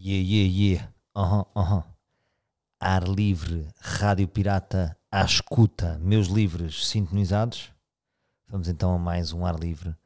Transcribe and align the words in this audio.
Yeah, 0.00 0.22
yeah, 0.22 0.48
yeah. 0.48 0.92
Aham, 1.12 1.44
aham. 1.56 1.84
Ar 2.78 3.02
livre, 3.08 3.66
rádio 3.80 4.28
pirata 4.28 4.96
à 5.10 5.24
escuta, 5.24 5.98
meus 5.98 6.28
livres 6.28 6.86
sintonizados. 6.86 7.72
Vamos 8.46 8.68
então 8.68 8.94
a 8.94 8.98
mais 8.98 9.32
um 9.32 9.44
ar 9.44 9.58
livre. 9.58 9.96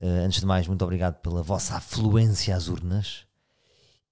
Eh, 0.00 0.24
antes 0.26 0.40
de 0.40 0.46
mais, 0.46 0.66
muito 0.66 0.82
obrigado 0.82 1.20
pela 1.20 1.44
vossa 1.44 1.76
afluência 1.76 2.56
às 2.56 2.66
urnas 2.66 3.24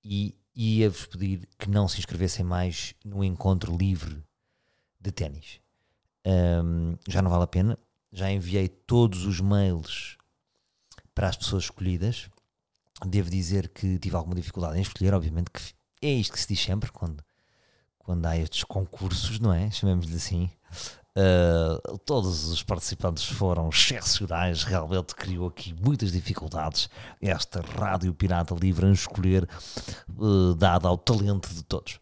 e 0.04 0.36
ia-vos 0.54 1.07
pedir 1.07 1.48
que 1.59 1.69
não 1.69 1.89
se 1.89 1.98
inscrevessem 1.98 2.45
mais 2.45 2.95
no 3.05 3.25
encontro 3.25 3.77
livre 3.77 4.23
de 5.00 5.11
ténis. 5.11 5.59
Ahm, 6.25 6.95
já 7.09 7.21
não 7.21 7.30
vale 7.30 7.43
a 7.43 7.48
pena. 7.48 7.77
Já 8.12 8.30
enviei 8.30 8.69
todos 8.69 9.27
os 9.27 9.41
mails 9.41 10.16
para 11.12 11.29
as 11.29 11.37
pessoas 11.37 11.64
escolhidas. 11.64 12.30
Devo 13.06 13.30
dizer 13.30 13.68
que 13.68 13.98
tive 13.98 14.16
alguma 14.16 14.34
dificuldade 14.34 14.78
em 14.78 14.82
escolher, 14.82 15.14
obviamente, 15.14 15.50
que 15.50 15.62
é 16.02 16.10
isto 16.10 16.32
que 16.32 16.40
se 16.40 16.48
diz 16.48 16.61
sempre 16.61 16.90
quando, 16.90 17.22
quando 17.98 18.26
há 18.26 18.36
estes 18.36 18.64
concursos, 18.64 19.39
não 19.39 19.52
é? 19.52 19.70
Chamemos-lhe 19.70 20.16
assim. 20.16 20.50
Uh, 21.16 21.98
todos 21.98 22.44
os 22.46 22.62
participantes 22.62 23.25
foram 23.25 23.68
excepcionais, 23.70 24.62
realmente 24.62 25.16
criou 25.16 25.48
aqui 25.48 25.75
muitas 25.75 26.12
dificuldades 26.12 26.89
esta 27.20 27.61
rádio 27.61 28.14
pirata 28.14 28.54
livre 28.54 28.86
a 28.86 28.92
escolher, 28.92 29.48
uh, 30.17 30.54
dada 30.54 30.86
ao 30.86 30.96
talento 30.96 31.53
de 31.53 31.64
todos. 31.64 31.98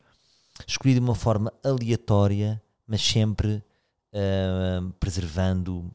Escolhi 0.66 0.94
de 0.94 1.00
uma 1.00 1.14
forma 1.14 1.52
aleatória, 1.64 2.62
mas 2.86 3.00
sempre 3.00 3.64
uh, 4.12 4.92
preservando 5.00 5.90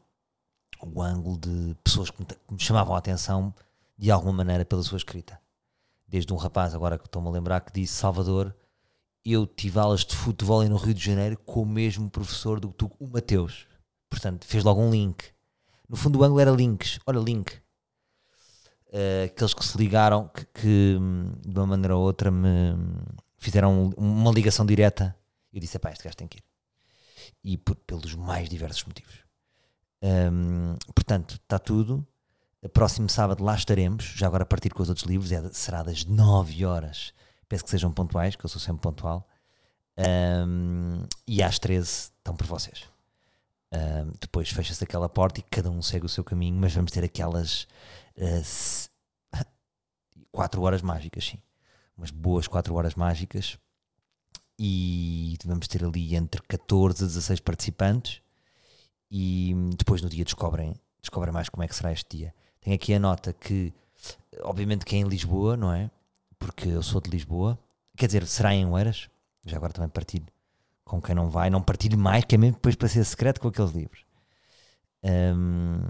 o 0.80 1.00
ângulo 1.00 1.38
de 1.38 1.76
pessoas 1.84 2.10
que 2.10 2.20
me, 2.20 2.26
que 2.26 2.54
me 2.54 2.60
chamavam 2.60 2.94
a 2.94 2.98
atenção 2.98 3.54
de 3.96 4.10
alguma 4.10 4.32
maneira 4.32 4.64
pela 4.64 4.82
sua 4.82 4.98
escrita. 4.98 5.40
Desde 6.06 6.32
um 6.32 6.36
rapaz, 6.36 6.74
agora 6.74 6.98
que 6.98 7.06
estou-me 7.06 7.28
a 7.28 7.30
lembrar, 7.30 7.60
que 7.60 7.72
disse 7.72 7.94
Salvador, 7.94 8.54
eu 9.24 9.46
tive 9.46 9.78
aulas 9.78 10.04
de 10.04 10.16
futebol 10.16 10.62
no 10.68 10.76
Rio 10.76 10.94
de 10.94 11.04
Janeiro 11.04 11.38
com 11.38 11.62
o 11.62 11.66
mesmo 11.66 12.10
professor 12.10 12.58
do 12.58 12.68
que 12.68 12.74
tu, 12.74 12.90
o 12.98 13.06
Mateus. 13.06 13.66
Portanto, 14.10 14.46
fez 14.46 14.62
logo 14.64 14.80
um 14.80 14.90
link. 14.90 15.24
No 15.88 15.96
fundo, 15.96 16.18
o 16.18 16.24
ângulo 16.24 16.40
era 16.40 16.50
links. 16.50 16.98
Olha, 17.06 17.18
link. 17.18 17.52
Uh, 18.88 19.24
aqueles 19.24 19.54
que 19.54 19.64
se 19.64 19.78
ligaram, 19.78 20.28
que, 20.28 20.44
que, 20.46 20.98
de 21.46 21.58
uma 21.58 21.66
maneira 21.66 21.96
ou 21.96 22.02
outra 22.02 22.30
me 22.30 22.74
fizeram 23.38 23.90
uma 23.96 24.30
ligação 24.30 24.66
direta. 24.66 25.16
Eu 25.52 25.60
disse: 25.60 25.78
pá, 25.78 25.90
este 25.90 26.04
gajo 26.04 26.16
tem 26.16 26.28
que 26.28 26.38
ir. 26.38 26.44
E 27.44 27.56
por, 27.56 27.74
pelos 27.74 28.14
mais 28.14 28.48
diversos 28.48 28.84
motivos. 28.84 29.24
Um, 30.02 30.76
portanto, 30.94 31.34
está 31.34 31.58
tudo. 31.58 32.06
Próximo 32.68 33.08
sábado 33.08 33.42
lá 33.42 33.56
estaremos, 33.56 34.04
já 34.04 34.26
agora 34.28 34.44
a 34.44 34.46
partir 34.46 34.70
com 34.70 34.82
os 34.82 34.88
outros 34.88 35.06
livros, 35.06 35.32
é, 35.32 35.42
será 35.52 35.82
das 35.82 36.04
9 36.04 36.64
horas. 36.64 37.12
Peço 37.48 37.64
que 37.64 37.70
sejam 37.70 37.92
pontuais, 37.92 38.36
que 38.36 38.44
eu 38.44 38.48
sou 38.48 38.60
sempre 38.60 38.82
pontual. 38.82 39.28
Um, 39.98 41.04
e 41.26 41.42
às 41.42 41.58
13 41.58 41.88
estão 41.88 42.36
por 42.36 42.46
vocês. 42.46 42.84
Um, 43.72 44.12
depois 44.20 44.48
fecha-se 44.50 44.84
aquela 44.84 45.08
porta 45.08 45.40
e 45.40 45.42
cada 45.42 45.70
um 45.70 45.82
segue 45.82 46.06
o 46.06 46.08
seu 46.08 46.22
caminho, 46.22 46.56
mas 46.56 46.72
vamos 46.72 46.92
ter 46.92 47.02
aquelas 47.02 47.66
4 50.30 50.60
uh, 50.60 50.64
horas 50.64 50.82
mágicas, 50.82 51.24
sim. 51.24 51.42
Umas 51.96 52.10
boas 52.10 52.46
4 52.46 52.72
horas 52.74 52.94
mágicas. 52.94 53.58
E 54.56 55.36
vamos 55.44 55.66
ter 55.66 55.84
ali 55.84 56.14
entre 56.14 56.40
14 56.42 57.02
a 57.02 57.06
16 57.08 57.40
participantes. 57.40 58.22
E 59.10 59.52
depois 59.76 60.00
no 60.00 60.08
dia 60.08 60.24
descobrem, 60.24 60.74
descobrem 61.00 61.34
mais 61.34 61.48
como 61.48 61.64
é 61.64 61.68
que 61.68 61.74
será 61.74 61.92
este 61.92 62.18
dia. 62.18 62.34
Tem 62.62 62.72
aqui 62.74 62.94
a 62.94 62.98
nota 62.98 63.32
que, 63.32 63.74
obviamente, 64.42 64.84
que 64.84 64.94
é 64.94 65.00
em 65.00 65.04
Lisboa, 65.04 65.56
não 65.56 65.72
é? 65.72 65.90
Porque 66.38 66.68
eu 66.68 66.82
sou 66.82 67.00
de 67.00 67.10
Lisboa. 67.10 67.58
Quer 67.96 68.06
dizer, 68.06 68.26
será 68.26 68.54
em 68.54 68.64
Oeiras? 68.64 69.10
Já 69.44 69.56
agora 69.56 69.72
também 69.72 69.90
partilho 69.90 70.26
com 70.84 71.02
quem 71.02 71.14
não 71.14 71.28
vai. 71.28 71.50
Não 71.50 71.60
partilho 71.60 71.98
mais, 71.98 72.24
que 72.24 72.36
é 72.36 72.38
mesmo 72.38 72.54
depois 72.54 72.76
para 72.76 72.88
ser 72.88 73.04
secreto 73.04 73.40
com 73.40 73.48
aqueles 73.48 73.72
livros. 73.72 74.04
Um, 75.02 75.80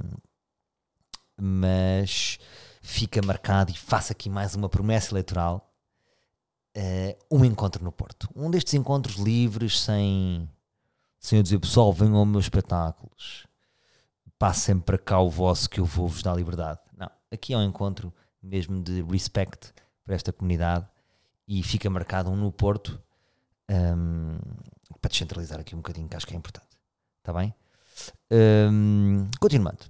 mas 1.38 2.38
fica 2.80 3.20
marcado 3.20 3.70
e 3.70 3.76
faço 3.76 4.12
aqui 4.12 4.30
mais 4.30 4.54
uma 4.54 4.68
promessa 4.68 5.12
eleitoral. 5.12 5.70
Uh, 6.74 7.36
um 7.38 7.44
encontro 7.44 7.84
no 7.84 7.92
Porto. 7.92 8.30
Um 8.34 8.50
destes 8.50 8.72
encontros 8.72 9.16
livres, 9.16 9.78
sem, 9.78 10.48
sem 11.20 11.38
eu 11.38 11.42
dizer, 11.42 11.58
pessoal, 11.58 11.92
venham 11.92 12.16
aos 12.16 12.28
meus 12.28 12.46
espetáculos 12.46 13.46
passem 14.42 14.80
para 14.80 14.98
cá 14.98 15.20
o 15.20 15.30
vosso 15.30 15.70
que 15.70 15.78
eu 15.78 15.84
vou-vos 15.84 16.20
dar 16.20 16.34
liberdade. 16.34 16.80
Não, 16.98 17.08
aqui 17.30 17.54
é 17.54 17.56
um 17.56 17.62
encontro 17.62 18.12
mesmo 18.42 18.82
de 18.82 19.00
respect 19.02 19.72
para 20.04 20.16
esta 20.16 20.32
comunidade 20.32 20.84
e 21.46 21.62
fica 21.62 21.88
marcado 21.88 22.28
um 22.28 22.34
no 22.34 22.50
Porto 22.50 23.00
um, 23.70 24.36
para 25.00 25.08
descentralizar 25.08 25.60
aqui 25.60 25.76
um 25.76 25.78
bocadinho, 25.78 26.08
que 26.08 26.16
acho 26.16 26.26
que 26.26 26.34
é 26.34 26.36
importante. 26.36 26.76
Está 27.18 27.32
bem? 27.32 27.54
Um, 28.32 29.30
continuando. 29.38 29.84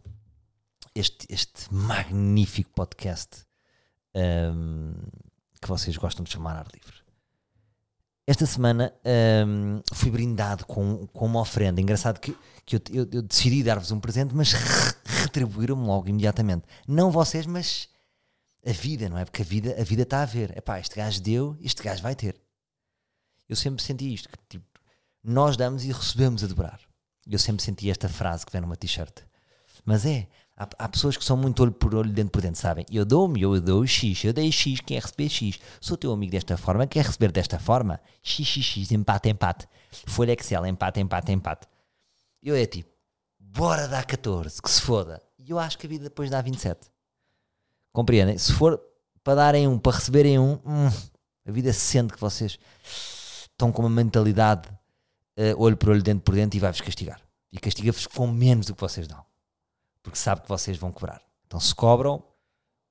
Este, 0.94 1.26
este 1.30 1.72
magnífico 1.72 2.72
podcast 2.74 3.46
um, 4.14 4.92
que 5.62 5.66
vocês 5.66 5.96
gostam 5.96 6.24
de 6.24 6.30
chamar 6.30 6.58
Ar 6.58 6.66
Livre. 6.74 7.01
Esta 8.27 8.47
semana 8.47 8.93
um, 9.47 9.83
fui 9.93 10.10
brindado 10.10 10.65
com, 10.65 11.06
com 11.09 11.27
uma 11.27 11.41
oferenda. 11.41 11.81
Engraçado 11.81 12.21
que, 12.21 12.37
que 12.65 12.77
eu, 12.77 12.81
eu, 12.91 13.09
eu 13.12 13.22
decidi 13.22 13.62
dar-vos 13.65 13.91
um 13.91 13.99
presente, 13.99 14.34
mas 14.34 14.53
retribuíram-me 15.05 15.84
logo 15.84 16.09
imediatamente. 16.09 16.65
Não 16.87 17.11
vocês, 17.11 17.47
mas 17.47 17.88
a 18.65 18.71
vida, 18.72 19.09
não 19.09 19.19
é? 19.19 19.25
Porque 19.25 19.43
a 19.43 19.44
vida 19.44 19.75
a 19.78 19.82
vida 19.82 20.03
está 20.03 20.22
a 20.22 20.27
ver. 20.27 20.56
Epá, 20.56 20.78
este 20.78 20.94
gajo 20.94 21.21
deu, 21.21 21.56
este 21.61 21.82
gajo 21.82 22.03
vai 22.03 22.15
ter. 22.15 22.41
Eu 23.49 23.56
sempre 23.56 23.82
senti 23.82 24.15
isto, 24.15 24.28
que 24.28 24.38
tipo, 24.49 24.65
nós 25.22 25.56
damos 25.56 25.84
e 25.84 25.91
recebemos 25.93 26.44
a 26.44 26.47
dobrar. 26.47 26.81
Eu 27.27 27.38
sempre 27.38 27.62
senti 27.62 27.91
esta 27.91 28.09
frase 28.09 28.47
que 28.47 28.53
vem 28.53 28.61
numa 28.61 28.77
t-shirt. 28.77 29.22
Mas 29.84 30.06
é, 30.06 30.28
Há, 30.62 30.69
há, 30.84 30.89
pessoas 30.89 31.17
que 31.17 31.25
são 31.25 31.37
muito 31.37 31.61
olho 31.61 31.73
por 31.73 31.93
olho, 31.93 32.12
dentro 32.12 32.31
por 32.31 32.41
dentro, 32.41 32.61
sabem? 32.61 32.87
Eu 32.89 33.05
dou-me, 33.05 33.43
eu 33.43 33.61
dou 33.61 33.84
X, 33.84 34.23
eu 34.23 34.33
dei 34.33 34.53
X, 34.53 34.81
quer 34.81 35.03
receber 35.03 35.28
X. 35.28 35.59
Sou 35.81 35.97
teu 35.97 36.12
amigo 36.12 36.31
desta 36.31 36.56
forma, 36.56 36.87
quer 36.87 37.05
receber 37.05 37.33
desta 37.33 37.59
forma? 37.59 38.00
X, 38.23 38.47
X, 38.47 38.65
X, 38.65 38.93
empate, 38.93 39.28
empate. 39.28 39.67
Folha 40.06 40.33
Excel, 40.33 40.65
empate, 40.67 41.00
empate, 41.00 41.33
empate. 41.33 41.67
Eu 42.41 42.55
é 42.55 42.65
tipo, 42.65 42.89
bora 43.41 43.89
dar 43.89 44.06
14, 44.06 44.62
que 44.62 44.71
se 44.71 44.81
foda. 44.81 45.21
E 45.37 45.50
eu 45.50 45.59
acho 45.59 45.77
que 45.77 45.87
a 45.87 45.91
vida 45.91 46.05
depois 46.05 46.31
dá 46.31 46.41
27. 46.41 46.89
Compreendem? 47.93 48.39
Se 48.39 48.53
for 48.53 48.81
para 49.25 49.34
darem 49.34 49.67
um, 49.67 49.81
para 49.81 49.97
receberem 49.97 50.39
um, 50.39 50.61
hum, 50.65 50.93
a 51.44 51.50
vida 51.50 51.73
sente 51.73 52.12
que 52.12 52.21
vocês 52.21 52.56
estão 53.50 53.73
com 53.73 53.83
uma 53.83 53.91
mentalidade 53.91 54.69
uh, 54.69 55.61
olho 55.61 55.77
por 55.77 55.89
olho, 55.89 56.05
dentro 56.05 56.23
por 56.23 56.37
dentro 56.37 56.56
e 56.56 56.61
vai-vos 56.61 56.81
castigar. 56.81 57.21
E 57.50 57.59
castiga-vos 57.59 58.06
com 58.06 58.29
menos 58.29 58.67
do 58.67 58.77
que 58.77 58.81
vocês 58.81 59.09
dão 59.09 59.31
porque 60.02 60.18
sabe 60.18 60.42
que 60.42 60.48
vocês 60.48 60.76
vão 60.76 60.92
cobrar. 60.92 61.22
Então, 61.46 61.60
se 61.60 61.74
cobram, 61.74 62.22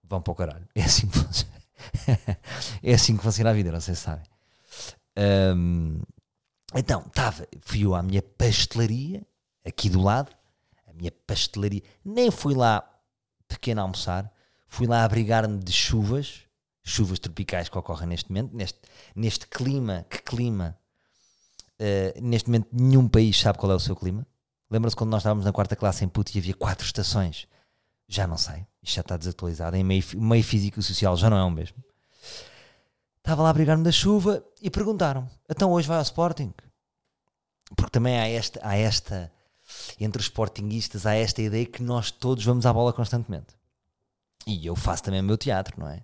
vão 0.04 0.22
para 0.22 0.32
o 0.32 0.36
caralho. 0.36 0.68
É 0.76 0.84
assim 0.84 1.08
que 1.08 1.18
funciona, 1.18 1.52
é 2.84 2.94
assim 2.94 3.18
que 3.18 3.24
funciona 3.24 3.50
a 3.50 3.54
vida, 3.54 3.72
não 3.72 3.82
sei 3.82 3.96
se 3.96 4.02
sabem. 4.02 4.26
Um, 5.18 6.00
então, 6.76 7.04
estava, 7.08 7.48
fui 7.60 7.86
eu 7.86 7.96
à 7.96 8.04
minha 8.04 8.22
pastelaria, 8.22 9.26
aqui 9.66 9.90
do 9.90 10.00
lado, 10.00 10.32
a 10.88 10.94
minha 10.94 11.12
pastelaria, 11.12 11.82
nem 12.06 12.30
fui 12.30 12.54
lá 12.54 12.88
pequeno 13.48 13.82
almoçar, 13.82 14.32
fui 14.68 14.88
lá 14.88 15.04
abrigar-me 15.04 15.58
de 15.60 15.72
chuvas, 15.72 16.42
chuvas 16.84 17.20
tropicais 17.20 17.68
que 17.68 17.78
ocorrem 17.78 18.10
neste 18.10 18.30
momento, 18.30 18.56
neste, 18.56 18.80
neste 19.16 19.48
clima, 19.48 20.06
que 20.10 20.22
clima, 20.22 20.78
uh, 21.80 22.22
neste 22.22 22.50
momento 22.50 22.68
nenhum 22.72 23.08
país 23.08 23.40
sabe 23.40 23.58
qual 23.58 23.72
é 23.72 23.76
o 23.76 23.80
seu 23.80 23.96
clima, 23.96 24.26
Lembra-se 24.72 24.96
quando 24.96 25.12
nós 25.12 25.20
estávamos 25.20 25.44
na 25.44 25.52
quarta 25.52 25.76
classe 25.76 26.06
em 26.06 26.08
Puto 26.08 26.32
e 26.34 26.40
havia 26.40 26.54
quatro 26.54 26.86
estações? 26.86 27.46
Já 28.08 28.26
não 28.26 28.38
sei, 28.38 28.66
isto 28.82 28.96
já 28.96 29.02
está 29.02 29.18
desatualizado. 29.18 29.76
Em 29.76 29.84
meio, 29.84 30.02
meio 30.16 30.44
físico 30.44 30.80
e 30.80 30.84
social 30.84 31.18
já 31.18 31.30
não 31.30 31.38
é 31.38 31.44
o 31.44 31.52
mesmo. 31.52 31.76
Estava 33.18 33.44
lá 33.44 33.50
a 33.50 33.54
brigar-me 33.54 33.84
da 33.84 33.92
chuva 33.92 34.42
e 34.62 34.70
perguntaram: 34.70 35.30
então 35.50 35.72
hoje 35.72 35.90
vai 35.90 35.98
ao 35.98 36.04
Sporting? 36.04 36.54
Porque 37.76 37.92
também 37.92 38.18
há 38.18 38.28
esta, 38.30 38.62
há 38.64 38.78
esta, 38.78 39.32
entre 40.00 40.22
os 40.22 40.28
Sportingistas, 40.28 41.06
há 41.06 41.16
esta 41.16 41.42
ideia 41.42 41.66
que 41.66 41.84
nós 41.84 42.10
todos 42.10 42.44
vamos 42.46 42.66
à 42.66 42.72
bola 42.72 42.94
constantemente. 42.94 43.54
E 44.48 44.66
eu 44.66 44.76
faço 44.76 45.04
também 45.04 45.20
o 45.20 45.24
meu 45.24 45.38
teatro, 45.38 45.78
não 45.78 45.90
é? 45.90 46.02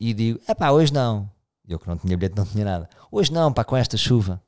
E 0.00 0.12
digo: 0.12 0.40
é 0.48 0.54
pá, 0.54 0.70
hoje 0.70 0.92
não. 0.92 1.30
Eu 1.66 1.78
que 1.78 1.86
não 1.86 1.96
tinha 1.96 2.16
bilhete, 2.16 2.36
não 2.36 2.44
tinha 2.44 2.64
nada. 2.64 2.90
Hoje 3.10 3.32
não, 3.32 3.52
pá, 3.52 3.62
com 3.62 3.76
esta 3.76 3.96
chuva 3.96 4.42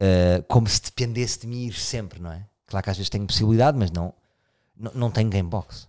uh, 0.00 0.42
como 0.48 0.68
se 0.68 0.82
dependesse 0.82 1.40
de 1.40 1.46
mim 1.46 1.66
ir 1.66 1.74
sempre, 1.74 2.20
não 2.20 2.32
é? 2.32 2.46
Claro 2.66 2.84
que 2.84 2.90
às 2.90 2.96
vezes 2.96 3.10
tenho 3.10 3.26
possibilidade, 3.26 3.78
mas 3.78 3.90
não, 3.90 4.12
não, 4.76 4.92
não 4.94 5.10
tenho 5.10 5.30
gamebox. 5.30 5.88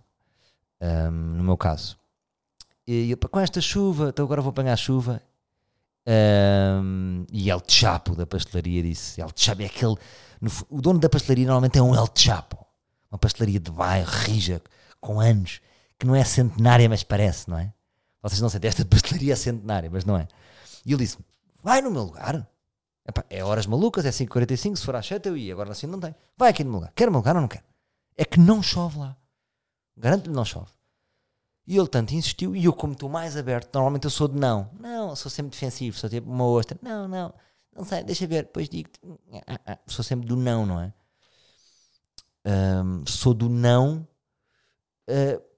Um, 0.80 1.10
no 1.10 1.44
meu 1.44 1.56
caso. 1.56 1.98
E 2.86 3.10
eu, 3.10 3.16
com 3.16 3.38
esta 3.38 3.60
chuva, 3.60 4.08
então 4.08 4.24
agora 4.24 4.40
vou 4.40 4.50
apanhar 4.50 4.72
a 4.72 4.76
chuva. 4.76 5.22
Um, 6.06 7.26
e 7.30 7.50
El 7.50 7.62
Chapo 7.68 8.16
da 8.16 8.26
pastelaria 8.26 8.82
disse: 8.82 9.20
El 9.20 9.30
Chapo 9.36 9.62
é 9.62 9.66
aquele. 9.66 9.96
No, 10.40 10.50
o 10.70 10.80
dono 10.80 10.98
da 10.98 11.08
pastelaria 11.08 11.46
normalmente 11.46 11.78
é 11.78 11.82
um 11.82 11.94
El 11.94 12.08
Chapo, 12.14 12.66
uma 13.10 13.18
pastelaria 13.18 13.60
de 13.60 13.70
bairro, 13.70 14.10
rija, 14.10 14.62
com 15.00 15.20
anos, 15.20 15.60
que 15.98 16.06
não 16.06 16.16
é 16.16 16.24
centenária, 16.24 16.88
mas 16.88 17.02
parece, 17.02 17.48
não 17.50 17.58
é? 17.58 17.72
Vocês 18.22 18.40
não 18.40 18.48
sentem 18.48 18.68
esta 18.68 18.84
pastelaria 18.86 19.36
centenária, 19.36 19.90
mas 19.90 20.04
não 20.06 20.16
é. 20.16 20.26
E 20.84 20.92
ele 20.92 21.04
disse-me: 21.04 21.24
Vai 21.62 21.82
no 21.82 21.90
meu 21.90 22.04
lugar. 22.04 22.48
Epá, 23.10 23.24
é 23.28 23.44
horas 23.44 23.66
malucas, 23.66 24.04
é 24.04 24.10
5h45. 24.10 24.76
Se 24.76 24.84
for 24.84 24.96
às 24.96 25.06
7 25.06 25.28
eu 25.28 25.36
ia, 25.36 25.52
agora 25.52 25.72
assim 25.72 25.86
não 25.86 26.00
tem. 26.00 26.14
Vai 26.36 26.50
aqui 26.50 26.64
no 26.64 26.70
meu 26.70 26.80
lugar. 26.80 26.92
Quer 26.94 27.08
o 27.08 27.10
meu 27.10 27.18
lugar 27.18 27.34
ou 27.34 27.42
não 27.42 27.48
quer? 27.48 27.64
É 28.16 28.24
que 28.24 28.38
não 28.38 28.62
chove 28.62 28.98
lá. 28.98 29.16
Garanto-lhe 29.96 30.34
não 30.34 30.44
chove. 30.44 30.70
E 31.66 31.76
ele 31.76 31.88
tanto 31.88 32.14
insistiu, 32.14 32.56
e 32.56 32.64
eu, 32.64 32.72
como 32.72 32.94
estou 32.94 33.08
mais 33.08 33.36
aberto, 33.36 33.72
normalmente 33.74 34.04
eu 34.04 34.10
sou 34.10 34.26
de 34.26 34.36
não. 34.36 34.70
Não, 34.78 35.14
sou 35.14 35.30
sempre 35.30 35.50
defensivo, 35.50 35.96
sou 35.96 36.10
tipo 36.10 36.30
uma 36.30 36.44
ostra. 36.44 36.78
Não, 36.82 37.06
não, 37.06 37.32
não 37.74 37.84
sei, 37.84 38.02
deixa 38.02 38.26
ver, 38.26 38.44
depois 38.44 38.68
digo. 38.68 38.90
Ah, 39.46 39.78
sou 39.86 40.04
sempre 40.04 40.26
do 40.26 40.36
não, 40.36 40.66
não 40.66 40.80
é? 40.80 40.92
Um, 42.44 43.06
sou 43.06 43.34
do 43.34 43.48
não. 43.48 44.06
Uh, 45.08 45.50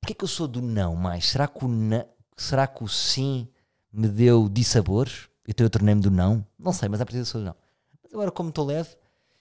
Porquê 0.00 0.14
que 0.14 0.24
eu 0.24 0.28
sou 0.28 0.48
do 0.48 0.62
não 0.62 0.96
mais? 0.96 1.28
Será 1.28 1.46
que 1.46 1.64
o, 1.64 1.68
não, 1.68 2.04
será 2.36 2.66
que 2.66 2.82
o 2.82 2.88
sim 2.88 3.48
me 3.92 4.08
deu 4.08 4.48
dissabores? 4.48 5.28
Então 5.46 5.64
eu 5.64 5.70
tornei-me 5.70 6.00
do 6.00 6.10
não? 6.10 6.46
Não 6.58 6.72
sei, 6.72 6.88
mas 6.88 7.00
a 7.00 7.06
partir 7.06 7.24
sou 7.24 7.40
do 7.40 7.46
não. 7.46 7.56
Mas 8.02 8.12
agora, 8.12 8.30
como 8.30 8.50
estou 8.50 8.66
leve 8.66 8.96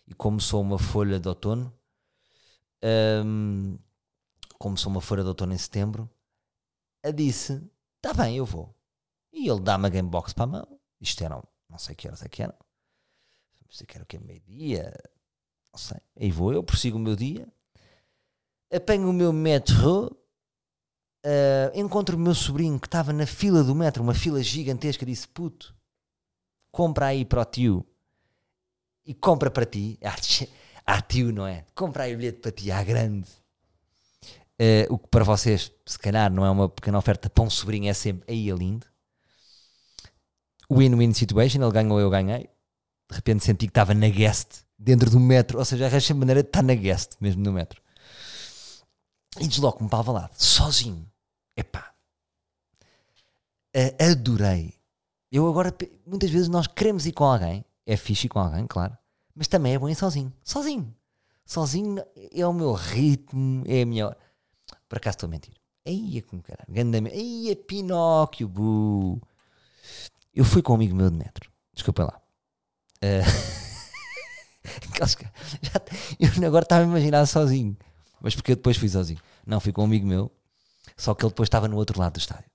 e 0.08 0.14
como 0.14 0.40
sou 0.40 0.62
uma 0.62 0.80
folha 0.80 1.20
de 1.20 1.28
outono, 1.28 1.74
um, 3.26 3.78
como 4.58 4.78
sou 4.78 4.92
uma 4.92 5.02
folha 5.02 5.24
de 5.24 5.30
outono 5.30 5.54
em 5.54 5.58
setembro, 5.58 6.10
a 7.04 7.12
disse: 7.12 7.62
Está 7.98 8.14
bem, 8.14 8.38
eu 8.38 8.46
vou. 8.46 8.76
E 9.32 9.50
ele 9.50 9.60
dá-me 9.60 9.88
a 9.88 9.90
Gamebox 9.90 10.34
para 10.34 10.44
a 10.44 10.48
mão. 10.48 10.80
Isto 11.00 11.24
eram, 11.24 11.44
não 11.70 11.78
sei 11.78 11.96
que 11.96 12.08
horas 12.08 12.24
é 12.24 12.30
que 12.30 12.42
eram. 12.42 12.56
Não 13.62 13.72
sei 13.72 13.86
que 13.86 13.96
era 13.96 14.04
o 14.04 14.08
que 14.08 14.18
meio-dia. 14.18 14.94
Não 15.72 15.80
sei. 15.80 16.00
Aí 16.20 16.32
vou 16.32 16.52
eu, 16.52 16.64
prossigo 16.64 16.98
o 16.98 17.02
meu 17.02 17.16
dia. 17.16 17.48
Apanho 18.72 19.10
o 19.10 19.14
meu 19.14 19.32
metro 19.32 20.20
uh, 21.26 21.72
encontro 21.74 22.16
o 22.16 22.20
meu 22.20 22.36
sobrinho 22.36 22.80
que 22.80 22.88
estava 22.88 23.14
na 23.14 23.26
fila 23.26 23.64
do 23.64 23.76
metro, 23.76 24.04
uma 24.04 24.14
fila 24.14 24.42
gigantesca, 24.42 25.06
disse: 25.06 25.28
Puto, 25.28 25.76
compra 26.72 27.08
aí 27.08 27.26
para 27.26 27.42
o 27.42 27.46
tio 27.46 27.86
e 29.06 29.14
compra 29.14 29.50
para 29.50 29.66
ti. 29.66 30.00
Ah, 30.92 31.04
tio, 31.04 31.32
não 31.32 31.46
é? 31.46 31.66
Compra 31.76 32.06
aí 32.06 32.16
o 32.16 32.18
bilhete 32.18 32.40
para 32.40 32.52
ti, 32.52 32.72
à 32.72 32.84
grande. 32.84 33.30
Uh, 34.60 34.92
o 34.92 34.98
que 34.98 35.08
para 35.08 35.24
vocês, 35.24 35.72
se 35.86 36.00
calhar, 36.00 36.32
não 36.32 36.44
é 36.44 36.50
uma 36.50 36.68
pequena 36.68 36.98
oferta 36.98 37.32
um 37.44 37.48
sobrinho, 37.48 37.88
é 37.88 37.94
sempre 37.94 38.34
aí 38.34 38.50
é 38.50 38.54
lindo. 38.56 38.88
Win-win 40.68 41.14
situation, 41.14 41.62
ele 41.62 41.72
ganhou, 41.72 42.00
eu 42.00 42.10
ganhei. 42.10 42.50
De 43.08 43.16
repente 43.16 43.46
senti 43.46 43.68
que 43.68 43.72
estava 43.72 43.94
na 43.94 44.10
guest, 44.10 44.64
dentro 44.80 45.12
do 45.12 45.20
metro, 45.20 45.60
ou 45.60 45.66
seja, 45.66 45.86
arranjei 45.86 46.16
maneira 46.16 46.42
de 46.42 46.50
estar 46.50 46.64
na 46.64 46.74
guest, 46.74 47.18
mesmo 47.22 47.44
no 47.44 47.54
metro. 47.54 47.80
E 49.40 49.48
desloco-me 49.48 49.88
para 49.90 50.00
Alvalade, 50.00 50.34
sozinho. 50.44 51.08
Epá. 51.56 51.94
Adorei. 54.00 54.79
Eu 55.32 55.48
agora, 55.48 55.74
muitas 56.06 56.30
vezes 56.30 56.50
nós 56.50 56.68
queremos 56.68 57.06
ir 57.06 57.12
com 57.12 57.24
alguém, 57.24 57.64
é 57.86 57.96
fixe 57.96 58.26
ir 58.26 58.30
com 58.30 58.40
alguém, 58.40 58.66
claro, 58.66 58.98
mas 59.36 59.48
também 59.48 59.76
é 59.76 59.80
bom 59.80 59.88
ir 59.88 59.96
sozinho. 59.96 60.34
Sozinho. 60.44 60.94
Sozinho 61.46 62.04
é 62.32 62.46
o 62.46 62.54
meu 62.54 62.74
ritmo, 62.74 63.64
é 63.68 63.82
a 63.82 63.86
minha. 63.86 64.16
Por 64.88 64.98
acaso 64.98 65.16
estou 65.16 65.28
a 65.28 65.32
mentir. 65.32 65.54
Aí 65.86 66.18
é 66.18 66.22
como 66.22 66.44
caralho. 66.44 67.10
Aí 67.12 67.50
é 67.50 67.56
Pinóquio, 67.56 68.48
bu. 68.48 69.22
Eu 70.34 70.46
fui 70.46 70.62
com 70.62 70.74
um 70.74 70.76
amigo 70.76 70.96
meu 70.96 71.10
de 71.10 71.18
metro. 71.18 71.52
Desculpa 71.74 72.04
lá. 72.04 72.22
Uh... 73.02 73.24
eu 76.20 76.48
agora 76.48 76.64
estava 76.64 76.84
a 76.84 76.86
imaginar 76.86 77.26
sozinho. 77.26 77.76
Mas 78.22 78.36
porque 78.36 78.52
eu 78.52 78.56
depois 78.56 78.78
fui 78.78 78.90
sozinho. 78.90 79.20
Não, 79.46 79.60
fui 79.60 79.72
com 79.72 79.82
um 79.82 79.86
amigo 79.86 80.06
meu, 80.06 80.30
só 80.98 81.16
que 81.16 81.24
ele 81.24 81.32
depois 81.32 81.48
estava 81.48 81.68
no 81.68 81.78
outro 81.78 82.00
lado 82.00 82.14
do 82.14 82.20
estádio. 82.20 82.49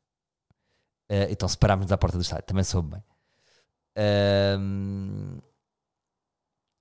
Uh, 1.11 1.29
então 1.31 1.49
separámos-nos 1.49 1.93
à 1.93 1.99
porta 1.99 2.17
do 2.17 2.23
estádio, 2.23 2.45
também 2.45 2.65
soube 2.65 2.91
bem. 2.91 3.05
Uh, 3.97 5.43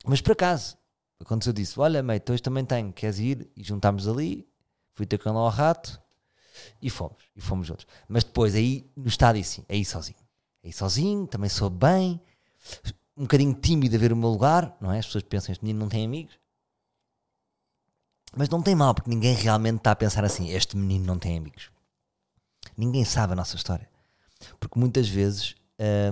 mas 0.06 0.22
por 0.22 0.31
acaso, 0.31 0.78
aconteceu 1.20 1.54
disso: 1.54 1.81
Olha, 1.81 2.02
mate, 2.02 2.31
hoje 2.31 2.42
também 2.42 2.66
tenho, 2.66 2.92
queres 2.94 3.20
ir? 3.20 3.52
E 3.56 3.64
juntámos 3.64 4.08
ali, 4.08 4.48
fui 4.94 5.06
ter 5.06 5.18
com 5.18 5.30
ao 5.38 5.50
rato 5.50 6.02
e 6.81 6.90
fomos, 6.90 7.24
e 7.36 7.42
fomos 7.42 7.70
outros. 7.70 7.88
Mas 8.08 8.24
depois, 8.24 8.56
aí 8.56 8.90
no 8.96 9.08
estádio, 9.08 9.44
sim, 9.44 9.66
aí 9.70 9.84
sozinho. 9.84 10.20
Aí 10.64 10.72
sozinho, 10.72 11.28
também 11.28 11.50
soube 11.50 11.78
bem, 11.78 12.22
um 13.18 13.24
bocadinho 13.24 13.54
tímido 13.54 13.96
a 13.96 14.00
ver 14.00 14.14
o 14.14 14.16
meu 14.16 14.30
lugar, 14.30 14.75
não 14.80 14.92
é? 14.92 15.00
As 15.00 15.06
pessoas 15.06 15.24
pensam: 15.24 15.52
Este 15.52 15.64
menino 15.64 15.80
não 15.80 15.90
tem 15.90 16.06
amigos. 16.06 16.40
Mas 18.36 18.50
não 18.50 18.62
tem 18.62 18.75
mal, 18.75 18.96
porque 18.96 19.10
ninguém 19.10 19.36
realmente 19.36 19.78
está 19.78 19.92
a 19.92 19.96
pensar 19.96 20.24
assim: 20.25 20.50
este 20.50 20.75
menino 20.75 21.06
não 21.06 21.20
tem 21.20 21.38
amigos. 21.38 21.72
Ninguém 22.75 23.06
sabe 23.06 23.34
a 23.34 23.36
nossa 23.36 23.56
história. 23.56 23.88
Porque 24.60 24.80
muitas 24.80 25.07
vezes 25.07 25.56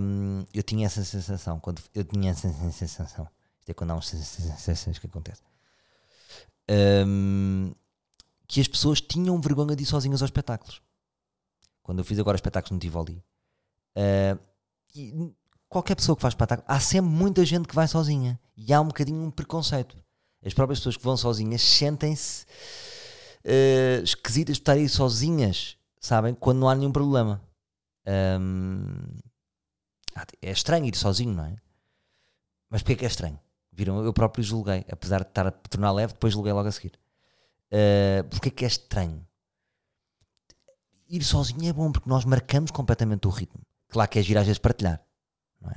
hum, 0.01 0.44
eu 0.54 0.63
tinha 0.63 0.86
essa 0.86 1.04
sensação, 1.04 1.60
quando 1.60 1.81
eu 1.94 2.04
tinha 2.04 2.31
essa 2.31 2.51
sensação, 2.72 3.28
isto 3.60 3.69
é 3.69 3.74
quando 3.74 3.92
há 3.92 3.95
umas 3.95 4.07
sensações 4.07 4.98
que 4.98 5.07
acontecem, 5.07 5.45
hum, 7.07 7.74
que 8.48 8.60
as 8.60 8.68
pessoas 8.68 9.01
tinham 9.01 9.39
vergonha 9.39 9.75
de 9.75 9.83
ir 9.83 9.86
sozinhas 9.86 10.22
aos 10.22 10.30
espetáculos. 10.30 10.81
Quando 11.83 12.00
eu 12.00 12.06
fiz 12.06 12.19
agora 12.19 12.36
espetáculos 12.36 12.72
no 12.72 12.80
Tivoli, 12.80 13.24
uh, 13.98 15.34
qualquer 15.68 15.95
pessoa 15.95 16.16
que 16.16 16.22
faz 16.22 16.34
espetáculo, 16.34 16.66
há 16.68 16.80
sempre 16.80 17.10
muita 17.10 17.45
gente 17.45 17.68
que 17.68 17.75
vai 17.75 17.88
sozinha 17.88 18.39
e 18.56 18.74
há 18.74 18.81
um 18.81 18.88
bocadinho 18.88 19.24
um 19.24 19.31
preconceito 19.31 19.98
as 20.44 20.54
próprias 20.54 20.80
pessoas 20.80 20.98
que 20.98 21.04
vão 21.04 21.16
sozinhas 21.16 21.62
sentem-se 21.62 22.45
uh, 23.45 24.04
esquisitas 24.04 24.56
de 24.56 24.62
estarem 24.62 24.88
sozinhas, 24.88 25.77
sabem? 26.00 26.34
Quando 26.34 26.60
não 26.60 26.69
há 26.69 26.75
nenhum 26.75 26.92
problema. 26.92 27.42
Um, 28.06 29.19
é 30.42 30.51
estranho 30.51 30.86
ir 30.86 30.95
sozinho, 30.95 31.33
não 31.33 31.45
é? 31.45 31.56
Mas 32.69 32.81
porquê 32.81 32.95
que 32.95 33.06
é 33.06 33.07
estranho? 33.07 33.39
Viram? 33.71 34.03
Eu 34.03 34.13
próprio 34.13 34.44
julguei, 34.44 34.86
apesar 34.92 35.24
de 35.24 35.30
estar 35.30 35.48
a 35.48 35.51
tornar 35.51 35.92
leve, 35.92 36.13
depois 36.13 36.33
julguei 36.33 36.51
logo 36.51 36.68
a 36.68 36.71
seguir. 36.71 36.94
Uh, 37.71 38.24
porquê 38.30 38.50
que 38.50 38.65
é 38.65 38.68
estranho? 38.68 39.25
Ir 41.07 41.24
sozinho 41.24 41.69
é 41.69 41.74
bom 41.74 41.92
porque 41.92 42.09
nós 42.09 42.25
marcamos 42.25 42.71
completamente 42.71 43.27
o 43.27 43.30
ritmo. 43.30 43.62
Claro 43.89 44.09
que 44.09 44.19
é 44.19 44.21
girar 44.21 44.42
às 44.42 44.48
vezes 44.48 44.59
partilhar, 44.59 45.03
não 45.59 45.69
é? 45.69 45.75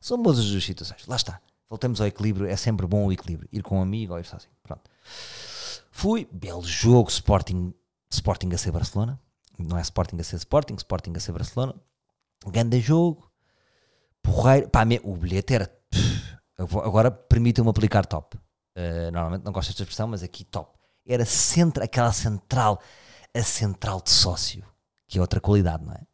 São 0.00 0.22
boas 0.22 0.38
as 0.38 0.64
situações, 0.64 1.06
lá 1.06 1.16
está. 1.16 1.40
Voltamos 1.68 2.00
ao 2.00 2.06
equilíbrio, 2.06 2.46
é 2.46 2.56
sempre 2.56 2.86
bom 2.86 3.06
o 3.06 3.12
equilíbrio. 3.12 3.48
Ir 3.52 3.62
com 3.62 3.78
um 3.78 3.82
amigo 3.82 4.12
ou 4.12 4.18
ir 4.18 4.24
sozinho. 4.24 4.52
Pronto. 4.62 4.82
Fui, 5.90 6.28
belo 6.32 6.64
jogo, 6.64 7.10
Sporting, 7.10 7.74
Sporting 8.10 8.52
a 8.52 8.58
ser 8.58 8.72
Barcelona. 8.72 9.20
Não 9.66 9.78
é 9.78 9.82
Sporting 9.82 10.16
a 10.18 10.24
ser 10.24 10.36
Sporting, 10.36 10.74
Sporting 10.74 11.12
a 11.16 11.20
ser 11.20 11.32
Barcelona. 11.32 11.74
Ganda 12.46 12.78
jogo. 12.80 13.30
Porreiro. 14.22 14.68
Pá, 14.68 14.84
o 15.02 15.16
bilhete 15.16 15.54
era. 15.54 15.80
Agora 16.58 17.10
permitam-me 17.10 17.70
aplicar 17.70 18.04
top. 18.06 18.36
Uh, 18.76 19.10
normalmente 19.12 19.44
não 19.44 19.52
gosto 19.52 19.68
desta 19.68 19.82
expressão, 19.82 20.08
mas 20.08 20.22
aqui 20.22 20.44
top. 20.44 20.78
Era 21.06 21.24
centra, 21.24 21.84
aquela 21.84 22.12
central, 22.12 22.80
a 23.34 23.42
central 23.42 24.00
de 24.02 24.10
sócio, 24.10 24.64
que 25.08 25.18
é 25.18 25.20
outra 25.20 25.40
qualidade, 25.40 25.84
não 25.84 25.92
é? 25.92 26.06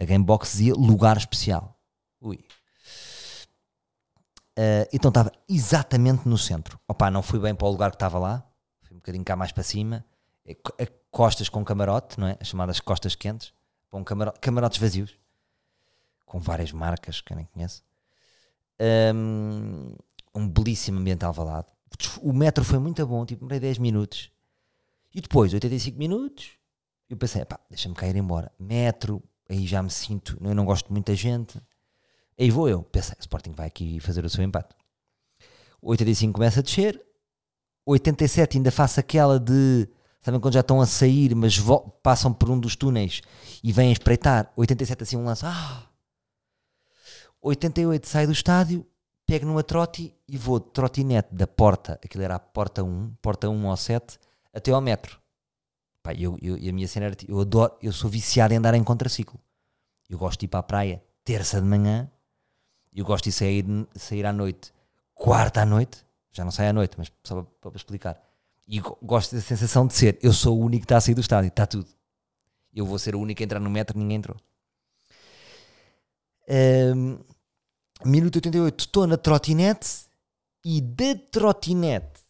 A 0.00 0.04
Gamebox 0.04 0.52
dizia 0.52 0.74
lugar 0.74 1.16
especial. 1.16 1.76
Ui, 2.20 2.38
Uh, 4.58 4.82
então 4.92 5.08
estava 5.10 5.30
exatamente 5.48 6.28
no 6.28 6.36
centro. 6.36 6.80
Opa, 6.88 7.08
não 7.12 7.22
fui 7.22 7.38
bem 7.38 7.54
para 7.54 7.68
o 7.68 7.70
lugar 7.70 7.90
que 7.90 7.94
estava 7.94 8.18
lá, 8.18 8.44
fui 8.82 8.96
um 8.96 8.98
bocadinho 8.98 9.24
cá 9.24 9.36
mais 9.36 9.52
para 9.52 9.62
cima. 9.62 10.04
É, 10.48 10.56
é 10.82 10.86
costas 11.10 11.48
com 11.48 11.64
camarote, 11.64 12.18
não 12.18 12.28
é? 12.28 12.36
As 12.40 12.48
chamadas 12.48 12.80
costas 12.80 13.14
quentes, 13.14 13.52
um 13.92 14.02
camarote, 14.02 14.40
camarotes 14.40 14.78
vazios, 14.78 15.18
com 16.24 16.40
várias 16.40 16.72
marcas, 16.72 17.20
quem 17.20 17.36
nem 17.36 17.46
conhece. 17.46 17.82
Um, 19.14 19.94
um 20.34 20.48
belíssimo 20.48 20.98
ambiente 20.98 21.24
alvalado. 21.24 21.66
O 22.22 22.32
metro 22.32 22.64
foi 22.64 22.78
muito 22.78 23.06
bom, 23.06 23.24
tipo, 23.24 23.40
demorei 23.40 23.60
10 23.60 23.78
minutos. 23.78 24.30
E 25.14 25.20
depois, 25.20 25.52
85 25.52 25.98
minutos, 25.98 26.52
eu 27.08 27.16
pensei, 27.16 27.44
pá, 27.44 27.58
deixa-me 27.68 27.94
cair 27.94 28.16
embora. 28.16 28.52
Metro, 28.58 29.22
aí 29.48 29.66
já 29.66 29.82
me 29.82 29.90
sinto, 29.90 30.38
eu 30.40 30.54
não 30.54 30.64
gosto 30.64 30.86
de 30.86 30.92
muita 30.92 31.14
gente 31.14 31.60
Aí 32.38 32.50
vou 32.50 32.68
eu. 32.68 32.82
Pensei, 32.84 33.16
o 33.18 33.20
Sporting 33.20 33.52
vai 33.52 33.66
aqui 33.66 33.98
fazer 33.98 34.24
o 34.24 34.30
seu 34.30 34.44
empate. 34.44 34.74
85 35.82 36.32
começa 36.32 36.60
a 36.60 36.62
descer. 36.62 37.02
87 37.84 38.58
ainda 38.58 38.70
faço 38.70 39.00
aquela 39.00 39.40
de. 39.40 39.88
Sabem 40.28 40.42
quando 40.42 40.52
já 40.52 40.60
estão 40.60 40.78
a 40.78 40.84
sair, 40.84 41.34
mas 41.34 41.58
passam 42.02 42.34
por 42.34 42.50
um 42.50 42.60
dos 42.60 42.76
túneis 42.76 43.22
e 43.64 43.72
vêm 43.72 43.90
espreitar. 43.90 44.52
87 44.56 45.02
assim 45.02 45.16
um 45.16 45.24
lance. 45.24 45.42
Ah! 45.46 45.86
88 47.40 48.06
sai 48.06 48.26
do 48.26 48.32
estádio, 48.32 48.86
pego 49.24 49.46
numa 49.46 49.62
trote 49.62 50.14
e 50.28 50.36
vou 50.36 50.60
de 50.60 50.66
trotinete 50.66 51.34
da 51.34 51.46
porta, 51.46 51.98
aquilo 52.04 52.22
era 52.22 52.34
a 52.34 52.38
porta 52.38 52.84
1, 52.84 53.14
porta 53.22 53.48
1 53.48 53.66
ou 53.66 53.74
7, 53.74 54.18
até 54.52 54.70
ao 54.70 54.82
metro. 54.82 55.18
Pá, 56.02 56.12
eu, 56.12 56.36
eu, 56.42 56.56
a 56.56 56.72
minha 56.74 56.86
cena 56.86 57.06
era, 57.06 57.16
eu 57.26 57.40
adoro, 57.40 57.72
eu 57.80 57.90
sou 57.90 58.10
viciado 58.10 58.52
em 58.52 58.58
andar 58.58 58.74
em 58.74 58.84
contraciclo. 58.84 59.40
Eu 60.10 60.18
gosto 60.18 60.40
de 60.40 60.44
ir 60.44 60.48
para 60.48 60.60
a 60.60 60.62
praia 60.62 61.02
terça 61.24 61.58
de 61.58 61.66
manhã, 61.66 62.06
eu 62.94 63.06
gosto 63.06 63.24
de 63.24 63.32
sair, 63.32 63.64
sair 63.94 64.26
à 64.26 64.32
noite, 64.34 64.74
quarta 65.14 65.62
à 65.62 65.64
noite, 65.64 66.04
já 66.30 66.44
não 66.44 66.50
sai 66.50 66.68
à 66.68 66.72
noite, 66.74 66.96
mas 66.98 67.10
só 67.24 67.42
para, 67.42 67.70
para 67.70 67.76
explicar. 67.78 68.27
E 68.68 68.80
gosto 69.02 69.34
da 69.34 69.40
sensação 69.40 69.86
de 69.86 69.94
ser, 69.94 70.18
eu 70.22 70.32
sou 70.32 70.58
o 70.58 70.62
único 70.62 70.82
que 70.82 70.84
está 70.84 70.98
a 70.98 71.00
sair 71.00 71.14
do 71.14 71.22
estádio, 71.22 71.48
está 71.48 71.66
tudo. 71.66 71.88
Eu 72.74 72.84
vou 72.84 72.98
ser 72.98 73.14
o 73.14 73.20
único 73.20 73.42
a 73.42 73.44
entrar 73.44 73.58
no 73.58 73.70
metro, 73.70 73.98
ninguém 73.98 74.18
entrou. 74.18 74.36
Um, 76.94 77.18
minuto 78.04 78.36
88, 78.36 78.80
estou 78.80 79.06
na 79.06 79.16
trotinete 79.16 80.06
e 80.62 80.82
da 80.82 81.14
trotinete 81.30 82.20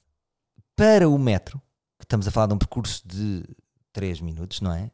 para 0.77 1.09
o 1.09 1.19
metro, 1.19 1.61
que 1.99 2.05
estamos 2.05 2.29
a 2.29 2.31
falar 2.31 2.47
de 2.47 2.55
um 2.55 2.59
percurso 2.59 3.03
de 3.07 3.43
3 3.93 4.21
minutos, 4.21 4.61
não 4.61 4.73
é? 4.73 4.93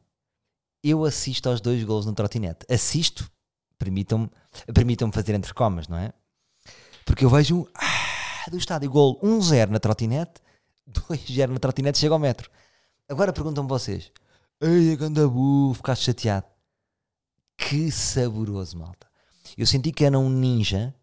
Eu 0.83 1.05
assisto 1.05 1.47
aos 1.47 1.61
dois 1.61 1.83
gols 1.83 2.07
no 2.07 2.13
trotinete. 2.13 2.65
Assisto, 2.71 3.29
permitam-me 3.77 4.29
permitam 4.73 5.11
fazer 5.11 5.35
entre 5.35 5.53
comas, 5.53 5.87
não 5.87 5.97
é? 5.97 6.11
Porque 7.05 7.23
eu 7.23 7.29
vejo 7.29 7.67
ah, 7.75 8.49
do 8.49 8.57
estádio 8.57 8.89
gol 8.89 9.19
1-0 9.21 9.69
na 9.69 9.79
trotinete, 9.79 10.41
2-0 10.89 11.47
na 11.47 11.59
trotinete, 11.59 11.97
chega 11.97 12.13
ao 12.13 12.19
metro. 12.19 12.49
Agora 13.09 13.33
perguntam-me 13.33 13.69
vocês, 13.69 14.11
ei, 14.61 14.93
a 14.93 14.95
ganda 14.95 15.27
bu, 15.27 15.73
ficaste 15.75 16.05
chateado. 16.05 16.45
Que 17.57 17.91
saboroso, 17.91 18.77
malta. 18.77 19.07
Eu 19.57 19.65
senti 19.65 19.91
que 19.91 20.03
era 20.03 20.17
um 20.17 20.29
ninja. 20.29 20.93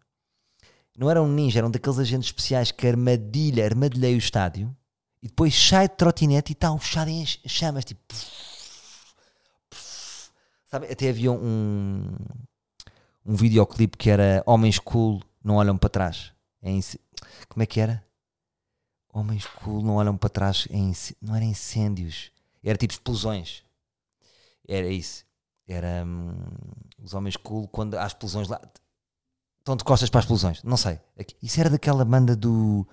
Não 0.97 1.09
era 1.09 1.21
um 1.21 1.27
ninja, 1.27 1.59
eram 1.59 1.71
daqueles 1.71 1.97
agentes 1.97 2.27
especiais 2.27 2.71
que 2.71 2.87
armadilha, 2.87 3.65
armadilhei 3.65 4.15
o 4.15 4.17
estádio 4.17 4.75
e 5.23 5.27
depois 5.27 5.55
sai 5.55 5.87
de 5.87 5.95
trotinete 5.95 6.51
e 6.51 6.53
está 6.53 6.71
um 6.71 6.75
estádio 6.75 7.13
em 7.13 7.25
chamas, 7.25 7.85
tipo. 7.85 8.01
Sabe, 10.69 10.91
até 10.91 11.09
havia 11.09 11.31
um, 11.31 12.15
um 13.25 13.35
videoclipe 13.35 13.97
que 13.97 14.09
era 14.09 14.43
Homens 14.45 14.77
Cool 14.77 15.21
não 15.43 15.55
olham 15.55 15.77
para 15.77 15.89
trás. 15.89 16.33
Em, 16.61 16.79
como 17.47 17.63
é 17.63 17.65
que 17.65 17.79
era? 17.79 18.03
Homens 19.13 19.45
cool 19.45 19.83
não 19.83 19.95
olham 19.95 20.17
para 20.17 20.29
trás. 20.29 20.67
Em, 20.71 20.91
não 21.21 21.35
era 21.35 21.45
incêndios. 21.45 22.31
Era 22.63 22.77
tipo 22.77 22.93
explosões. 22.93 23.63
Era 24.67 24.87
isso. 24.87 25.23
Era 25.67 26.03
hum, 26.05 26.33
os 27.01 27.13
homens 27.13 27.37
cool 27.37 27.67
quando 27.67 27.95
há 27.95 28.07
explosões 28.07 28.47
lá. 28.47 28.59
Estão 29.59 29.75
de 29.75 29.83
costas 29.83 30.09
para 30.09 30.19
as 30.19 30.25
explosões. 30.25 30.63
Não 30.63 30.75
sei. 30.75 30.99
Isso 31.41 31.59
era 31.59 31.69
daquela 31.69 32.03
banda 32.03 32.35
do. 32.35 32.87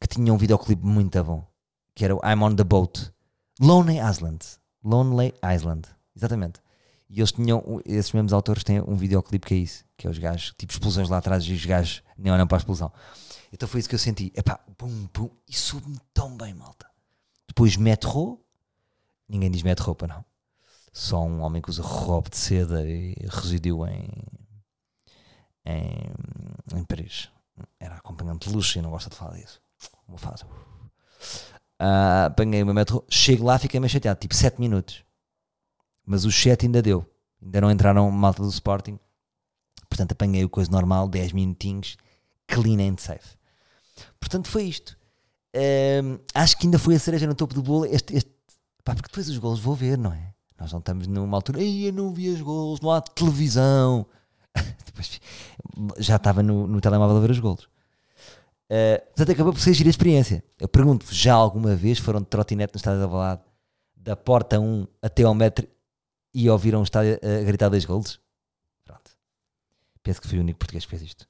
que 0.00 0.08
tinha 0.08 0.34
um 0.34 0.36
videoclipe 0.36 0.84
muito 0.84 1.22
bom. 1.22 1.46
Que 1.94 2.04
era 2.04 2.16
o 2.16 2.20
I'm 2.24 2.42
on 2.42 2.56
the 2.56 2.64
Boat. 2.64 3.12
Lonely 3.60 3.98
Island. 3.98 4.44
Lonely 4.82 5.32
Island. 5.54 5.88
Exatamente. 6.16 6.60
E 7.08 7.20
eles 7.20 7.32
tinham, 7.32 7.80
esses 7.86 8.12
mesmos 8.12 8.32
autores 8.32 8.62
têm 8.62 8.80
um 8.80 8.94
videoclipe 8.94 9.46
que 9.46 9.54
é 9.54 9.56
isso, 9.56 9.84
que 9.96 10.06
é 10.06 10.10
os 10.10 10.18
gajos, 10.18 10.52
tipo 10.58 10.72
explosões 10.72 11.08
lá 11.08 11.16
atrás 11.16 11.42
e 11.44 11.54
os 11.54 11.64
gajos 11.64 12.02
nem 12.18 12.30
olham 12.30 12.46
para 12.46 12.58
a 12.58 12.60
explosão. 12.60 12.92
Então 13.52 13.68
foi 13.68 13.80
isso 13.80 13.88
que 13.88 13.94
eu 13.94 13.98
senti. 13.98 14.32
Epá, 14.36 14.60
bum, 14.78 15.08
bum, 15.12 15.30
e 15.48 15.54
soube-me 15.54 15.98
tão 16.12 16.36
bem, 16.36 16.54
malta. 16.54 16.86
Depois 17.46 17.76
metro, 17.76 18.40
ninguém 19.28 19.50
diz 19.50 19.62
metro 19.62 19.94
para 19.94 20.14
não. 20.14 20.24
Só 20.92 21.22
um 21.22 21.40
homem 21.40 21.62
que 21.62 21.70
usa 21.70 21.82
roupa 21.82 22.30
de 22.30 22.36
seda 22.36 22.86
e 22.86 23.14
residiu 23.28 23.86
em, 23.86 24.08
em, 25.64 26.78
em 26.78 26.84
Paris. 26.84 27.28
Era 27.78 27.96
acompanhante 27.96 28.48
de 28.48 28.54
luxo 28.54 28.78
e 28.78 28.82
não 28.82 28.90
gosta 28.90 29.10
de 29.10 29.16
falar 29.16 29.36
disso. 29.36 29.60
Como 30.06 30.18
faz? 30.18 30.42
Uh, 30.42 32.26
apanhei 32.26 32.62
o 32.62 32.66
metro, 32.66 33.04
chego 33.08 33.44
lá, 33.44 33.58
fiquei 33.58 33.78
meio 33.78 33.90
chateado, 33.90 34.18
tipo 34.18 34.34
7 34.34 34.60
minutos 34.60 35.04
mas 36.08 36.24
o 36.24 36.32
chat 36.32 36.64
ainda 36.64 36.80
deu. 36.80 37.06
Ainda 37.40 37.60
não 37.60 37.70
entraram 37.70 38.10
malta 38.10 38.42
do 38.42 38.48
Sporting. 38.48 38.98
Portanto, 39.90 40.12
apanhei 40.12 40.42
o 40.42 40.48
coisa 40.48 40.70
normal, 40.70 41.06
10 41.06 41.32
minutinhos, 41.32 41.98
clean 42.46 42.80
and 42.80 42.96
safe. 42.96 43.36
Portanto, 44.20 44.48
foi 44.48 44.64
isto. 44.64 44.96
Um, 45.54 46.18
acho 46.34 46.56
que 46.56 46.66
ainda 46.66 46.78
foi 46.78 46.94
a 46.94 46.98
cereja 46.98 47.26
no 47.26 47.34
topo 47.34 47.54
do 47.54 47.62
bolo. 47.62 47.86
Este, 47.86 48.16
este, 48.16 48.30
pá, 48.84 48.94
porque 48.94 49.08
depois 49.08 49.28
os 49.28 49.38
golos 49.38 49.60
vou 49.60 49.74
ver, 49.74 49.96
não 49.96 50.12
é? 50.12 50.34
Nós 50.58 50.72
não 50.72 50.80
estamos 50.80 51.06
numa 51.06 51.36
altura, 51.36 51.62
ei, 51.62 51.88
eu 51.88 51.92
não 51.92 52.12
vi 52.12 52.30
os 52.30 52.40
golos, 52.40 52.80
não 52.80 52.90
há 52.90 53.00
televisão. 53.00 54.06
depois, 54.84 55.20
já 55.98 56.16
estava 56.16 56.42
no, 56.42 56.66
no 56.66 56.80
telemóvel 56.80 57.16
a 57.16 57.20
ver 57.20 57.30
os 57.30 57.38
golos. 57.38 57.68
Uh, 58.70 59.00
portanto, 59.06 59.32
acabou 59.32 59.52
por 59.52 59.60
ser 59.60 59.70
a 59.70 59.90
experiência. 59.90 60.44
Eu 60.58 60.68
pergunto-vos, 60.68 61.14
já 61.14 61.34
alguma 61.34 61.74
vez 61.74 61.98
foram 61.98 62.20
de 62.20 62.26
trotinete 62.26 62.74
no 62.74 62.78
estádio 62.78 63.00
da 63.00 63.06
Valade, 63.06 63.42
da 63.96 64.16
porta 64.16 64.58
1 64.60 64.86
até 65.00 65.22
ao 65.22 65.34
metro 65.34 65.66
e 66.34 66.50
ouviram 66.50 66.80
o 66.80 66.82
estádio 66.82 67.18
a 67.22 67.44
gritar 67.44 67.68
dois 67.68 67.84
golos. 67.84 68.20
Pronto. 68.84 69.10
Penso 70.02 70.20
que 70.20 70.28
fui 70.28 70.38
o 70.38 70.42
único 70.42 70.58
português 70.58 70.84
que 70.84 70.90
fez 70.90 71.02
isto. 71.02 71.26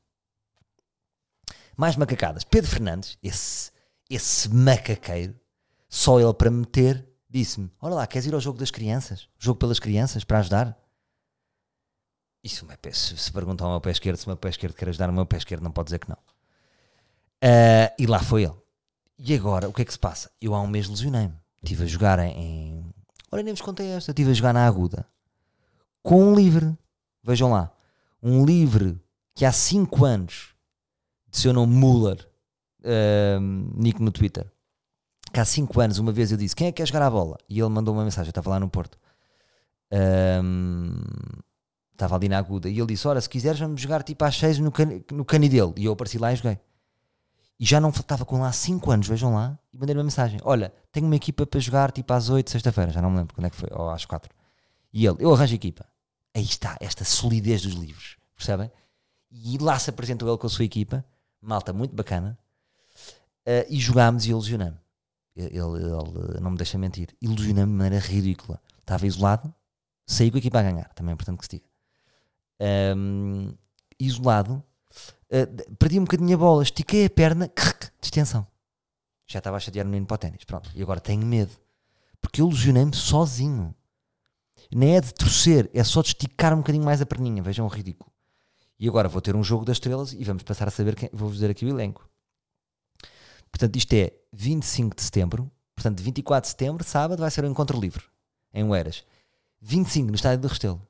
Mais 1.78 1.96
macacadas. 1.96 2.44
Pedro 2.44 2.68
Fernandes, 2.70 3.16
esse, 3.22 3.70
esse 4.10 4.52
macaqueiro, 4.52 5.34
só 5.88 6.20
ele 6.20 6.34
para 6.34 6.50
meter, 6.50 7.08
disse-me: 7.30 7.70
Olha 7.80 7.94
lá, 7.94 8.06
queres 8.06 8.26
ir 8.26 8.34
ao 8.34 8.40
jogo 8.40 8.58
das 8.58 8.70
crianças? 8.70 9.28
Jogo 9.38 9.58
pelas 9.60 9.78
crianças, 9.78 10.24
para 10.24 10.40
ajudar? 10.40 10.76
Isso, 12.42 12.66
se, 12.92 13.16
se 13.16 13.32
perguntam 13.32 13.66
ao 13.66 13.74
meu 13.74 13.80
pé 13.80 13.92
esquerdo 13.92 14.16
se 14.16 14.26
o 14.26 14.28
meu 14.28 14.36
pé 14.36 14.48
esquerdo 14.48 14.74
quer 14.74 14.88
ajudar, 14.88 15.08
o 15.08 15.12
meu 15.12 15.24
pé 15.24 15.36
esquerdo 15.36 15.62
não 15.62 15.70
pode 15.70 15.86
dizer 15.86 16.00
que 16.00 16.08
não. 16.08 16.18
Uh, 17.42 17.94
e 17.96 18.06
lá 18.06 18.18
foi 18.18 18.42
ele. 18.42 18.56
E 19.16 19.34
agora, 19.34 19.68
o 19.68 19.72
que 19.72 19.82
é 19.82 19.84
que 19.84 19.92
se 19.92 19.98
passa? 19.98 20.30
Eu 20.40 20.54
há 20.54 20.60
um 20.60 20.66
mês 20.66 20.88
lesionei-me. 20.88 21.34
Estive 21.62 21.84
a 21.84 21.86
jogar 21.86 22.18
em, 22.18 22.92
Olha, 23.30 23.42
nem 23.42 23.52
vos 23.52 23.62
contei 23.62 23.88
esta. 23.88 24.10
Estive 24.10 24.30
a 24.30 24.34
jogar 24.34 24.52
na 24.52 24.66
Aguda 24.66 25.06
com 26.02 26.22
um 26.24 26.34
livre. 26.34 26.76
Vejam 27.22 27.50
lá. 27.50 27.70
Um 28.22 28.44
livre 28.44 29.00
que 29.34 29.44
há 29.44 29.52
5 29.52 30.04
anos 30.04 30.54
nome 31.52 31.74
Muller, 31.74 32.28
uh, 32.80 33.40
Nick 33.74 34.02
no 34.02 34.10
Twitter. 34.10 34.50
Que 35.32 35.40
há 35.40 35.44
5 35.44 35.80
anos, 35.80 35.98
uma 35.98 36.12
vez 36.12 36.32
eu 36.32 36.38
disse: 36.38 36.56
Quem 36.56 36.68
é 36.68 36.72
que 36.72 36.76
quer 36.76 36.86
jogar 36.86 37.02
a 37.02 37.10
bola? 37.10 37.36
E 37.48 37.60
ele 37.60 37.68
mandou 37.68 37.94
uma 37.94 38.04
mensagem. 38.04 38.28
Eu 38.28 38.30
estava 38.30 38.50
lá 38.50 38.60
no 38.60 38.68
Porto. 38.68 38.98
Um, 39.92 40.94
estava 41.92 42.16
ali 42.16 42.28
na 42.28 42.38
Aguda. 42.38 42.68
E 42.68 42.78
ele 42.78 42.86
disse: 42.86 43.06
Ora, 43.06 43.20
se 43.20 43.28
quiseres, 43.28 43.60
vamos 43.60 43.80
jogar 43.80 44.02
tipo 44.02 44.24
às 44.24 44.36
6 44.36 44.58
no, 44.58 44.72
can 44.72 45.02
no 45.12 45.24
cani 45.24 45.48
dele. 45.48 45.74
E 45.76 45.84
eu 45.84 45.92
apareci 45.92 46.18
lá 46.18 46.32
e 46.32 46.36
joguei. 46.36 46.58
E 47.60 47.64
já 47.64 47.80
não 47.80 47.90
estava 47.90 48.24
com 48.24 48.40
lá 48.40 48.52
5 48.52 48.90
anos, 48.90 49.08
vejam 49.08 49.34
lá, 49.34 49.58
e 49.72 49.78
mandei 49.78 49.94
uma 49.94 50.04
mensagem: 50.04 50.40
Olha, 50.44 50.72
tenho 50.92 51.06
uma 51.06 51.16
equipa 51.16 51.44
para 51.44 51.58
jogar 51.60 51.90
tipo 51.90 52.12
às 52.12 52.30
8, 52.30 52.50
sexta-feira, 52.50 52.92
já 52.92 53.02
não 53.02 53.10
me 53.10 53.18
lembro 53.18 53.34
quando 53.34 53.46
é 53.46 53.50
que 53.50 53.56
foi, 53.56 53.68
ou 53.72 53.90
às 53.90 54.04
4. 54.04 54.32
E 54.92 55.04
ele, 55.04 55.16
eu 55.20 55.34
arranjo 55.34 55.52
a 55.52 55.56
equipa. 55.56 55.84
Aí 56.34 56.44
está, 56.44 56.76
esta 56.80 57.04
solidez 57.04 57.62
dos 57.62 57.74
livros, 57.74 58.16
percebem? 58.36 58.70
E 59.30 59.58
lá 59.58 59.78
se 59.78 59.90
apresentou 59.90 60.28
ele 60.28 60.38
com 60.38 60.46
a 60.46 60.50
sua 60.50 60.64
equipa, 60.64 61.04
malta 61.40 61.72
muito 61.72 61.94
bacana, 61.94 62.38
uh, 63.46 63.66
e 63.68 63.78
jogámos 63.78 64.26
e 64.26 64.30
ilusionamos. 64.30 64.78
Ele, 65.34 65.56
ele, 65.56 66.40
não 66.40 66.50
me 66.50 66.56
deixa 66.56 66.76
mentir, 66.76 67.14
ilusionamos 67.22 67.72
de 67.72 67.78
maneira 67.78 68.04
ridícula. 68.04 68.60
Estava 68.80 69.06
isolado, 69.06 69.54
saí 70.04 70.30
com 70.30 70.36
a 70.36 70.40
equipa 70.40 70.58
a 70.58 70.62
ganhar, 70.62 70.92
também 70.94 71.12
é 71.12 71.14
importante 71.14 71.38
que 71.38 71.44
se 71.44 71.50
diga. 71.50 71.64
Um, 72.96 73.54
isolado, 74.00 74.62
uh, 75.30 75.76
perdi 75.76 75.98
um 75.98 76.04
bocadinho 76.04 76.34
a 76.34 76.38
bola, 76.38 76.62
estiquei 76.62 77.06
a 77.06 77.10
perna, 77.10 77.50
distensão. 78.00 78.46
Já 79.26 79.38
estava 79.38 79.58
a 79.58 79.60
chatear 79.60 79.86
o 79.86 79.88
menino 79.88 80.06
para 80.06 80.14
o 80.14 80.18
ténis, 80.18 80.44
pronto. 80.44 80.70
E 80.74 80.82
agora 80.82 81.00
tenho 81.00 81.24
medo, 81.24 81.52
porque 82.20 82.40
eu 82.40 82.48
lesionei-me 82.48 82.94
sozinho. 82.94 83.74
Nem 84.74 84.96
é 84.96 85.00
de 85.00 85.14
torcer, 85.14 85.70
é 85.72 85.84
só 85.84 86.02
de 86.02 86.08
esticar 86.08 86.52
um 86.52 86.58
bocadinho 86.58 86.84
mais 86.84 87.00
a 87.00 87.06
perninha, 87.06 87.42
vejam 87.42 87.64
o 87.64 87.68
ridículo. 87.68 88.10
E 88.78 88.88
agora 88.88 89.08
vou 89.08 89.20
ter 89.20 89.34
um 89.34 89.42
jogo 89.42 89.64
das 89.64 89.76
estrelas 89.76 90.12
e 90.12 90.22
vamos 90.22 90.42
passar 90.42 90.68
a 90.68 90.70
saber 90.70 90.94
quem. 90.94 91.10
Vou-vos 91.12 91.36
dizer 91.36 91.50
aqui 91.50 91.64
o 91.64 91.68
elenco. 91.68 92.08
Portanto, 93.50 93.76
isto 93.76 93.92
é 93.94 94.12
25 94.32 94.94
de 94.94 95.02
setembro. 95.02 95.50
Portanto, 95.74 96.00
24 96.00 96.46
de 96.46 96.50
setembro, 96.50 96.84
sábado, 96.84 97.20
vai 97.20 97.30
ser 97.30 97.44
um 97.44 97.50
encontro 97.50 97.80
livre 97.80 98.04
em 98.52 98.64
Oeiras. 98.64 99.04
25 99.60 100.08
no 100.08 100.14
estádio 100.14 100.40
do 100.40 100.48
Restelo. 100.48 100.80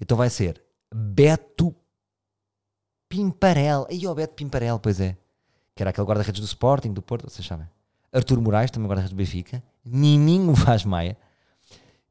Então 0.00 0.16
vai 0.16 0.30
ser 0.30 0.62
Beto 0.92 1.74
Pimparel. 3.08 3.86
Aí 3.88 4.06
o 4.06 4.14
Beto 4.14 4.34
Pimparel, 4.34 4.78
pois 4.78 5.00
é. 5.00 5.16
Que 5.74 5.82
era 5.82 5.90
aquele 5.90 6.06
guarda-redes 6.06 6.40
do 6.40 6.46
Sporting, 6.46 6.92
do 6.92 7.02
Porto, 7.02 7.28
vocês 7.28 7.46
sabem. 7.46 7.68
Artur 8.12 8.40
Moraes, 8.40 8.70
também 8.70 8.88
guarda-redes 8.88 9.12
do 9.12 9.16
Benfica. 9.16 9.62
Nininho 9.84 10.52
Vaz 10.54 10.84
Maia. 10.84 11.16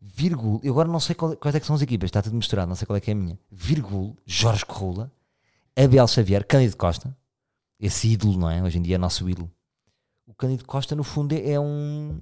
Virgul, 0.02 0.62
eu 0.64 0.72
agora 0.74 0.88
não 0.88 1.00
sei 1.00 1.14
qual, 1.14 1.36
quais 1.36 1.56
é 1.56 1.60
são 1.60 1.76
as 1.76 1.82
equipas, 1.82 2.08
está 2.08 2.22
tudo 2.22 2.36
misturado, 2.36 2.70
não 2.70 2.76
sei 2.76 2.86
qual 2.86 2.96
é 2.96 3.02
que 3.02 3.12
é 3.12 3.14
a 3.14 3.16
minha. 3.16 3.38
Virgul, 3.52 4.16
Jorge 4.26 4.66
Corrula, 4.66 5.12
Abel 5.76 6.08
Xavier, 6.08 6.46
Cândido 6.46 6.78
Costa. 6.78 7.16
Esse 7.80 8.10
ídolo, 8.10 8.38
não 8.38 8.50
é? 8.50 8.62
Hoje 8.62 8.78
em 8.78 8.82
dia 8.82 8.96
é 8.96 8.98
nosso 8.98 9.30
ídolo. 9.30 9.50
O 10.26 10.34
Cândido 10.34 10.66
Costa, 10.66 10.96
no 10.96 11.04
fundo, 11.04 11.34
é 11.34 11.60
um. 11.60 12.20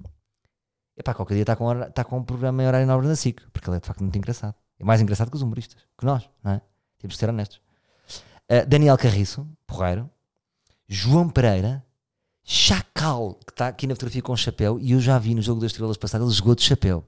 Epá, 0.96 1.14
qualquer 1.14 1.34
dia 1.34 1.42
está 1.42 1.56
com, 1.56 1.82
está 1.82 2.04
com 2.04 2.18
um 2.18 2.24
programa 2.24 2.62
em 2.62 2.66
horário 2.66 2.86
nobre 2.86 3.06
na 3.06 3.16
SIC, 3.16 3.40
porque 3.52 3.68
ele 3.68 3.76
é 3.76 3.80
de 3.80 3.86
facto 3.86 4.00
muito 4.00 4.16
engraçado. 4.16 4.54
É 4.78 4.84
mais 4.84 5.00
engraçado 5.00 5.30
que 5.30 5.36
os 5.36 5.42
humoristas, 5.42 5.76
que 5.96 6.04
nós, 6.04 6.28
não 6.42 6.52
é? 6.52 6.60
Temos 6.98 7.14
de 7.14 7.18
ser 7.18 7.28
honestos. 7.28 7.60
Uh, 8.50 8.66
Daniel 8.66 8.96
Carriço, 8.96 9.46
porreiro. 9.66 10.08
João 10.88 11.28
Pereira. 11.28 11.84
Chacal, 12.42 13.34
que 13.34 13.52
está 13.52 13.68
aqui 13.68 13.86
na 13.86 13.94
fotografia 13.94 14.22
com 14.22 14.34
chapéu. 14.34 14.80
E 14.80 14.92
eu 14.92 15.00
já 15.00 15.18
vi 15.18 15.34
no 15.34 15.42
jogo 15.42 15.60
das 15.60 15.70
estrelas 15.72 15.98
passado, 15.98 16.24
ele 16.24 16.32
jogou 16.32 16.54
de 16.54 16.62
chapéu. 16.62 17.06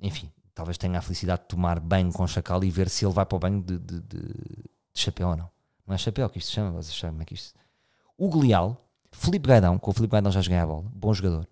Enfim, 0.00 0.30
talvez 0.54 0.78
tenha 0.78 0.98
a 0.98 1.02
felicidade 1.02 1.42
de 1.42 1.48
tomar 1.48 1.80
banho 1.80 2.12
com 2.12 2.26
Chacal 2.26 2.62
e 2.64 2.70
ver 2.70 2.88
se 2.88 3.04
ele 3.04 3.12
vai 3.12 3.26
para 3.26 3.36
o 3.36 3.38
banho 3.38 3.62
de, 3.62 3.78
de, 3.78 4.00
de, 4.00 4.20
de 4.20 4.70
chapéu 4.94 5.28
ou 5.28 5.36
não. 5.36 5.50
Não 5.86 5.94
é 5.94 5.98
chapéu 5.98 6.28
que 6.28 6.38
isto 6.38 6.48
se 6.48 6.54
chama, 6.54 6.70
vocês 6.70 6.96
sabem 6.96 7.12
como 7.12 7.22
é 7.22 7.24
que 7.24 7.34
isto. 7.34 7.54
Hugo 8.18 8.40
Leal, 8.40 8.84
Felipe 9.12 9.48
Gaidão, 9.48 9.78
com 9.78 9.90
o 9.90 9.94
Felipe 9.94 10.12
Gaidão 10.12 10.32
já 10.32 10.40
joguei 10.40 10.58
a 10.58 10.66
bola, 10.66 10.90
bom 10.92 11.12
jogador. 11.14 11.46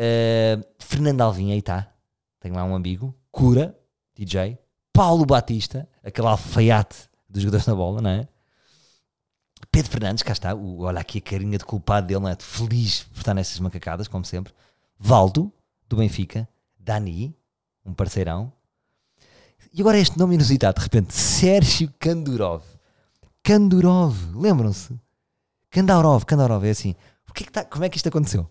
Uh, 0.00 0.64
Fernando 0.78 1.20
Alvim, 1.20 1.52
aí 1.52 1.58
está. 1.58 1.92
Tenho 2.40 2.54
lá 2.54 2.64
um 2.64 2.74
amigo. 2.74 3.14
Cura, 3.30 3.78
DJ. 4.14 4.58
Paulo 4.92 5.26
Batista, 5.26 5.88
aquele 6.02 6.26
alfaiate 6.26 7.08
dos 7.28 7.42
jogadores 7.42 7.66
na 7.66 7.74
bola, 7.74 8.00
não 8.00 8.10
é? 8.10 8.28
Pedro 9.70 9.90
Fernandes, 9.90 10.22
cá 10.22 10.32
está. 10.32 10.54
O, 10.54 10.80
olha 10.80 11.00
aqui 11.00 11.18
a 11.18 11.20
carinha 11.20 11.58
de 11.58 11.64
culpado 11.64 12.06
dele, 12.06 12.20
não 12.20 12.28
é? 12.28 12.36
Feliz 12.38 13.04
por 13.04 13.18
estar 13.18 13.34
nessas 13.34 13.60
macacadas, 13.60 14.08
como 14.08 14.24
sempre. 14.24 14.52
Valdo, 14.98 15.52
do 15.90 15.96
Benfica. 15.96 16.48
Dani, 16.78 17.36
um 17.84 17.92
parceirão. 17.92 18.50
E 19.72 19.80
agora 19.80 19.98
este 19.98 20.18
nome 20.18 20.36
inusitado, 20.36 20.78
de 20.78 20.84
repente, 20.84 21.12
Sérgio 21.12 21.92
Kandurov. 21.98 22.64
Kandurov, 23.42 24.16
lembram-se? 24.34 24.98
Kandaurov, 25.70 26.24
Kandaurov, 26.24 26.64
é 26.64 26.70
assim. 26.70 26.94
É 27.28 27.32
que 27.32 27.50
tá, 27.50 27.64
como 27.64 27.84
é 27.84 27.88
que 27.88 27.96
isto 27.96 28.08
aconteceu? 28.08 28.48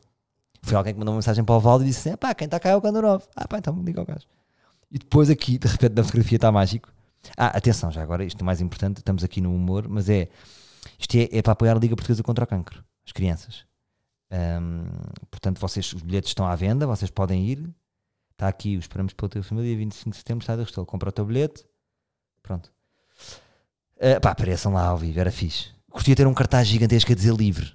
Foi 0.61 0.75
alguém 0.75 0.93
que 0.93 0.99
mandou 0.99 1.13
uma 1.13 1.17
mensagem 1.17 1.43
para 1.43 1.55
o 1.55 1.59
Valdo 1.59 1.83
e 1.83 1.87
disse 1.87 2.09
assim, 2.09 2.17
pá, 2.17 2.33
quem 2.35 2.45
está 2.45 2.59
cá 2.59 2.69
é 2.69 2.75
o 2.75 2.81
Kandurov. 2.81 3.23
Ah 3.35 3.47
pá, 3.47 3.57
então 3.57 3.83
diga 3.83 4.01
ao 4.01 4.05
gajo. 4.05 4.27
E 4.91 4.99
depois 4.99 5.29
aqui, 5.29 5.57
de 5.57 5.67
repente, 5.67 5.93
na 5.93 6.03
fotografia 6.03 6.35
está 6.35 6.51
mágico. 6.51 6.89
Ah, 7.37 7.47
atenção, 7.47 7.91
já 7.91 8.01
agora, 8.01 8.23
isto 8.23 8.41
é 8.41 8.43
mais 8.43 8.61
importante, 8.61 8.97
estamos 8.97 9.23
aqui 9.23 9.41
no 9.41 9.53
humor, 9.53 9.87
mas 9.89 10.09
é, 10.09 10.29
isto 10.97 11.15
é, 11.15 11.29
é 11.31 11.41
para 11.41 11.53
apoiar 11.53 11.75
a 11.75 11.79
Liga 11.79 11.95
Portuguesa 11.95 12.23
contra 12.23 12.43
o 12.43 12.47
Cancro, 12.47 12.83
as 13.05 13.11
crianças. 13.11 13.65
Um, 14.31 14.85
portanto, 15.31 15.59
vocês, 15.59 15.91
os 15.93 16.01
bilhetes 16.01 16.29
estão 16.29 16.45
à 16.45 16.55
venda, 16.55 16.85
vocês 16.85 17.09
podem 17.09 17.45
ir. 17.45 17.69
Está 18.31 18.47
aqui, 18.47 18.77
os 18.77 18.85
esperamos 18.85 19.13
pela 19.13 19.29
tua 19.29 19.43
família, 19.43 19.75
25 19.75 20.11
de 20.11 20.17
setembro, 20.17 20.45
sai 20.45 20.55
da 20.55 20.63
Restelo, 20.63 20.85
compra 20.85 21.09
o 21.09 21.11
teu 21.11 21.25
bilhete. 21.25 21.65
Pronto. 22.41 22.71
Uh, 23.97 24.19
pá, 24.21 24.31
apareçam 24.31 24.73
lá 24.73 24.87
ao 24.87 24.97
vivo, 24.97 25.19
era 25.19 25.31
fixe. 25.31 25.71
Curtia 25.91 26.15
ter 26.15 26.25
um 26.25 26.33
cartaz 26.33 26.67
gigantesco 26.67 27.11
a 27.11 27.15
dizer 27.15 27.33
livre. 27.33 27.73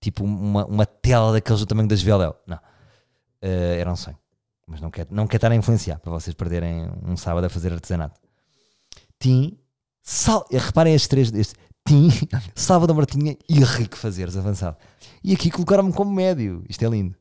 Tipo 0.00 0.24
uma, 0.24 0.64
uma 0.64 0.86
tela 0.86 1.32
daqueles 1.32 1.60
do 1.60 1.66
tamanho 1.66 1.88
das 1.88 2.00
Veléu. 2.00 2.34
Não. 2.46 2.56
Uh, 2.56 3.76
era 3.78 3.92
um 3.92 3.96
sonho. 3.96 4.18
Mas 4.66 4.80
não 4.80 4.90
quer, 4.90 5.06
não 5.10 5.26
quer 5.26 5.36
estar 5.36 5.50
a 5.50 5.54
influenciar 5.54 5.98
para 5.98 6.12
vocês 6.12 6.34
perderem 6.34 6.90
um 7.04 7.16
sábado 7.16 7.44
a 7.44 7.50
fazer 7.50 7.72
artesanato. 7.72 8.20
Tim, 9.18 9.58
sal, 10.02 10.46
reparem 10.50 10.94
estes 10.94 11.08
três. 11.08 11.54
Tim, 11.88 12.10
Sábado 12.54 12.92
Martinha 12.94 13.34
e 13.48 13.64
Rico 13.64 13.96
Fazeres, 13.96 14.36
avançado. 14.36 14.76
E 15.24 15.32
aqui 15.32 15.50
colocaram-me 15.50 15.90
como 15.90 16.12
médio. 16.12 16.62
Isto 16.68 16.84
é 16.84 16.88
lindo. 16.88 17.16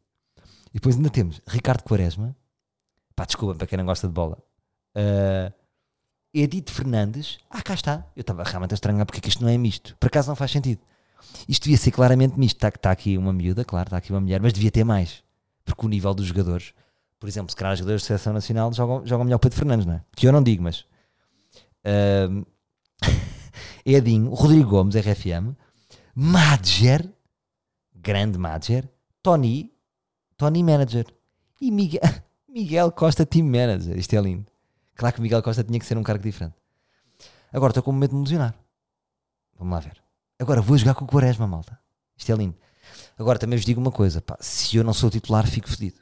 E 0.72 0.74
depois 0.74 0.98
ainda 0.98 1.10
temos 1.10 1.42
Ricardo 1.48 1.84
Quaresma. 1.84 2.36
Pá, 3.16 3.24
desculpa 3.24 3.56
para 3.56 3.66
quem 3.66 3.78
não 3.78 3.86
gosta 3.86 4.08
de 4.08 4.14
bola. 4.14 4.38
Uh, 4.94 5.54
Fernandes. 6.70 7.40
Ah, 7.50 7.62
cá 7.62 7.74
está. 7.74 8.06
Eu 8.14 8.22
estava 8.22 8.44
realmente 8.44 8.74
a 8.74 8.76
estranhar 8.76 9.06
porque 9.06 9.20
é 9.20 9.22
que 9.22 9.30
isto 9.30 9.42
não 9.42 9.50
é 9.50 9.58
misto. 9.58 9.96
Por 10.02 10.08
acaso 10.08 10.28
não 10.28 10.36
faz 10.36 10.52
sentido. 10.52 10.82
Isto 11.48 11.64
devia 11.64 11.78
ser 11.78 11.92
claramente 11.92 12.38
misto. 12.38 12.58
Está, 12.58 12.68
está 12.68 12.92
aqui 12.92 13.18
uma 13.18 13.32
miúda, 13.32 13.64
claro, 13.64 13.88
está 13.88 13.98
aqui 13.98 14.12
uma 14.12 14.20
mulher, 14.20 14.42
mas 14.42 14.52
devia 14.52 14.70
ter 14.70 14.84
mais. 14.84 15.24
Porque 15.64 15.86
o 15.86 15.90
nível 15.90 16.14
dos 16.14 16.26
jogadores, 16.28 16.74
por 17.18 17.30
exemplo, 17.30 17.50
se 17.52 17.56
calhar 17.56 17.72
os 17.72 17.80
jogadores 17.80 18.02
de 18.02 18.08
seleção 18.08 18.34
nacional 18.34 18.74
jogam, 18.74 19.06
jogam 19.08 19.24
melhor 19.24 19.38
o 19.38 19.40
Pedro 19.40 19.58
Fernandes, 19.58 19.86
não 19.86 19.94
é? 19.94 20.02
Que 20.14 20.28
eu 20.28 20.34
não 20.34 20.44
digo, 20.44 20.62
mas. 20.62 20.82
Uh, 21.86 22.46
Edinho, 23.90 24.34
Rodrigo 24.34 24.70
Gomes, 24.70 24.96
RFM, 24.96 25.56
Madger, 26.14 27.10
grande 27.96 28.38
Madger, 28.38 28.86
Tony, 29.24 29.72
Tony 30.36 30.62
Manager 30.62 31.06
e 31.62 31.72
Miguel, 31.72 32.02
Miguel 32.50 32.92
Costa 32.92 33.26
Team 33.26 33.46
Manager. 33.46 33.98
Isto 33.98 34.14
é 34.14 34.22
lindo. 34.22 34.46
Claro 34.94 35.16
que 35.16 35.22
Miguel 35.22 35.42
Costa 35.42 35.64
tinha 35.64 35.80
que 35.80 35.86
ser 35.86 35.98
um 35.98 36.04
cargo 36.04 36.22
diferente. 36.22 36.56
Agora 37.54 37.72
estou 37.72 37.82
com 37.82 37.94
medo 37.94 38.10
de 38.10 38.16
me 38.18 38.24
lesionar. 38.24 38.54
Vamos 39.58 39.74
lá 39.74 39.80
ver. 39.80 40.04
Agora 40.38 40.62
vou 40.62 40.78
jogar 40.78 40.94
com 40.94 41.06
o 41.06 41.08
Quaresma, 41.08 41.48
malta. 41.48 41.80
Isto 42.18 42.34
é 42.34 42.36
lindo. 42.36 42.58
Agora 43.18 43.40
também 43.40 43.58
vos 43.58 43.66
digo 43.66 43.80
uma 43.80 43.92
coisa: 43.92 44.22
pá, 44.22 44.38
se 44.42 44.76
eu 44.76 44.84
não 44.84 44.94
sou 44.94 45.10
titular, 45.10 45.48
fico 45.48 45.70
fedido. 45.70 46.02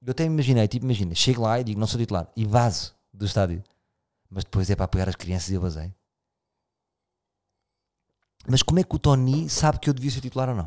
Eu 0.00 0.12
até 0.12 0.24
imaginei, 0.24 0.66
tipo, 0.66 0.86
imagina, 0.86 1.14
chego 1.14 1.42
lá 1.42 1.60
e 1.60 1.64
digo 1.64 1.78
não 1.78 1.86
sou 1.86 2.00
titular 2.00 2.32
e 2.34 2.46
vaso 2.46 2.94
do 3.12 3.26
estádio. 3.26 3.62
Mas 4.30 4.42
depois 4.42 4.70
é 4.70 4.74
para 4.74 4.86
apoiar 4.86 5.06
as 5.06 5.16
crianças 5.16 5.50
e 5.50 5.54
eu 5.54 5.60
basei. 5.60 5.92
Mas 8.48 8.62
como 8.62 8.80
é 8.80 8.84
que 8.84 8.94
o 8.94 8.98
Tony 8.98 9.48
sabe 9.48 9.78
que 9.78 9.88
eu 9.88 9.94
devia 9.94 10.10
ser 10.10 10.20
titular 10.20 10.48
ou 10.48 10.54
não? 10.54 10.66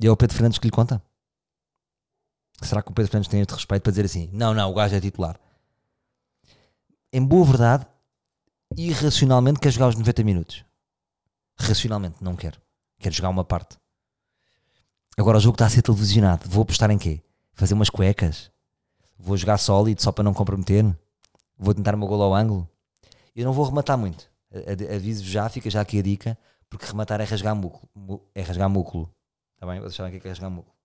E 0.00 0.06
é 0.06 0.10
o 0.10 0.16
Pedro 0.16 0.36
Fernandes 0.36 0.58
que 0.58 0.66
lhe 0.66 0.72
conta? 0.72 1.02
Será 2.62 2.82
que 2.82 2.90
o 2.90 2.94
Pedro 2.94 3.10
Fernandes 3.10 3.30
tem 3.30 3.40
este 3.40 3.54
respeito 3.54 3.82
para 3.82 3.90
dizer 3.90 4.04
assim: 4.04 4.30
não, 4.32 4.54
não, 4.54 4.70
o 4.70 4.74
gajo 4.74 4.94
é 4.94 5.00
titular? 5.00 5.38
Em 7.12 7.24
boa 7.24 7.44
verdade, 7.44 7.86
irracionalmente 8.76 9.60
quer 9.60 9.72
jogar 9.72 9.88
os 9.88 9.96
90 9.96 10.24
minutos. 10.24 10.64
Racionalmente, 11.58 12.22
não 12.22 12.36
quero. 12.36 12.60
Quero 12.98 13.14
jogar 13.14 13.30
uma 13.30 13.44
parte. 13.44 13.76
Agora 15.16 15.38
o 15.38 15.40
jogo 15.40 15.54
está 15.54 15.66
a 15.66 15.70
ser 15.70 15.82
televisionado. 15.82 16.48
Vou 16.48 16.62
apostar 16.62 16.90
em 16.90 16.98
quê? 16.98 17.22
Fazer 17.52 17.74
umas 17.74 17.90
cuecas? 17.90 18.50
Vou 19.18 19.36
jogar 19.36 19.58
sólido 19.58 20.00
só 20.00 20.12
para 20.12 20.22
não 20.22 20.32
comprometer? 20.32 20.84
Vou 21.56 21.74
tentar 21.74 21.94
uma 21.94 22.06
gol 22.06 22.22
ao 22.22 22.34
ângulo? 22.34 22.68
Eu 23.34 23.44
não 23.44 23.52
vou 23.52 23.64
rematar 23.64 23.98
muito. 23.98 24.30
Aviso 24.94 25.24
já, 25.24 25.48
fica 25.48 25.68
já 25.68 25.80
aqui 25.80 25.98
a 25.98 26.02
dica 26.02 26.38
porque 26.68 26.86
rematar 26.86 27.20
é 27.20 27.24
rasgar 27.24 27.54
músculo. 27.54 28.28
É 28.34 28.42
rasgar 28.42 28.68
músculo. 28.68 29.14
Está 29.54 29.66
bem? 29.66 29.80
Vocês 29.80 29.94
sabem 29.94 30.16
o 30.16 30.20
que 30.20 30.26
é, 30.26 30.30
é 30.30 30.32
rasgar 30.32 30.50
músculo. 30.50 30.76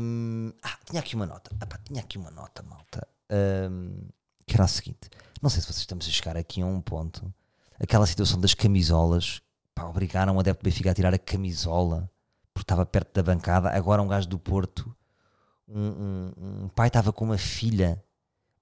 Um, 0.00 0.52
ah, 0.62 0.78
tinha 0.84 1.00
aqui 1.00 1.14
uma 1.14 1.26
nota. 1.26 1.54
Ah, 1.60 1.66
pá, 1.66 1.78
tinha 1.78 2.00
aqui 2.00 2.18
uma 2.18 2.30
nota, 2.30 2.62
malta. 2.62 3.06
Um, 3.30 4.08
que 4.46 4.54
era 4.54 4.64
a 4.64 4.68
seguinte: 4.68 5.08
não 5.40 5.48
sei 5.48 5.60
se 5.60 5.66
vocês 5.66 5.78
estamos 5.78 6.06
a 6.06 6.10
chegar 6.10 6.36
aqui 6.36 6.60
a 6.60 6.66
um 6.66 6.80
ponto. 6.80 7.32
Aquela 7.80 8.06
situação 8.06 8.40
das 8.40 8.54
camisolas. 8.54 9.40
Pá, 9.74 9.84
obrigaram 9.84 10.36
o 10.36 10.40
adepto 10.40 10.62
do 10.62 10.64
Benfica 10.64 10.90
a 10.90 10.94
tirar 10.94 11.14
a 11.14 11.18
camisola 11.18 12.10
porque 12.52 12.64
estava 12.64 12.84
perto 12.84 13.12
da 13.14 13.22
bancada. 13.22 13.70
Agora 13.70 14.02
um 14.02 14.08
gajo 14.08 14.28
do 14.28 14.38
Porto, 14.38 14.94
um, 15.66 15.80
um, 15.80 16.32
um 16.64 16.68
pai 16.68 16.88
estava 16.88 17.12
com 17.12 17.24
uma 17.24 17.38
filha, 17.38 18.02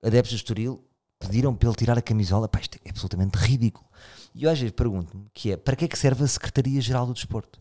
adeptos 0.03 0.33
do 0.33 0.37
Estoril, 0.37 0.85
pediram 1.21 1.55
para 1.55 1.69
ele 1.69 1.77
tirar 1.77 1.99
a 1.99 2.03
camisola, 2.03 2.49
pá, 2.49 2.59
isto 2.59 2.79
é 2.85 2.91
absolutamente 2.91 3.37
ridículo. 3.37 3.87
E 4.35 4.45
eu 4.45 4.51
às 4.51 4.59
vezes 4.59 4.75
pergunto-me 4.75 5.29
que 5.33 5.53
é, 5.53 5.57
para 5.57 5.77
que 5.77 5.85
é 5.85 5.89
que 5.89 5.99
serve 5.99 6.25
a 6.25 6.27
Secretaria-Geral 6.27 7.07
do 7.07 7.13
Desporto? 7.13 7.61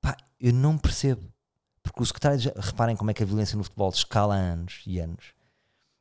Pá, 0.00 0.16
eu 0.40 0.52
não 0.52 0.76
percebo. 0.78 1.30
Porque 1.82 2.02
o 2.02 2.06
secretário, 2.06 2.52
reparem 2.56 2.96
como 2.96 3.10
é 3.10 3.14
que 3.14 3.22
a 3.22 3.26
violência 3.26 3.56
no 3.56 3.64
futebol 3.64 3.90
escala 3.90 4.34
anos 4.34 4.82
e 4.86 4.98
anos. 4.98 5.34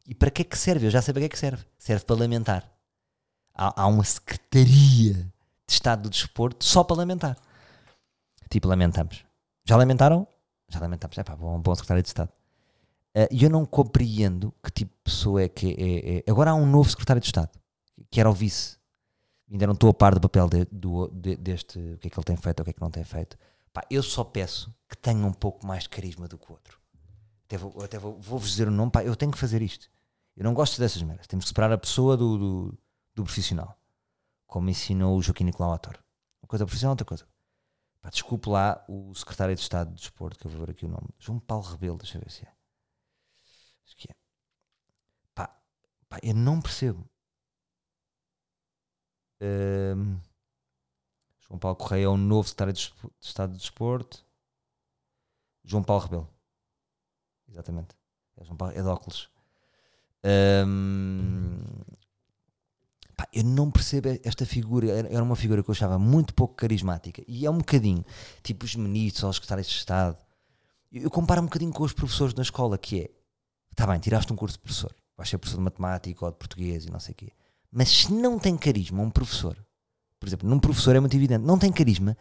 E 0.06 0.16
para 0.16 0.32
que 0.32 0.42
é 0.42 0.46
que 0.46 0.58
serve? 0.58 0.88
Eu 0.88 0.92
já 0.92 1.02
sei 1.02 1.14
para 1.14 1.22
que 1.22 1.26
é 1.26 1.30
que 1.30 1.40
serve. 1.40 1.64
Serve 1.78 2.06
para 2.06 2.16
lamentar. 2.16 2.72
Há, 3.54 3.84
há 3.84 3.88
uma 3.88 4.04
Secretaria 4.04 5.14
de 5.14 5.74
Estado 5.74 6.04
do 6.04 6.10
Desporto 6.10 6.64
só 6.64 6.84
para 6.84 6.98
lamentar. 6.98 7.38
Tipo, 8.50 8.68
lamentamos. 8.68 9.24
Já 9.66 9.76
lamentaram? 9.76 10.28
Já 10.70 10.80
lamentamos. 10.80 11.18
É 11.18 11.24
pá, 11.24 11.36
bom, 11.36 11.60
bom 11.60 11.76
secretário 11.76 12.02
de 12.02 12.10
Estado. 12.10 12.32
Eh, 13.14 13.28
e 13.32 13.44
eu 13.44 13.50
não 13.50 13.66
compreendo 13.66 14.54
que 14.64 14.72
tipo 14.72 14.94
de 14.94 15.04
pessoa 15.04 15.42
é 15.42 15.50
que 15.50 15.76
é, 15.78 16.18
é, 16.18 16.32
Agora 16.32 16.52
há 16.52 16.56
um 16.56 16.66
novo 16.66 16.90
secretário 16.90 17.20
de 17.20 17.28
Estado, 17.28 17.50
que 18.10 18.20
era 18.20 18.30
o 18.30 18.34
vice. 18.34 18.78
Ainda 19.52 19.66
não 19.66 19.74
estou 19.74 19.90
a 19.90 19.94
par 19.94 20.14
do 20.14 20.22
papel 20.22 20.48
de, 20.48 20.66
do, 20.72 21.08
de, 21.08 21.36
deste, 21.36 21.80
o 21.80 21.98
que 21.98 22.08
é 22.08 22.10
que 22.12 22.20
ele 22.20 22.26
tem 22.26 22.38
feito, 22.38 22.60
o 22.60 22.64
que 22.64 22.70
é 22.70 22.74
que 22.74 22.82
não 22.82 22.92
tem 22.92 23.04
feito. 23.04 23.38
Pá, 23.74 23.84
eu 23.90 24.04
só 24.04 24.24
peço 24.24 24.74
que 24.88 24.96
tenha 24.96 25.26
um 25.26 25.34
pouco 25.34 25.66
mais 25.66 25.84
de 25.84 25.90
carisma 25.90 26.28
do 26.28 26.38
que 26.38 26.50
o 26.50 26.54
outro. 26.54 26.80
Até 27.46 27.58
vou, 27.58 27.84
até 27.84 27.98
vou, 27.98 28.20
vou 28.20 28.40
dizer 28.40 28.68
o 28.68 28.72
nome, 28.72 28.92
pá, 28.92 29.04
eu 29.04 29.16
tenho 29.16 29.32
que 29.32 29.38
fazer 29.38 29.62
isto. 29.62 29.90
Eu 30.38 30.44
não 30.44 30.54
gosto 30.54 30.80
dessas 30.80 31.02
merdas. 31.02 31.26
Temos 31.26 31.46
que 31.46 31.50
separar 31.50 31.72
a 31.72 31.78
pessoa 31.78 32.16
do, 32.16 32.38
do, 32.38 32.78
do 33.16 33.24
profissional. 33.24 33.76
Como 34.46 34.70
ensinou 34.70 35.18
o 35.18 35.22
Joaquim 35.22 35.46
Nicolau 35.46 35.74
Ator. 35.74 35.98
Uma 36.42 36.48
coisa 36.48 36.66
profissional, 36.66 36.94
outra 36.94 37.06
coisa. 37.06 37.26
Pá, 38.02 38.10
desculpe 38.10 38.50
lá 38.50 38.84
o 38.88 39.14
secretário 39.16 39.56
de 39.56 39.62
Estado 39.62 39.90
de 39.90 39.96
Desporto, 39.96 40.38
que 40.38 40.46
eu 40.46 40.52
vou 40.52 40.66
ver 40.66 40.72
aqui 40.72 40.86
o 40.86 40.90
nome. 40.90 41.10
João 41.18 41.40
Paulo 41.40 41.66
Rebelo, 41.66 41.98
deixa 41.98 42.18
eu 42.18 42.22
ver 42.22 42.32
se 42.32 42.46
é. 42.46 42.59
Acho 43.90 43.98
que 43.98 44.08
é. 44.12 44.16
Pá, 45.34 45.50
pá 46.08 46.20
eu 46.22 46.36
não 46.36 46.62
percebo. 46.62 47.10
Um, 49.42 50.20
João 51.40 51.58
Paulo 51.60 51.76
Correia 51.76 52.06
é 52.06 52.08
o 52.08 52.18
novo 52.18 52.48
secretário 52.48 52.74
de 52.74 52.94
Estado 53.20 53.54
de 53.54 53.58
Desporto. 53.58 54.24
João 55.64 55.84
Paulo 55.84 56.04
Rebelo. 56.04 56.30
Exatamente. 57.48 57.96
É, 58.38 58.44
João 58.44 58.56
Paulo, 58.56 58.78
é 58.78 58.82
de 58.82 58.88
óculos. 58.88 59.28
Um, 60.24 61.58
pá, 63.18 63.28
eu 63.34 63.44
não 63.44 63.72
percebo 63.72 64.10
esta 64.24 64.46
figura. 64.46 64.92
Era 64.92 65.24
uma 65.24 65.36
figura 65.36 65.64
que 65.64 65.70
eu 65.70 65.74
achava 65.74 65.98
muito 65.98 66.36
pouco 66.36 66.54
carismática. 66.54 67.24
E 67.28 67.44
é 67.44 67.50
um 67.50 67.58
bocadinho 67.58 68.06
tipo 68.44 68.66
os 68.66 68.76
ministros 68.76 69.24
ou 69.24 69.32
os 69.32 69.38
secretários 69.38 69.68
de 69.68 69.74
Estado. 69.74 70.16
Eu 70.92 71.10
comparo 71.10 71.42
um 71.42 71.46
bocadinho 71.46 71.74
com 71.74 71.84
os 71.84 71.94
professores 71.94 72.36
na 72.36 72.44
escola, 72.44 72.78
que 72.78 73.02
é 73.02 73.19
Está 73.80 73.88
bem, 73.88 73.98
tiraste 73.98 74.34
um 74.34 74.36
curso 74.36 74.58
de 74.58 74.60
professor. 74.60 74.94
Vais 75.16 75.30
ser 75.30 75.38
professor 75.38 75.60
de 75.60 75.64
matemática 75.64 76.26
ou 76.26 76.32
de 76.32 76.38
português 76.38 76.84
e 76.84 76.92
não 76.92 77.00
sei 77.00 77.14
o 77.14 77.16
quê. 77.16 77.32
Mas 77.72 77.88
se 77.88 78.12
não 78.12 78.38
tem 78.38 78.58
carisma 78.58 79.02
um 79.02 79.10
professor, 79.10 79.56
por 80.20 80.28
exemplo, 80.28 80.50
num 80.50 80.60
professor 80.60 80.98
é 80.98 81.00
muito 81.00 81.16
evidente, 81.16 81.46
não 81.46 81.58
tem 81.58 81.72
carisma, 81.72 82.18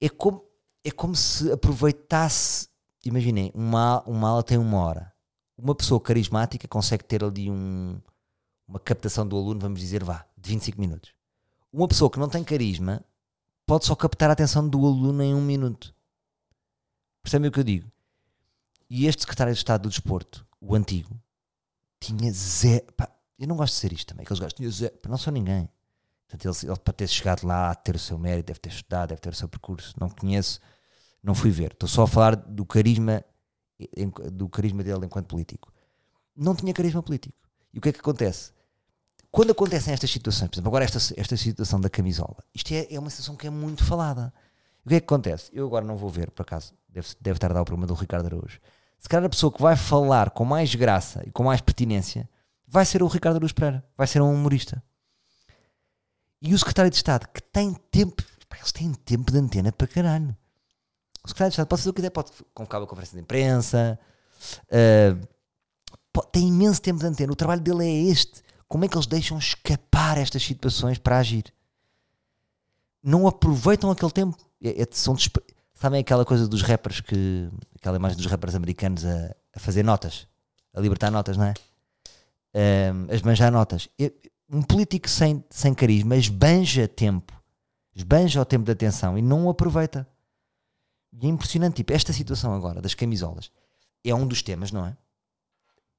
é 0.00 0.08
como, 0.08 0.42
é 0.82 0.90
como 0.90 1.14
se 1.14 1.52
aproveitasse, 1.52 2.66
imaginem, 3.04 3.52
uma, 3.54 4.02
uma 4.04 4.30
aula 4.30 4.42
tem 4.42 4.56
uma 4.56 4.78
hora. 4.78 5.12
Uma 5.54 5.74
pessoa 5.74 6.00
carismática 6.00 6.66
consegue 6.66 7.04
ter 7.04 7.22
ali 7.22 7.50
um, 7.50 8.00
uma 8.66 8.80
captação 8.80 9.28
do 9.28 9.36
aluno, 9.36 9.60
vamos 9.60 9.80
dizer, 9.80 10.02
vá, 10.02 10.24
de 10.34 10.48
25 10.48 10.80
minutos. 10.80 11.12
Uma 11.70 11.86
pessoa 11.86 12.10
que 12.10 12.18
não 12.18 12.26
tem 12.30 12.42
carisma 12.42 13.04
pode 13.66 13.84
só 13.84 13.94
captar 13.94 14.30
a 14.30 14.32
atenção 14.32 14.66
do 14.66 14.78
aluno 14.78 15.22
em 15.22 15.34
um 15.34 15.42
minuto. 15.42 15.94
Percebem 17.22 17.50
o 17.50 17.52
que 17.52 17.60
eu 17.60 17.64
digo? 17.64 17.92
E 18.90 19.06
este 19.06 19.22
secretário 19.22 19.52
de 19.52 19.58
Estado 19.58 19.82
do 19.82 19.88
Desporto, 19.88 20.46
o 20.60 20.74
antigo, 20.74 21.20
tinha 22.00 22.32
zero. 22.32 22.86
Pá, 22.96 23.08
eu 23.38 23.46
não 23.46 23.56
gosto 23.56 23.74
de 23.74 23.80
ser 23.80 23.92
isto 23.92 24.08
também, 24.08 24.24
que 24.24 24.32
eles 24.32 24.40
gostam. 24.40 24.56
Tinha 24.56 24.70
zero. 24.70 24.96
Pá, 24.98 25.08
não 25.08 25.18
sou 25.18 25.32
ninguém. 25.32 25.68
Portanto, 26.28 26.44
ele, 26.44 26.70
ele, 26.70 26.80
para 26.80 26.92
ter 26.92 27.08
chegado 27.08 27.46
lá, 27.46 27.74
ter 27.74 27.94
o 27.94 27.98
seu 27.98 28.18
mérito, 28.18 28.46
deve 28.46 28.60
ter 28.60 28.70
estudado, 28.70 29.08
deve 29.10 29.20
ter 29.20 29.30
o 29.30 29.34
seu 29.34 29.48
percurso. 29.48 29.94
Não 29.98 30.10
conheço, 30.10 30.60
não 31.22 31.34
fui 31.34 31.50
ver. 31.50 31.72
Estou 31.72 31.88
só 31.88 32.02
a 32.02 32.06
falar 32.06 32.36
do 32.36 32.66
carisma, 32.66 33.24
do 34.32 34.48
carisma 34.48 34.82
dele 34.82 35.06
enquanto 35.06 35.26
político. 35.26 35.72
Não 36.36 36.54
tinha 36.54 36.72
carisma 36.72 37.02
político. 37.02 37.36
E 37.72 37.78
o 37.78 37.80
que 37.80 37.88
é 37.88 37.92
que 37.92 38.00
acontece? 38.00 38.52
Quando 39.30 39.50
acontecem 39.50 39.92
estas 39.92 40.10
situações, 40.10 40.48
por 40.48 40.56
exemplo, 40.56 40.68
agora 40.68 40.84
esta, 40.84 40.98
esta 41.16 41.36
situação 41.36 41.80
da 41.80 41.90
camisola, 41.90 42.38
isto 42.54 42.72
é, 42.72 42.86
é 42.90 42.98
uma 42.98 43.10
situação 43.10 43.36
que 43.36 43.46
é 43.46 43.50
muito 43.50 43.84
falada. 43.84 44.32
O 44.84 44.88
que 44.88 44.96
é 44.96 45.00
que 45.00 45.04
acontece? 45.04 45.50
Eu 45.52 45.66
agora 45.66 45.84
não 45.84 45.96
vou 45.96 46.08
ver, 46.08 46.30
por 46.30 46.42
acaso, 46.42 46.72
deve, 46.88 47.08
deve 47.20 47.36
estar 47.36 47.50
a 47.50 47.54
dar 47.54 47.62
o 47.62 47.64
problema 47.64 47.86
do 47.86 47.94
Ricardo 47.94 48.26
Araújo. 48.26 48.58
Se 48.98 49.08
calhar 49.08 49.24
a 49.24 49.28
pessoa 49.28 49.52
que 49.52 49.62
vai 49.62 49.76
falar 49.76 50.30
com 50.30 50.44
mais 50.44 50.74
graça 50.74 51.22
e 51.26 51.30
com 51.30 51.44
mais 51.44 51.60
pertinência 51.60 52.28
vai 52.66 52.84
ser 52.84 53.02
o 53.02 53.06
Ricardo 53.06 53.36
Araújo 53.36 53.54
Pereira, 53.54 53.84
vai 53.96 54.06
ser 54.06 54.20
um 54.20 54.32
humorista. 54.32 54.82
E 56.40 56.54
o 56.54 56.58
secretário 56.58 56.90
de 56.90 56.96
Estado, 56.96 57.26
que 57.28 57.42
tem 57.42 57.74
tempo, 57.90 58.22
eles 58.56 58.72
têm 58.72 58.92
tempo 58.92 59.32
de 59.32 59.38
antena 59.38 59.72
para 59.72 59.86
caralho. 59.86 60.36
O 61.24 61.28
secretário 61.28 61.50
de 61.50 61.54
Estado 61.54 61.68
pode 61.68 61.82
fazer 61.82 61.90
o 61.90 61.92
que 61.92 62.00
quiser, 62.00 62.10
pode 62.10 62.32
convocar 62.54 62.80
uma 62.80 62.86
conferência 62.86 63.16
de 63.16 63.22
imprensa, 63.22 63.98
uh, 64.64 65.28
pode, 66.12 66.28
tem 66.30 66.48
imenso 66.48 66.80
tempo 66.80 67.00
de 67.00 67.06
antena. 67.06 67.32
O 67.32 67.36
trabalho 67.36 67.60
dele 67.60 67.84
é 67.84 68.10
este. 68.10 68.42
Como 68.68 68.84
é 68.84 68.88
que 68.88 68.96
eles 68.96 69.06
deixam 69.06 69.38
escapar 69.38 70.18
estas 70.18 70.42
situações 70.42 70.98
para 70.98 71.18
agir? 71.18 71.44
Não 73.02 73.26
aproveitam 73.26 73.90
aquele 73.90 74.12
tempo. 74.12 74.36
É, 74.62 74.82
é, 74.82 74.86
são 74.90 75.16
Sabem 75.78 76.00
aquela 76.00 76.24
coisa 76.24 76.48
dos 76.48 76.60
rappers 76.60 77.00
que. 77.00 77.48
aquela 77.76 77.96
imagem 77.96 78.16
dos 78.16 78.26
rappers 78.26 78.56
americanos 78.56 79.04
a, 79.04 79.32
a 79.54 79.60
fazer 79.60 79.84
notas, 79.84 80.26
a 80.74 80.80
libertar 80.80 81.08
notas, 81.08 81.36
não 81.36 81.44
é? 81.44 81.54
Um, 82.92 83.06
a 83.08 83.14
esbanjar 83.14 83.52
notas. 83.52 83.88
Um 84.50 84.60
político 84.60 85.08
sem, 85.08 85.44
sem 85.48 85.72
carisma 85.72 86.16
esbanja 86.16 86.88
tempo, 86.88 87.32
esbanja 87.94 88.40
o 88.40 88.44
tempo 88.44 88.64
de 88.64 88.72
atenção 88.72 89.16
e 89.16 89.22
não 89.22 89.46
o 89.46 89.50
aproveita. 89.50 90.04
E 91.12 91.26
é 91.26 91.28
impressionante. 91.28 91.76
Tipo, 91.76 91.92
esta 91.92 92.12
situação 92.12 92.52
agora 92.52 92.82
das 92.82 92.94
camisolas 92.94 93.52
é 94.02 94.12
um 94.12 94.26
dos 94.26 94.42
temas, 94.42 94.72
não 94.72 94.84
é? 94.84 94.96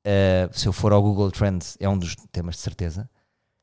Uh, 0.05 0.59
se 0.59 0.67
eu 0.67 0.73
for 0.73 0.91
ao 0.91 1.01
Google 1.01 1.31
Trends, 1.31 1.77
é 1.79 1.87
um 1.87 1.97
dos 1.97 2.17
temas 2.33 2.55
de 2.55 2.61
certeza. 2.63 3.09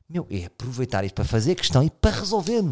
Meu, 0.08 0.26
é 0.30 0.46
aproveitar 0.46 1.04
isto 1.04 1.14
para 1.14 1.26
fazer 1.26 1.54
questão 1.56 1.82
e 1.82 1.90
para 1.90 2.16
resolver. 2.16 2.62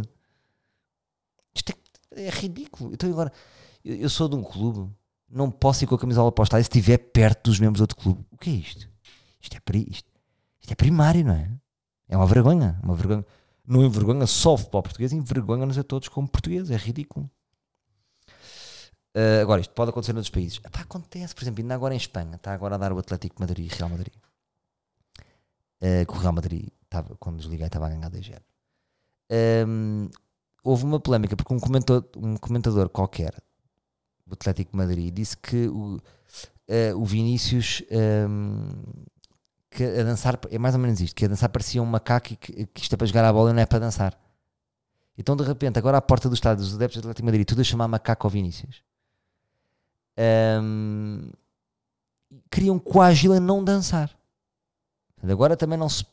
Isto 1.54 1.72
é, 1.72 1.83
é 2.16 2.30
ridículo. 2.30 2.92
Então 2.92 3.10
agora, 3.10 3.32
eu, 3.84 3.96
eu, 3.96 4.08
sou 4.08 4.28
de 4.28 4.36
um 4.36 4.42
clube, 4.42 4.90
não 5.28 5.50
posso 5.50 5.84
ir 5.84 5.86
com 5.86 5.94
a 5.94 5.98
camisola 5.98 6.30
postada 6.32 6.62
se 6.62 6.68
estiver 6.68 6.98
perto 6.98 7.50
dos 7.50 7.60
membros 7.60 7.78
do 7.78 7.82
outro 7.82 7.96
clube. 7.96 8.24
O 8.30 8.38
que 8.38 8.50
é 8.50 8.52
isto? 8.54 8.88
Isto 9.40 9.56
é, 9.56 9.78
isto, 9.90 10.10
isto 10.60 10.72
é 10.72 10.74
primário, 10.74 11.24
não 11.24 11.34
é? 11.34 11.50
É 12.08 12.16
uma 12.16 12.26
vergonha. 12.26 12.78
Uma 12.82 12.94
vergonha. 12.94 13.24
Não 13.66 13.84
envergonha 13.84 14.26
só 14.26 14.54
o 14.54 14.58
futebol 14.58 14.82
português, 14.82 15.12
envergonha-nos 15.12 15.78
a 15.78 15.82
todos 15.82 16.08
como 16.08 16.28
portugueses. 16.28 16.70
É 16.70 16.76
ridículo. 16.76 17.30
Uh, 19.16 19.40
agora, 19.42 19.60
isto 19.60 19.72
pode 19.72 19.90
acontecer 19.90 20.12
noutros 20.12 20.30
países. 20.30 20.60
Epá, 20.64 20.80
acontece, 20.80 21.34
por 21.34 21.44
exemplo, 21.44 21.62
ainda 21.62 21.74
agora 21.74 21.94
em 21.94 21.96
Espanha, 21.96 22.34
está 22.34 22.52
agora 22.52 22.74
a 22.74 22.78
dar 22.78 22.92
o 22.92 22.98
Atlético 22.98 23.40
Madrid 23.40 23.70
Real 23.72 23.88
Madrid. 23.88 24.14
Uh, 25.80 26.04
que 26.06 26.12
o 26.12 26.18
Real 26.18 26.32
Madrid, 26.32 26.68
estava, 26.82 27.16
quando 27.16 27.38
desliguei, 27.38 27.66
estava 27.66 27.86
a 27.86 27.90
ganhar 27.90 28.10
2-0. 28.10 28.40
Um, 29.66 30.10
houve 30.64 30.84
uma 30.84 30.98
polémica 30.98 31.36
porque 31.36 31.54
um 31.54 31.60
comentador, 31.60 32.04
um 32.16 32.36
comentador 32.36 32.88
qualquer 32.88 33.34
do 34.26 34.32
Atlético 34.32 34.76
Madrid 34.76 35.14
disse 35.14 35.36
que 35.36 35.68
o, 35.68 35.96
uh, 35.96 36.96
o 36.96 37.04
Vinícius 37.04 37.82
um, 38.28 38.68
que 39.70 39.84
a 39.84 40.02
dançar 40.02 40.38
é 40.50 40.58
mais 40.58 40.74
ou 40.74 40.80
menos 40.80 41.00
isto: 41.00 41.14
que 41.14 41.26
a 41.26 41.28
dançar 41.28 41.50
parecia 41.50 41.82
um 41.82 41.86
macaco 41.86 42.32
e 42.32 42.36
que, 42.36 42.66
que 42.66 42.82
isto 42.82 42.94
é 42.94 42.96
para 42.96 43.06
jogar 43.06 43.24
a 43.24 43.32
bola 43.32 43.50
e 43.50 43.52
não 43.52 43.60
é 43.60 43.66
para 43.66 43.78
dançar. 43.78 44.18
Então, 45.16 45.36
de 45.36 45.44
repente, 45.44 45.78
agora 45.78 45.98
à 45.98 46.02
porta 46.02 46.28
do 46.28 46.34
estádio 46.34 46.64
dos 46.64 46.74
adeptos 46.74 47.00
do 47.00 47.06
Atlético 47.06 47.26
Madrid, 47.26 47.46
tudo 47.46 47.60
a 47.60 47.64
chamar 47.64 47.86
macaco 47.86 48.26
ao 48.26 48.30
Vinícius 48.30 48.82
um, 50.18 51.30
queriam 52.50 52.78
coagi-lo 52.78 53.34
a 53.34 53.40
não 53.40 53.62
dançar. 53.62 54.10
Agora 55.22 55.56
também 55.56 55.78
não 55.78 55.88
se 55.88 56.04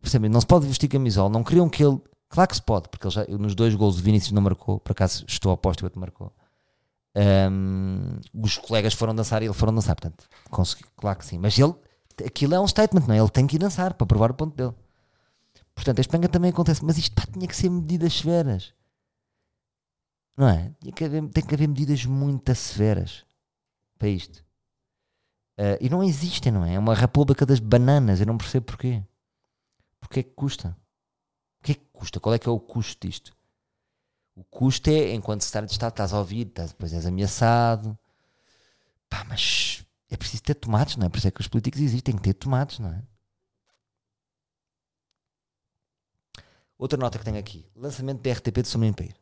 percebem, 0.00 0.30
não 0.30 0.40
se 0.40 0.46
pode 0.46 0.66
vestir 0.66 0.88
camisola, 0.88 1.30
não 1.30 1.44
queriam 1.44 1.68
que 1.68 1.84
ele. 1.84 2.00
Claro 2.28 2.48
que 2.48 2.56
se 2.56 2.62
pode, 2.62 2.88
porque 2.88 3.06
ele 3.06 3.14
já, 3.14 3.24
nos 3.26 3.54
dois 3.54 3.74
gols 3.74 3.98
o 3.98 4.02
Vinícius 4.02 4.32
não 4.32 4.42
marcou, 4.42 4.80
por 4.80 4.92
acaso 4.92 5.24
estou 5.28 5.52
aposto 5.52 5.78
que 5.78 5.84
o 5.84 5.86
outro 5.86 6.00
marcou. 6.00 6.32
Um, 7.16 8.18
os 8.34 8.58
colegas 8.58 8.92
foram 8.92 9.14
dançar 9.14 9.42
e 9.42 9.46
ele 9.46 9.54
foram 9.54 9.74
dançar, 9.74 9.94
portanto, 9.94 10.28
consegui, 10.50 10.84
claro 10.96 11.18
que 11.18 11.24
sim. 11.24 11.38
Mas 11.38 11.58
ele, 11.58 11.74
aquilo 12.24 12.54
é 12.54 12.60
um 12.60 12.66
statement, 12.66 13.06
não 13.06 13.14
é? 13.14 13.18
Ele 13.18 13.30
tem 13.30 13.46
que 13.46 13.56
ir 13.56 13.58
dançar 13.58 13.94
para 13.94 14.06
provar 14.06 14.30
o 14.30 14.34
ponto 14.34 14.54
dele. 14.54 14.74
Portanto, 15.74 15.98
a 15.98 16.00
Espanha 16.00 16.28
também 16.28 16.50
acontece, 16.50 16.84
mas 16.84 16.98
isto 16.98 17.14
pá, 17.14 17.22
tinha 17.30 17.46
que 17.46 17.56
ser 17.56 17.70
medidas 17.70 18.12
severas. 18.14 18.74
Não 20.36 20.48
é? 20.48 20.72
Tem 20.80 20.92
que 20.92 21.04
haver, 21.04 21.28
tem 21.28 21.44
que 21.44 21.54
haver 21.54 21.68
medidas 21.68 22.04
muito 22.04 22.54
severas 22.54 23.24
para 23.98 24.08
isto. 24.08 24.44
Uh, 25.58 25.80
e 25.80 25.88
não 25.88 26.04
existem, 26.04 26.52
não 26.52 26.64
é? 26.64 26.74
É 26.74 26.78
uma 26.78 26.94
república 26.94 27.46
das 27.46 27.60
bananas. 27.60 28.20
Eu 28.20 28.26
não 28.26 28.36
percebo 28.36 28.66
porquê. 28.66 29.02
Porquê 30.00 30.22
que 30.22 30.34
custa? 30.34 30.76
Que 31.66 31.72
é 31.72 31.74
que 31.74 31.84
custa? 31.92 32.20
Qual 32.20 32.32
é 32.32 32.38
que 32.38 32.48
é 32.48 32.52
o 32.52 32.60
custo 32.60 33.08
disto? 33.08 33.36
O 34.36 34.44
custo 34.44 34.88
é, 34.88 35.12
enquanto 35.14 35.40
secretário 35.40 35.66
de 35.66 35.72
Estado, 35.72 35.90
estás 35.90 36.12
a 36.12 36.18
ouvir, 36.20 36.46
estás, 36.46 36.70
depois 36.70 36.92
és 36.92 37.04
ameaçado. 37.04 37.98
Pá, 39.10 39.24
mas 39.24 39.84
é 40.08 40.16
preciso 40.16 40.44
ter 40.44 40.54
tomates, 40.54 40.96
não 40.96 41.06
é? 41.06 41.08
Por 41.08 41.18
isso 41.18 41.26
é 41.26 41.30
que 41.32 41.40
os 41.40 41.48
políticos 41.48 41.80
existem, 41.80 42.14
tem 42.14 42.16
que 42.16 42.22
ter 42.22 42.34
tomates, 42.34 42.78
não 42.78 42.92
é? 42.92 43.02
Outra 46.78 46.96
nota 46.96 47.18
que 47.18 47.24
tenho 47.24 47.38
aqui: 47.38 47.66
lançamento 47.74 48.22
da 48.22 48.32
RTP 48.32 48.62
de 48.62 48.78
Menino 48.78 48.94
Pair. 48.94 49.16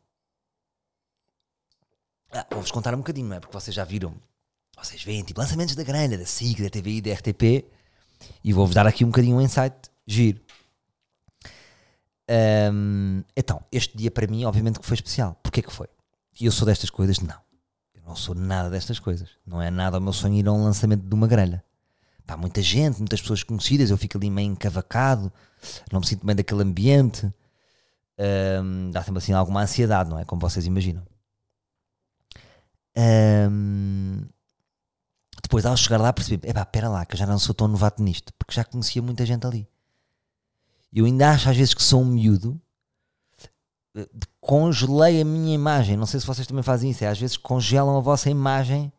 Ah, 2.31 2.45
Vou-vos 2.51 2.69
contar 2.69 2.93
um 2.93 2.99
bocadinho, 2.99 3.27
não 3.27 3.37
é? 3.37 3.39
Porque 3.39 3.53
vocês 3.53 3.73
já 3.73 3.83
viram, 3.83 4.13
vocês 4.77 5.03
veem 5.03 5.23
tipo 5.23 5.39
lançamentos 5.39 5.73
da 5.73 5.83
grande, 5.83 6.15
da 6.15 6.27
SIC, 6.27 6.61
da 6.61 6.69
TVI, 6.69 7.01
da 7.01 7.13
RTP, 7.13 7.65
e 8.43 8.53
vou-vos 8.53 8.75
dar 8.75 8.85
aqui 8.85 9.03
um 9.03 9.07
bocadinho 9.07 9.37
um 9.37 9.41
insight 9.41 9.89
giro. 10.05 10.44
Um, 12.29 13.23
então, 13.35 13.61
este 13.71 13.95
dia 13.97 14.09
para 14.09 14.27
mim, 14.27 14.45
obviamente 14.45 14.79
que 14.79 14.85
foi 14.85 14.95
especial. 14.95 15.39
Porquê 15.43 15.61
que 15.61 15.71
foi? 15.71 15.87
E 16.39 16.45
eu 16.45 16.51
sou 16.51 16.65
destas 16.65 16.89
coisas? 16.89 17.19
Não. 17.19 17.39
Eu 17.93 18.01
não 18.05 18.15
sou 18.15 18.35
nada 18.35 18.69
destas 18.69 18.99
coisas. 18.99 19.29
Não 19.45 19.61
é 19.61 19.69
nada 19.69 19.97
o 19.97 20.01
meu 20.01 20.13
sonho 20.13 20.35
ir 20.35 20.47
a 20.47 20.51
um 20.51 20.63
lançamento 20.63 21.03
de 21.03 21.13
uma 21.13 21.27
grelha. 21.27 21.63
Pá, 22.25 22.35
muita 22.35 22.61
gente, 22.61 22.97
muitas 22.97 23.21
pessoas 23.21 23.43
conhecidas, 23.43 23.91
eu 23.91 23.97
fico 23.97 24.17
ali 24.17 24.31
meio 24.31 24.51
encavacado, 24.51 25.31
não 25.91 25.99
me 25.99 26.07
sinto 26.07 26.25
bem 26.25 26.35
daquele 26.35 26.63
ambiente. 26.63 27.31
Um, 28.17 28.89
dá 28.91 29.03
sempre 29.03 29.19
assim 29.19 29.33
alguma 29.33 29.61
ansiedade, 29.61 30.09
não 30.09 30.17
é? 30.17 30.25
Como 30.25 30.41
vocês 30.41 30.65
imaginam. 30.65 31.05
Um, 32.97 34.23
depois, 35.43 35.65
ao 35.65 35.77
chegar 35.77 36.01
lá, 36.01 36.11
percebi: 36.11 36.47
epá, 36.47 36.65
pera 36.65 36.89
lá, 36.89 37.05
que 37.05 37.13
eu 37.13 37.19
já 37.19 37.27
não 37.27 37.37
sou 37.37 37.53
tão 37.53 37.67
novato 37.67 38.01
nisto, 38.01 38.33
porque 38.39 38.55
já 38.55 38.63
conhecia 38.63 39.01
muita 39.01 39.25
gente 39.25 39.45
ali. 39.45 39.67
Eu 40.95 41.05
ainda 41.05 41.31
acho 41.31 41.49
às 41.49 41.57
vezes 41.57 41.73
que 41.73 41.83
sou 41.83 42.01
um 42.01 42.05
miúdo. 42.05 42.59
Eh, 43.95 44.07
congelei 44.39 45.21
a 45.21 45.25
minha 45.25 45.53
imagem. 45.53 45.97
Não 45.97 46.05
sei 46.05 46.21
se 46.21 46.25
vocês 46.25 46.47
também 46.47 46.63
fazem 46.63 46.89
isso. 46.89 47.03
É, 47.03 47.07
às 47.07 47.19
vezes 47.19 47.35
congelam 47.35 47.97
a 47.97 47.99
vossa 47.99 48.29
imagem. 48.29 48.91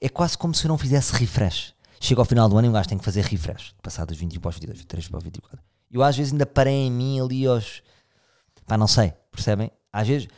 É 0.00 0.08
quase 0.08 0.38
como 0.38 0.54
se 0.54 0.64
eu 0.64 0.68
não 0.68 0.78
fizesse 0.78 1.12
refresh. 1.12 1.74
Chega 2.00 2.20
ao 2.20 2.24
final 2.24 2.48
do 2.48 2.56
ano 2.56 2.68
e 2.68 2.70
um 2.70 2.72
gajo 2.72 2.88
tem 2.88 2.98
que 2.98 3.04
fazer 3.04 3.24
refresh. 3.24 3.74
Passados 3.82 4.16
21 4.16 4.40
para 4.40 4.48
os 4.50 4.54
22, 4.54 4.78
23 4.78 5.08
para 5.08 5.18
os 5.18 5.24
24. 5.24 5.58
Eu 5.90 6.02
às 6.02 6.16
vezes 6.16 6.32
ainda 6.32 6.46
parei 6.46 6.86
em 6.86 6.90
mim 6.90 7.20
ali 7.20 7.46
aos. 7.46 7.82
Pá, 8.66 8.78
não 8.78 8.86
sei, 8.86 9.12
percebem? 9.32 9.70
Às 9.92 10.06
vezes 10.06 10.28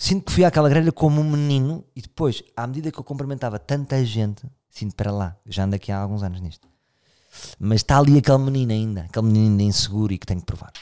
sinto 0.00 0.24
que 0.24 0.32
fui 0.32 0.44
àquela 0.46 0.68
grelha 0.68 0.90
como 0.90 1.20
um 1.20 1.30
menino 1.30 1.84
e 1.94 2.00
depois, 2.00 2.42
à 2.56 2.66
medida 2.66 2.90
que 2.90 2.98
eu 2.98 3.04
cumprimentava 3.04 3.58
tanta 3.58 4.02
gente, 4.02 4.42
sinto 4.70 4.96
para 4.96 5.12
lá, 5.12 5.36
já 5.44 5.64
ando 5.64 5.76
aqui 5.76 5.92
há 5.92 5.98
alguns 5.98 6.22
anos 6.22 6.40
nisto. 6.40 6.69
Mas 7.58 7.80
está 7.80 7.98
ali 7.98 8.18
aquele 8.18 8.38
menino 8.38 8.72
ainda, 8.72 9.02
aquele 9.02 9.26
menino 9.26 9.60
inseguro 9.62 10.12
e 10.12 10.18
que 10.18 10.26
tenho 10.26 10.40
que 10.40 10.46
provar. 10.46 10.72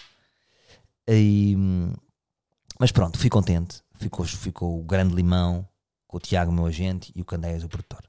E, 1.06 1.56
mas 2.78 2.92
pronto, 2.92 3.18
fui 3.18 3.30
contente. 3.30 3.82
Ficou, 3.94 4.24
ficou 4.24 4.78
o 4.78 4.84
grande 4.84 5.14
limão 5.14 5.66
com 6.06 6.16
o 6.16 6.20
Tiago, 6.20 6.52
meu 6.52 6.66
agente, 6.66 7.12
e 7.14 7.20
o 7.20 7.24
Candeias, 7.24 7.64
o 7.64 7.68
produtor. 7.68 8.08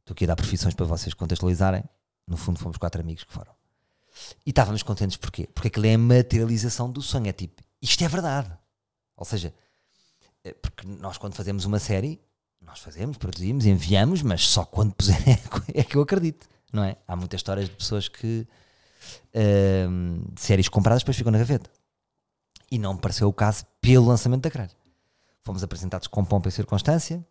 Estou 0.00 0.14
aqui 0.14 0.24
a 0.24 0.28
dar 0.28 0.36
profissões 0.36 0.74
para 0.74 0.86
vocês 0.86 1.14
contextualizarem. 1.14 1.84
No 2.26 2.36
fundo, 2.36 2.58
fomos 2.58 2.76
quatro 2.76 3.00
amigos 3.00 3.24
que 3.24 3.32
foram. 3.32 3.52
E 4.44 4.50
estávamos 4.50 4.82
contentes 4.82 5.16
porquê? 5.16 5.48
Porque 5.54 5.68
aquilo 5.68 5.86
é 5.86 5.94
a 5.94 5.98
materialização 5.98 6.90
do 6.90 7.02
sonho. 7.02 7.28
É 7.28 7.32
tipo, 7.32 7.62
isto 7.80 8.02
é 8.02 8.08
verdade. 8.08 8.50
Ou 9.16 9.24
seja, 9.24 9.54
é 10.42 10.52
porque 10.52 10.86
nós 10.86 11.18
quando 11.18 11.34
fazemos 11.34 11.64
uma 11.64 11.78
série, 11.78 12.20
nós 12.60 12.80
fazemos, 12.80 13.16
produzimos, 13.16 13.66
enviamos, 13.66 14.22
mas 14.22 14.46
só 14.46 14.64
quando 14.64 14.94
puserem 14.94 15.38
é 15.74 15.84
que 15.84 15.96
eu 15.96 16.02
acredito, 16.02 16.48
não 16.72 16.84
é? 16.84 16.96
Há 17.06 17.16
muitas 17.16 17.38
histórias 17.38 17.68
de 17.68 17.74
pessoas 17.74 18.08
que 18.08 18.46
de 19.32 20.40
séries 20.40 20.68
compradas 20.68 21.02
depois 21.02 21.16
ficam 21.16 21.32
na 21.32 21.38
gaveta. 21.38 21.70
E 22.70 22.78
não 22.78 22.94
me 22.94 23.00
pareceu 23.00 23.28
o 23.28 23.32
caso 23.32 23.64
pelo 23.80 24.06
lançamento 24.06 24.42
da 24.42 24.50
grelha. 24.50 24.70
Fomos 25.42 25.62
apresentados 25.62 26.06
com 26.06 26.24
pompa 26.24 26.48
e 26.48 26.52
circunstância. 26.52 27.24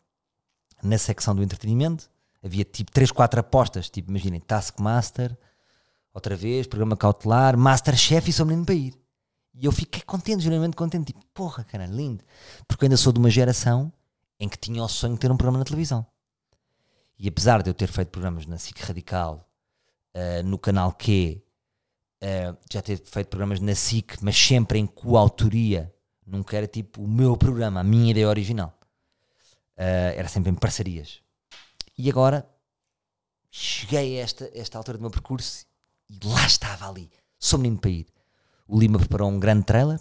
na 0.84 0.98
secção 0.98 1.36
do 1.36 1.44
entretenimento. 1.44 2.10
Havia 2.44 2.64
tipo 2.64 2.92
3, 2.92 3.12
4 3.12 3.40
apostas, 3.40 3.90
tipo, 3.90 4.10
imaginem, 4.10 4.40
Taskmaster, 4.40 5.38
outra 6.14 6.36
vez, 6.36 6.68
programa 6.68 6.96
cautelar, 6.96 7.58
Masterchef 7.58 8.30
e 8.30 8.34
sou 8.34 8.46
menino 8.46 8.66
para 8.66 8.76
ir. 8.76 8.94
E 9.54 9.66
eu 9.66 9.72
fiquei 9.72 10.02
contente, 10.02 10.42
geralmente 10.44 10.76
contente, 10.76 11.08
tipo, 11.08 11.26
porra, 11.34 11.64
cara, 11.66 11.86
lindo. 11.86 12.24
Porque 12.68 12.86
eu 12.86 12.88
ainda 12.88 12.98
sou 12.98 13.12
de 13.12 13.20
uma 13.20 13.30
geração 13.30 13.92
em 14.40 14.48
que 14.48 14.58
tinha 14.58 14.82
o 14.82 14.88
sonho 14.88 15.16
de 15.16 15.20
ter 15.20 15.30
um 15.30 15.36
programa 15.36 15.60
na 15.60 15.66
televisão. 15.66 16.06
E 17.20 17.28
apesar 17.28 17.62
de 17.62 17.70
eu 17.70 17.74
ter 17.74 17.92
feito 17.92 18.10
programas 18.10 18.46
na 18.46 18.58
SIC 18.58 18.80
Radical, 18.80 19.46
uh, 20.16 20.44
no 20.46 20.58
canal 20.58 20.94
Q, 20.94 21.44
uh, 22.24 22.58
já 22.72 22.82
ter 22.82 22.98
feito 23.04 23.28
programas 23.28 23.60
na 23.60 23.76
SIC, 23.76 24.18
mas 24.22 24.38
sempre 24.38 24.80
em 24.80 24.88
coautoria, 24.88 25.94
nunca 26.26 26.56
era 26.56 26.66
tipo 26.66 27.04
o 27.04 27.08
meu 27.08 27.36
programa, 27.36 27.82
a 27.82 27.84
minha 27.84 28.12
ideia 28.12 28.30
original. 28.30 28.74
Uh, 29.78 30.16
era 30.16 30.30
sempre 30.30 30.50
em 30.50 30.56
parcerias. 30.56 31.22
E 31.98 32.10
agora 32.10 32.50
cheguei 33.52 34.18
a 34.18 34.24
esta, 34.24 34.50
esta 34.54 34.78
altura 34.78 34.98
do 34.98 35.02
meu 35.02 35.12
percurso 35.12 35.66
e 36.10 36.18
lá 36.26 36.46
estava 36.48 36.88
ali. 36.88 37.12
Sou 37.38 37.60
menino 37.60 37.82
para 37.82 37.90
ir. 37.90 38.08
O 38.66 38.80
Lima 38.80 38.98
preparou 38.98 39.30
um 39.30 39.40
grande 39.40 39.66
trailer 39.66 40.00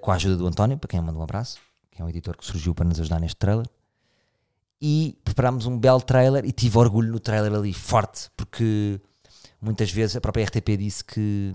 com 0.00 0.12
a 0.12 0.14
ajuda 0.14 0.36
do 0.36 0.46
António, 0.46 0.78
para 0.78 0.88
quem 0.88 1.00
manda 1.00 1.18
um 1.18 1.22
abraço, 1.22 1.58
que 1.90 2.00
é 2.00 2.04
um 2.04 2.08
editor 2.08 2.36
que 2.36 2.44
surgiu 2.44 2.74
para 2.74 2.84
nos 2.84 3.00
ajudar 3.00 3.18
neste 3.18 3.36
trailer 3.36 3.66
e 4.86 5.18
preparámos 5.24 5.64
um 5.64 5.78
belo 5.78 6.02
trailer 6.02 6.44
e 6.44 6.52
tive 6.52 6.76
orgulho 6.76 7.10
no 7.10 7.18
trailer 7.18 7.54
ali, 7.54 7.72
forte, 7.72 8.30
porque 8.36 9.00
muitas 9.58 9.90
vezes 9.90 10.14
a 10.14 10.20
própria 10.20 10.44
RTP 10.44 10.76
disse 10.76 11.02
que 11.02 11.54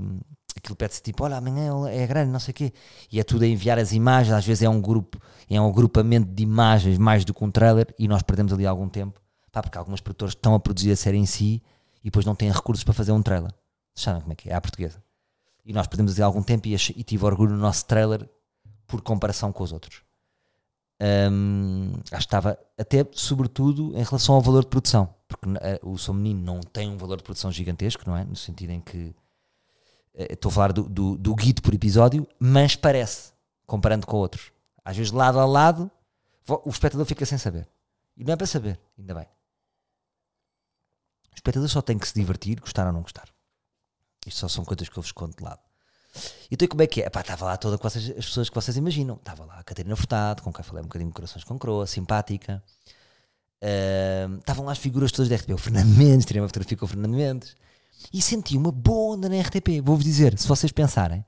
aquilo 0.57 0.75
pede-se 0.75 0.99
tipo, 1.03 1.23
olha, 1.23 1.37
amanhã 1.37 1.71
é 1.89 2.07
grande, 2.07 2.31
não 2.31 2.39
sei 2.39 2.53
o 2.53 2.55
quê, 2.55 2.73
e 3.11 3.19
é 3.19 3.23
tudo 3.23 3.43
a 3.43 3.47
enviar 3.47 3.77
as 3.77 3.91
imagens, 3.91 4.33
às 4.33 4.43
vezes 4.43 4.63
é 4.63 4.69
um 4.69 4.81
grupo, 4.81 5.21
é 5.47 5.61
um 5.61 5.69
agrupamento 5.69 6.27
de 6.33 6.41
imagens 6.41 6.97
mais 6.97 7.23
do 7.23 7.31
que 7.31 7.43
um 7.43 7.51
trailer, 7.51 7.93
e 7.99 8.07
nós 8.07 8.23
perdemos 8.23 8.51
ali 8.51 8.65
algum 8.65 8.89
tempo, 8.89 9.21
pá, 9.51 9.61
porque 9.61 9.77
algumas 9.77 10.01
produtoras 10.01 10.33
estão 10.33 10.55
a 10.55 10.59
produzir 10.59 10.91
a 10.91 10.95
série 10.95 11.19
em 11.19 11.27
si 11.27 11.61
e 12.01 12.05
depois 12.05 12.25
não 12.25 12.33
têm 12.33 12.49
recursos 12.49 12.83
para 12.83 12.95
fazer 12.95 13.11
um 13.11 13.21
trailer. 13.21 13.53
Sabem 13.93 14.21
como 14.21 14.33
é 14.33 14.35
que 14.35 14.49
é? 14.49 14.53
É 14.53 14.55
a 14.55 14.61
portuguesa. 14.61 15.03
E 15.63 15.71
nós 15.71 15.85
perdemos 15.85 16.13
ali 16.13 16.23
algum 16.23 16.41
tempo 16.41 16.67
e, 16.67 16.73
e 16.73 17.03
tive 17.03 17.25
orgulho 17.25 17.51
no 17.51 17.59
nosso 17.59 17.85
trailer 17.85 18.27
por 18.87 19.01
comparação 19.01 19.51
com 19.51 19.63
os 19.63 19.71
outros. 19.71 20.01
Um, 21.01 21.93
acho 22.11 22.27
que 22.27 22.35
estava 22.35 22.59
até 22.77 23.07
sobretudo 23.13 23.97
em 23.97 24.03
relação 24.03 24.35
ao 24.35 24.41
valor 24.41 24.63
de 24.63 24.69
produção, 24.69 25.13
porque 25.29 25.47
uh, 25.47 25.89
o 25.89 25.97
Sou 25.97 26.13
Menino 26.13 26.41
não 26.41 26.59
tem 26.59 26.89
um 26.89 26.97
valor 26.97 27.17
de 27.17 27.23
produção 27.23 27.49
gigantesco, 27.51 28.03
não 28.05 28.17
é? 28.17 28.25
No 28.25 28.35
sentido 28.35 28.71
em 28.71 28.81
que 28.81 28.97
uh, 28.97 30.33
estou 30.33 30.49
a 30.49 30.53
falar 30.53 30.73
do, 30.73 30.83
do, 30.89 31.17
do 31.17 31.35
por 31.63 31.73
episódio, 31.73 32.27
mas 32.37 32.75
parece, 32.75 33.31
comparando 33.65 34.05
com 34.05 34.17
outros. 34.17 34.51
Às 34.83 34.97
vezes, 34.97 35.11
lado 35.11 35.39
a 35.39 35.45
lado, 35.45 35.89
o 36.65 36.69
espectador 36.69 37.05
fica 37.05 37.25
sem 37.25 37.37
saber. 37.37 37.67
E 38.17 38.23
não 38.25 38.33
é 38.33 38.35
para 38.35 38.47
saber, 38.47 38.77
ainda 38.97 39.13
bem. 39.13 39.27
O 41.31 41.35
espectador 41.35 41.69
só 41.69 41.81
tem 41.81 41.97
que 41.97 42.07
se 42.07 42.13
divertir, 42.13 42.59
gostar 42.59 42.85
ou 42.87 42.91
não 42.91 43.01
gostar. 43.01 43.29
Isto 44.25 44.39
só 44.41 44.47
são 44.49 44.65
coisas 44.65 44.89
que 44.89 44.97
eu 44.97 45.03
vos 45.03 45.13
conto 45.13 45.37
de 45.37 45.43
lado. 45.43 45.61
Então 46.51 46.67
como 46.67 46.81
é 46.81 46.87
que 46.87 47.01
é? 47.01 47.05
Epá, 47.05 47.21
estava 47.21 47.45
lá 47.45 47.57
todas 47.57 47.79
as 47.95 48.25
pessoas 48.25 48.49
que 48.49 48.55
vocês 48.55 48.75
imaginam. 48.77 49.15
Estava 49.15 49.45
lá 49.45 49.59
a 49.59 49.63
Catarina 49.63 49.95
Furtado, 49.95 50.41
com 50.41 50.51
quem 50.51 50.63
falei 50.63 50.81
um 50.81 50.87
bocadinho 50.87 51.09
de 51.09 51.15
Corações 51.15 51.43
com 51.43 51.57
Croa, 51.57 51.85
simpática. 51.85 52.63
Uh, 53.61 54.37
estavam 54.37 54.65
lá 54.65 54.71
as 54.71 54.77
figuras 54.77 55.11
todas 55.11 55.29
da 55.29 55.35
RTP. 55.35 55.53
O 55.53 55.57
Fernando 55.57 55.89
Mendes, 55.95 56.25
tirei 56.25 56.41
uma 56.41 56.47
fotografia 56.47 56.77
com 56.77 56.85
o 56.85 56.87
Fernando 56.87 57.13
Mendes. 57.13 57.55
E 58.13 58.21
senti 58.21 58.57
uma 58.57 58.71
boa 58.71 59.15
onda 59.15 59.29
na 59.29 59.39
RTP. 59.39 59.81
Vou-vos 59.83 60.03
dizer, 60.03 60.37
se 60.37 60.47
vocês 60.47 60.71
pensarem. 60.71 61.25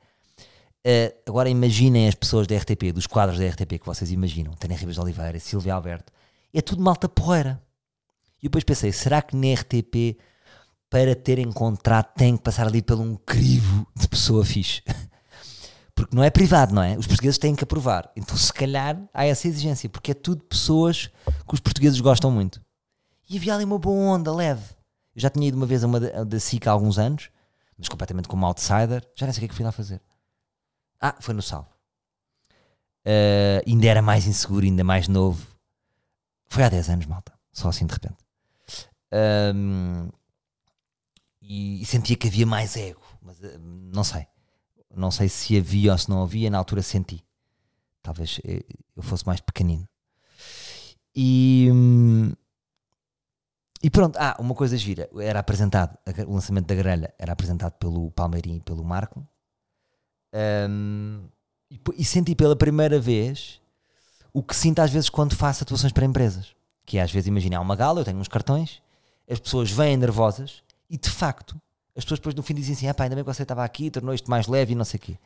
Uh, 0.86 1.14
agora 1.28 1.48
imaginem 1.50 2.08
as 2.08 2.16
pessoas 2.16 2.48
da 2.48 2.58
RTP, 2.58 2.92
dos 2.92 3.06
quadros 3.06 3.38
da 3.38 3.48
RTP 3.48 3.80
que 3.80 3.86
vocês 3.86 4.12
imaginam. 4.12 4.54
Tânia 4.54 4.78
Ribas 4.78 4.96
de 4.96 5.02
Oliveira, 5.02 5.40
Silvia 5.40 5.76
Alberto. 5.76 6.12
É 6.54 6.62
tudo 6.62 6.82
malta 6.82 7.08
porreira. 7.08 7.62
E 8.42 8.46
depois 8.46 8.64
pensei, 8.64 8.92
será 8.92 9.22
que 9.22 9.36
na 9.36 9.54
RTP 9.54 10.18
para 10.92 11.16
terem 11.16 11.50
contrato 11.50 12.14
têm 12.16 12.36
que 12.36 12.44
passar 12.44 12.68
ali 12.68 12.82
por 12.82 13.00
um 13.00 13.16
crivo 13.16 13.88
de 13.96 14.10
pessoa 14.10 14.44
fixe. 14.44 14.84
Porque 15.96 16.14
não 16.14 16.22
é 16.22 16.30
privado, 16.30 16.76
não 16.76 16.84
é? 16.84 16.98
Os 16.98 17.08
portugueses 17.08 17.38
têm 17.38 17.56
que 17.56 17.64
aprovar. 17.64 18.12
Então, 18.16 18.36
se 18.36 18.52
calhar, 18.52 19.02
há 19.14 19.26
essa 19.26 19.48
exigência, 19.48 19.88
porque 19.88 20.12
é 20.12 20.14
tudo 20.14 20.44
pessoas 20.44 21.12
que 21.48 21.54
os 21.54 21.60
portugueses 21.60 22.00
gostam 22.00 22.32
muito. 22.32 22.62
E 23.30 23.38
havia 23.38 23.54
ali 23.54 23.64
uma 23.64 23.78
boa 23.78 24.16
onda, 24.16 24.34
leve. 24.34 24.64
Eu 25.16 25.22
já 25.22 25.30
tinha 25.30 25.48
ido 25.48 25.56
uma 25.56 25.66
vez 25.66 25.84
a 25.84 25.88
uma 25.88 26.00
da 26.00 26.40
SICA 26.40 26.72
há 26.72 26.74
alguns 26.74 26.98
anos, 26.98 27.30
mas 27.78 27.88
completamente 27.88 28.28
como 28.28 28.46
outsider. 28.46 29.08
Já 29.16 29.28
nem 29.28 29.34
sei 29.34 29.40
o 29.40 29.42
que 29.42 29.46
é 29.46 29.48
que 29.50 29.56
fui 29.56 29.66
lá 29.66 29.72
fazer. 29.72 30.02
Ah, 31.00 31.16
foi 31.20 31.36
no 31.36 31.42
Sal. 31.42 31.70
Uh, 33.06 33.62
ainda 33.68 33.88
era 33.88 34.02
mais 34.02 34.26
inseguro, 34.26 34.66
ainda 34.66 34.84
mais 34.84 35.08
novo. 35.08 35.46
Foi 36.48 36.64
há 36.64 36.70
10 36.70 36.90
anos, 36.90 37.06
malta. 37.06 37.32
Só 37.54 37.70
assim 37.70 37.86
de 37.86 37.94
repente. 37.94 38.18
Um, 39.54 40.10
e, 41.52 41.82
e 41.82 41.86
sentia 41.86 42.16
que 42.16 42.30
havia 42.30 42.46
mais 42.46 42.78
ego, 42.78 43.02
mas 43.22 43.38
uh, 43.40 43.60
não 43.60 44.06
sei. 44.06 44.26
Não 44.96 45.12
sei 45.12 45.28
se 45.28 45.58
havia 45.58 45.92
ou 45.92 45.98
se 45.98 46.10
não 46.10 46.24
havia, 46.24 46.50
na 46.50 46.58
altura 46.58 46.82
senti. 46.82 47.22
Talvez 48.02 48.40
eh, 48.46 48.64
eu 48.96 49.04
fosse 49.04 49.26
mais 49.26 49.42
pequenino. 49.42 49.88
E, 51.14 51.70
hum, 51.72 52.32
e 53.84 53.90
pronto, 53.90 54.18
ah, 54.18 54.36
uma 54.40 54.56
coisa 54.56 54.78
gira, 54.78 55.10
era 55.20 55.40
apresentado, 55.40 55.98
o 56.26 56.34
lançamento 56.34 56.68
da 56.68 56.76
grelha 56.76 57.14
era 57.20 57.34
apresentado 57.34 57.74
pelo 57.74 58.12
Palmeirinho 58.12 58.58
e 58.58 58.62
pelo 58.62 58.84
Marco. 58.84 59.26
Um, 60.70 61.28
e, 61.70 61.80
e, 61.98 62.06
senti 62.06 62.34
pela 62.34 62.56
primeira 62.56 63.00
vez 63.00 63.62
o 64.34 64.42
que 64.42 64.56
sinto 64.56 64.80
às 64.80 64.90
vezes 64.90 65.10
quando 65.10 65.36
faço 65.36 65.64
atuações 65.64 65.92
para 65.92 66.06
empresas. 66.06 66.56
Que 66.86 66.98
é, 66.98 67.02
às 67.02 67.12
vezes, 67.12 67.28
imagina, 67.28 67.58
há 67.58 67.62
uma 67.62 67.76
gala, 67.76 68.02
eu 68.02 68.06
tenho 68.06 68.18
uns 68.18 68.30
cartões, 68.30 68.82
as 69.30 69.40
pessoas 69.40 69.70
vêm 69.70 69.98
nervosas 69.98 70.64
e 70.92 70.98
de 70.98 71.10
facto, 71.10 71.60
as 71.96 72.04
pessoas 72.04 72.20
depois 72.20 72.36
no 72.36 72.44
fim 72.44 72.54
dizem 72.54 72.76
assim: 72.76 72.88
ah, 72.88 72.94
pá, 72.94 73.06
ainda 73.06 73.16
bem 73.16 73.24
que 73.24 73.34
você 73.34 73.44
estava 73.44 73.64
aqui, 73.64 73.90
tornou 73.90 74.14
isto 74.14 74.30
mais 74.30 74.46
leve 74.46 74.74
e 74.74 74.76
não 74.76 74.84
sei 74.84 74.98
o 74.98 75.02
quê. 75.02 75.18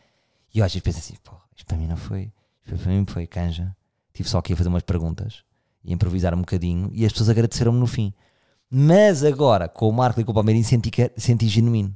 E 0.54 0.60
eu 0.60 0.66
às 0.66 0.72
vezes 0.72 0.84
penso 0.84 1.00
assim: 1.00 1.16
pô, 1.24 1.34
isto 1.58 1.66
para 1.66 1.76
mim 1.76 1.88
não 1.88 1.98
foi, 1.98 2.32
isto 2.64 2.78
para 2.78 2.92
mim 2.92 3.04
foi 3.06 3.26
canja. 3.26 3.76
Tive 4.14 4.30
só 4.30 4.38
aqui 4.38 4.54
a 4.54 4.56
fazer 4.56 4.70
umas 4.70 4.84
perguntas 4.84 5.44
e 5.84 5.92
improvisar 5.92 6.36
um 6.36 6.40
bocadinho 6.40 6.90
e 6.94 7.04
as 7.04 7.12
pessoas 7.12 7.30
agradeceram-me 7.30 7.80
no 7.80 7.88
fim. 7.88 8.14
Mas 8.70 9.24
agora, 9.24 9.68
com 9.68 9.90
o 9.90 9.94
Marco 9.94 10.22
e 10.22 10.24
com 10.24 10.32
o 10.32 10.34
Palmeirinho, 10.34 10.66
senti, 10.66 10.92
que, 10.92 11.12
senti 11.18 11.48
genuíno. 11.48 11.96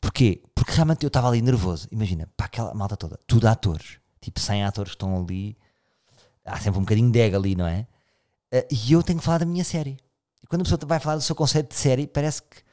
Porquê? 0.00 0.42
Porque 0.54 0.72
realmente 0.72 1.04
eu 1.04 1.08
estava 1.08 1.28
ali 1.28 1.42
nervoso. 1.42 1.88
Imagina, 1.90 2.28
para 2.36 2.46
aquela 2.46 2.74
malta 2.74 2.96
toda, 2.96 3.18
tudo 3.26 3.46
atores. 3.46 3.98
Tipo 4.20 4.40
100 4.40 4.64
atores 4.64 4.92
que 4.92 4.96
estão 4.96 5.20
ali. 5.20 5.56
Há 6.44 6.58
sempre 6.58 6.78
um 6.78 6.82
bocadinho 6.82 7.10
de 7.10 7.18
ego 7.18 7.36
ali, 7.36 7.54
não 7.54 7.66
é? 7.66 7.86
Uh, 8.52 8.66
e 8.70 8.92
eu 8.92 9.02
tenho 9.02 9.18
que 9.18 9.24
falar 9.24 9.38
da 9.38 9.46
minha 9.46 9.64
série. 9.64 9.98
E 10.42 10.46
quando 10.46 10.62
a 10.62 10.64
pessoa 10.64 10.80
vai 10.86 11.00
falar 11.00 11.16
do 11.16 11.22
seu 11.22 11.34
conceito 11.34 11.68
de 11.68 11.74
série, 11.74 12.06
parece 12.06 12.42
que 12.42 12.67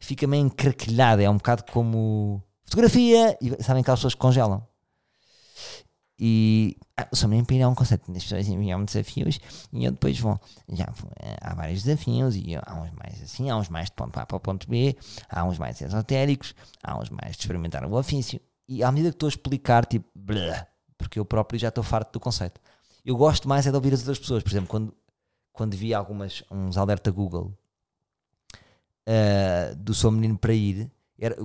fica 0.00 0.26
meio 0.26 0.46
encraquilhada. 0.46 1.22
É 1.22 1.30
um 1.30 1.36
bocado 1.36 1.64
como 1.70 2.42
fotografia. 2.64 3.36
E 3.40 3.62
sabem 3.62 3.82
que 3.82 3.90
as 3.90 3.98
pessoas 3.98 4.14
congelam. 4.14 4.66
E 6.20 6.76
ah, 6.96 7.06
o 7.12 7.16
São 7.16 7.28
Menino 7.28 7.62
é 7.62 7.66
um 7.66 7.74
conceito. 7.74 8.10
As 8.10 8.24
pessoas 8.24 8.48
enviam 8.48 8.84
desafios 8.84 9.38
e 9.72 9.84
eu 9.84 9.92
depois 9.92 10.18
vou. 10.18 10.40
Já 10.68 10.92
há 11.40 11.54
vários 11.54 11.84
desafios 11.84 12.34
e 12.34 12.56
há 12.56 12.74
uns 12.74 12.90
mais 12.90 13.22
assim, 13.22 13.48
há 13.50 13.56
uns 13.56 13.68
mais 13.68 13.86
de 13.86 13.92
ponto 13.92 14.18
A 14.18 14.26
para 14.26 14.36
o 14.36 14.40
ponto 14.40 14.68
B, 14.68 14.96
há 15.28 15.44
uns 15.44 15.58
mais 15.58 15.80
esotéricos, 15.80 16.54
há 16.82 16.98
uns 16.98 17.08
mais 17.10 17.36
de 17.36 17.42
experimentar 17.42 17.84
o 17.84 17.94
ofício. 17.94 18.40
E 18.68 18.82
à 18.82 18.90
medida 18.90 19.10
que 19.10 19.16
estou 19.16 19.28
a 19.28 19.30
explicar, 19.30 19.86
tipo, 19.86 20.06
blá, 20.14 20.66
porque 20.98 21.18
eu 21.18 21.24
próprio 21.24 21.58
já 21.58 21.68
estou 21.68 21.84
farto 21.84 22.12
do 22.12 22.20
conceito. 22.20 22.60
Eu 23.04 23.16
gosto 23.16 23.48
mais 23.48 23.66
é 23.66 23.70
de 23.70 23.76
ouvir 23.76 23.94
as 23.94 24.00
outras 24.00 24.18
pessoas. 24.18 24.42
Por 24.42 24.50
exemplo, 24.50 24.68
quando, 24.68 24.94
quando 25.52 25.74
vi 25.76 25.94
algumas, 25.94 26.42
uns 26.50 26.76
alerta 26.76 27.10
Google 27.12 27.56
uh, 29.08 29.74
do 29.76 29.94
Sou 29.94 30.10
Menino 30.10 30.36
para 30.36 30.52
Ir, 30.52 30.90
era, 31.18 31.36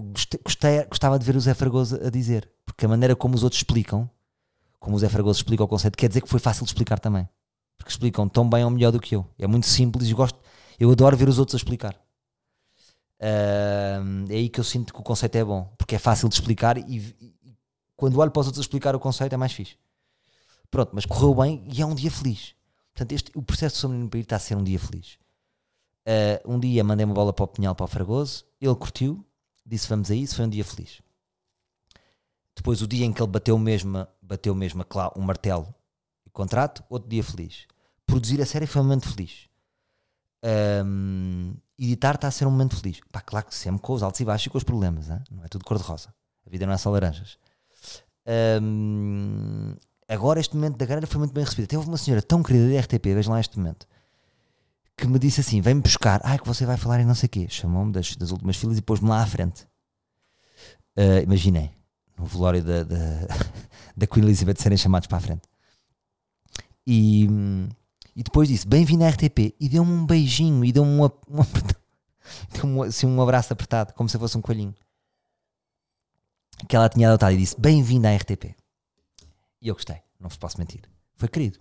gostei, 0.44 0.84
gostava 0.86 1.18
de 1.18 1.26
ver 1.26 1.36
o 1.36 1.40
Zé 1.40 1.54
Fragoso 1.54 2.00
a 2.06 2.10
dizer, 2.10 2.50
porque 2.66 2.86
a 2.86 2.90
maneira 2.90 3.16
como 3.16 3.36
os 3.36 3.44
outros 3.44 3.60
explicam, 3.60 4.10
como 4.80 4.96
o 4.96 5.00
Zé 5.00 5.10
Fragoso 5.10 5.40
explica 5.40 5.64
o 5.64 5.68
conceito, 5.68 5.98
quer 5.98 6.10
dizer 6.10 6.22
que 6.22 6.30
foi 6.30 6.40
fácil 6.40 6.64
de 6.66 6.70
explicar 6.70 7.00
também. 7.00 7.28
Porque 7.78 7.90
explicam 7.90 8.28
tão 8.30 8.48
bem 8.48 8.64
ou 8.64 8.70
melhor 8.70 8.92
do 8.92 9.00
que 9.00 9.16
eu. 9.16 9.26
É 9.40 9.48
muito 9.48 9.66
simples 9.66 10.08
e 10.08 10.14
gosto, 10.14 10.40
eu 10.80 10.92
adoro 10.92 11.18
ver 11.18 11.28
os 11.28 11.40
outros 11.40 11.56
a 11.56 11.58
explicar. 11.58 11.96
Uh, 13.20 14.30
é 14.30 14.36
aí 14.36 14.50
que 14.50 14.60
eu 14.60 14.64
sinto 14.64 14.94
que 14.94 15.00
o 15.00 15.04
conceito 15.04 15.36
é 15.38 15.44
bom, 15.44 15.74
porque 15.78 15.96
é 15.96 16.00
fácil 16.00 16.28
de 16.28 16.36
explicar 16.36 16.78
e, 16.78 17.16
e, 17.20 17.56
quando 17.96 18.20
olho 18.20 18.32
para 18.32 18.42
os 18.42 18.48
outros 18.48 18.64
explicar 18.64 18.96
o 18.96 19.00
conceito 19.00 19.34
é 19.34 19.38
mais 19.38 19.54
fixe. 19.54 19.78
Pronto, 20.70 20.92
mas 20.94 21.06
correu 21.06 21.34
bem 21.34 21.66
e 21.72 21.82
é 21.82 21.86
um 21.86 21.96
dia 21.96 22.12
feliz. 22.12 22.54
Portanto, 22.94 23.12
este, 23.14 23.32
o 23.34 23.42
processo 23.42 23.76
do 23.76 23.80
Sou 23.80 23.90
Menino 23.90 24.10
para 24.10 24.20
Ir 24.20 24.24
está 24.24 24.36
a 24.36 24.40
ser 24.40 24.56
um 24.56 24.64
dia 24.64 24.78
feliz. 24.78 25.18
Uh, 26.06 26.54
um 26.54 26.60
dia 26.60 26.84
mandei 26.84 27.06
uma 27.06 27.14
bola 27.14 27.32
para 27.32 27.46
o 27.46 27.48
Pinhal, 27.48 27.74
para 27.74 27.86
o 27.86 27.88
Fragoso, 27.88 28.46
ele 28.60 28.76
curtiu, 28.76 29.26
disse 29.66 29.88
vamos 29.88 30.12
a 30.12 30.16
isso, 30.16 30.36
foi 30.36 30.46
um 30.46 30.50
dia 30.50 30.66
feliz. 30.66 31.02
Depois 32.56 32.82
o 32.82 32.88
dia 32.88 33.06
em 33.06 33.14
que 33.14 33.22
ele 33.22 33.32
bateu 33.32 33.58
mesmo, 33.58 34.06
bateu 34.22 34.54
mesmo 34.54 34.86
um 35.16 35.22
martelo 35.22 35.74
e 36.26 36.30
contrato, 36.30 36.84
outro 36.90 37.10
dia 37.10 37.24
feliz. 37.24 37.68
Produzir 38.06 38.42
a 38.42 38.46
série 38.46 38.68
foi 38.68 38.82
um 38.82 38.86
momento 38.86 39.10
feliz. 39.10 39.50
Um, 40.86 41.56
editar 41.80 42.16
está 42.16 42.28
a 42.28 42.32
ser 42.32 42.46
um 42.46 42.52
momento 42.52 42.76
feliz. 42.76 43.00
Pá, 43.12 43.22
claro 43.22 43.46
que 43.46 43.56
sempre 43.56 43.82
com 43.82 43.94
os 43.94 44.04
altos 44.04 44.20
e 44.20 44.26
baixos 44.26 44.48
e 44.48 44.50
com 44.50 44.58
os 44.58 44.64
problemas, 44.64 45.10
hein? 45.10 45.22
não 45.32 45.44
é 45.44 45.48
tudo 45.48 45.66
cor-de-rosa. 45.66 46.14
A 46.46 46.50
vida 46.50 46.66
não 46.66 46.74
é 46.74 46.78
só 46.78 46.90
laranjas. 46.92 47.38
Um, 48.62 49.76
agora 50.08 50.40
este 50.40 50.56
momento 50.56 50.78
da 50.78 50.86
grelha 50.86 51.08
foi 51.08 51.20
muito 51.20 51.34
bem 51.34 51.44
recebido. 51.44 51.76
Houve 51.76 51.88
uma 51.88 51.98
senhora 51.98 52.22
tão 52.22 52.44
querida 52.44 52.70
da 52.70 52.80
RTP, 52.82 53.06
vejam 53.06 53.34
lá 53.34 53.40
este 53.40 53.58
momento, 53.58 53.88
que 54.98 55.08
me 55.08 55.20
disse 55.20 55.42
assim: 55.42 55.62
vem-me 55.62 55.82
buscar, 55.82 56.22
ai 56.24 56.38
que 56.38 56.48
você 56.48 56.66
vai 56.66 56.78
falar 56.78 57.00
em 57.00 57.06
não 57.06 57.16
sei 57.16 57.28
o 57.28 57.30
quê. 57.30 57.48
Chamou-me 57.50 57.92
das, 57.92 58.16
das 58.16 58.32
últimas 58.32 58.58
filas 58.58 58.78
e 58.78 58.82
pôs-me 58.82 59.10
lá 59.10 59.22
à 59.22 59.26
frente. 59.26 59.68
Uh, 60.98 61.24
imaginei, 61.24 61.72
no 62.18 62.26
velório 62.26 62.64
da, 62.64 62.84
da, 62.84 62.96
da 63.98 64.08
Queen 64.08 64.24
Elizabeth 64.24 64.56
serem 64.60 64.78
chamados 64.78 65.08
para 65.08 65.18
a 65.18 65.22
frente. 65.22 65.42
E, 66.86 67.28
e 68.16 68.24
depois 68.24 68.48
disse: 68.48 68.68
bem-vindo 68.68 69.04
à 69.04 69.10
RTP. 69.10 69.56
E 69.60 69.70
deu-me 69.70 69.92
um 69.92 70.06
beijinho 70.06 70.64
e 70.64 70.72
deu-me 70.72 70.92
um, 70.92 71.06
um, 71.06 71.44
deu 72.54 72.84
assim, 72.84 73.08
um 73.08 73.22
abraço 73.22 73.54
apertado, 73.54 73.94
como 73.94 74.10
se 74.10 74.18
fosse 74.18 74.38
um 74.38 74.42
coelhinho. 74.42 74.76
Que 76.68 76.76
ela 76.76 76.88
tinha 76.90 77.10
adotado 77.10 77.34
e 77.34 77.38
disse: 77.38 77.60
bem-vindo 77.60 78.08
à 78.08 78.16
RTP. 78.16 78.56
E 79.62 79.68
eu 79.68 79.76
gostei, 79.76 80.02
não 80.20 80.30
vos 80.30 80.38
posso 80.38 80.60
mentir. 80.60 80.82
Foi 81.16 81.30
querido. 81.30 81.60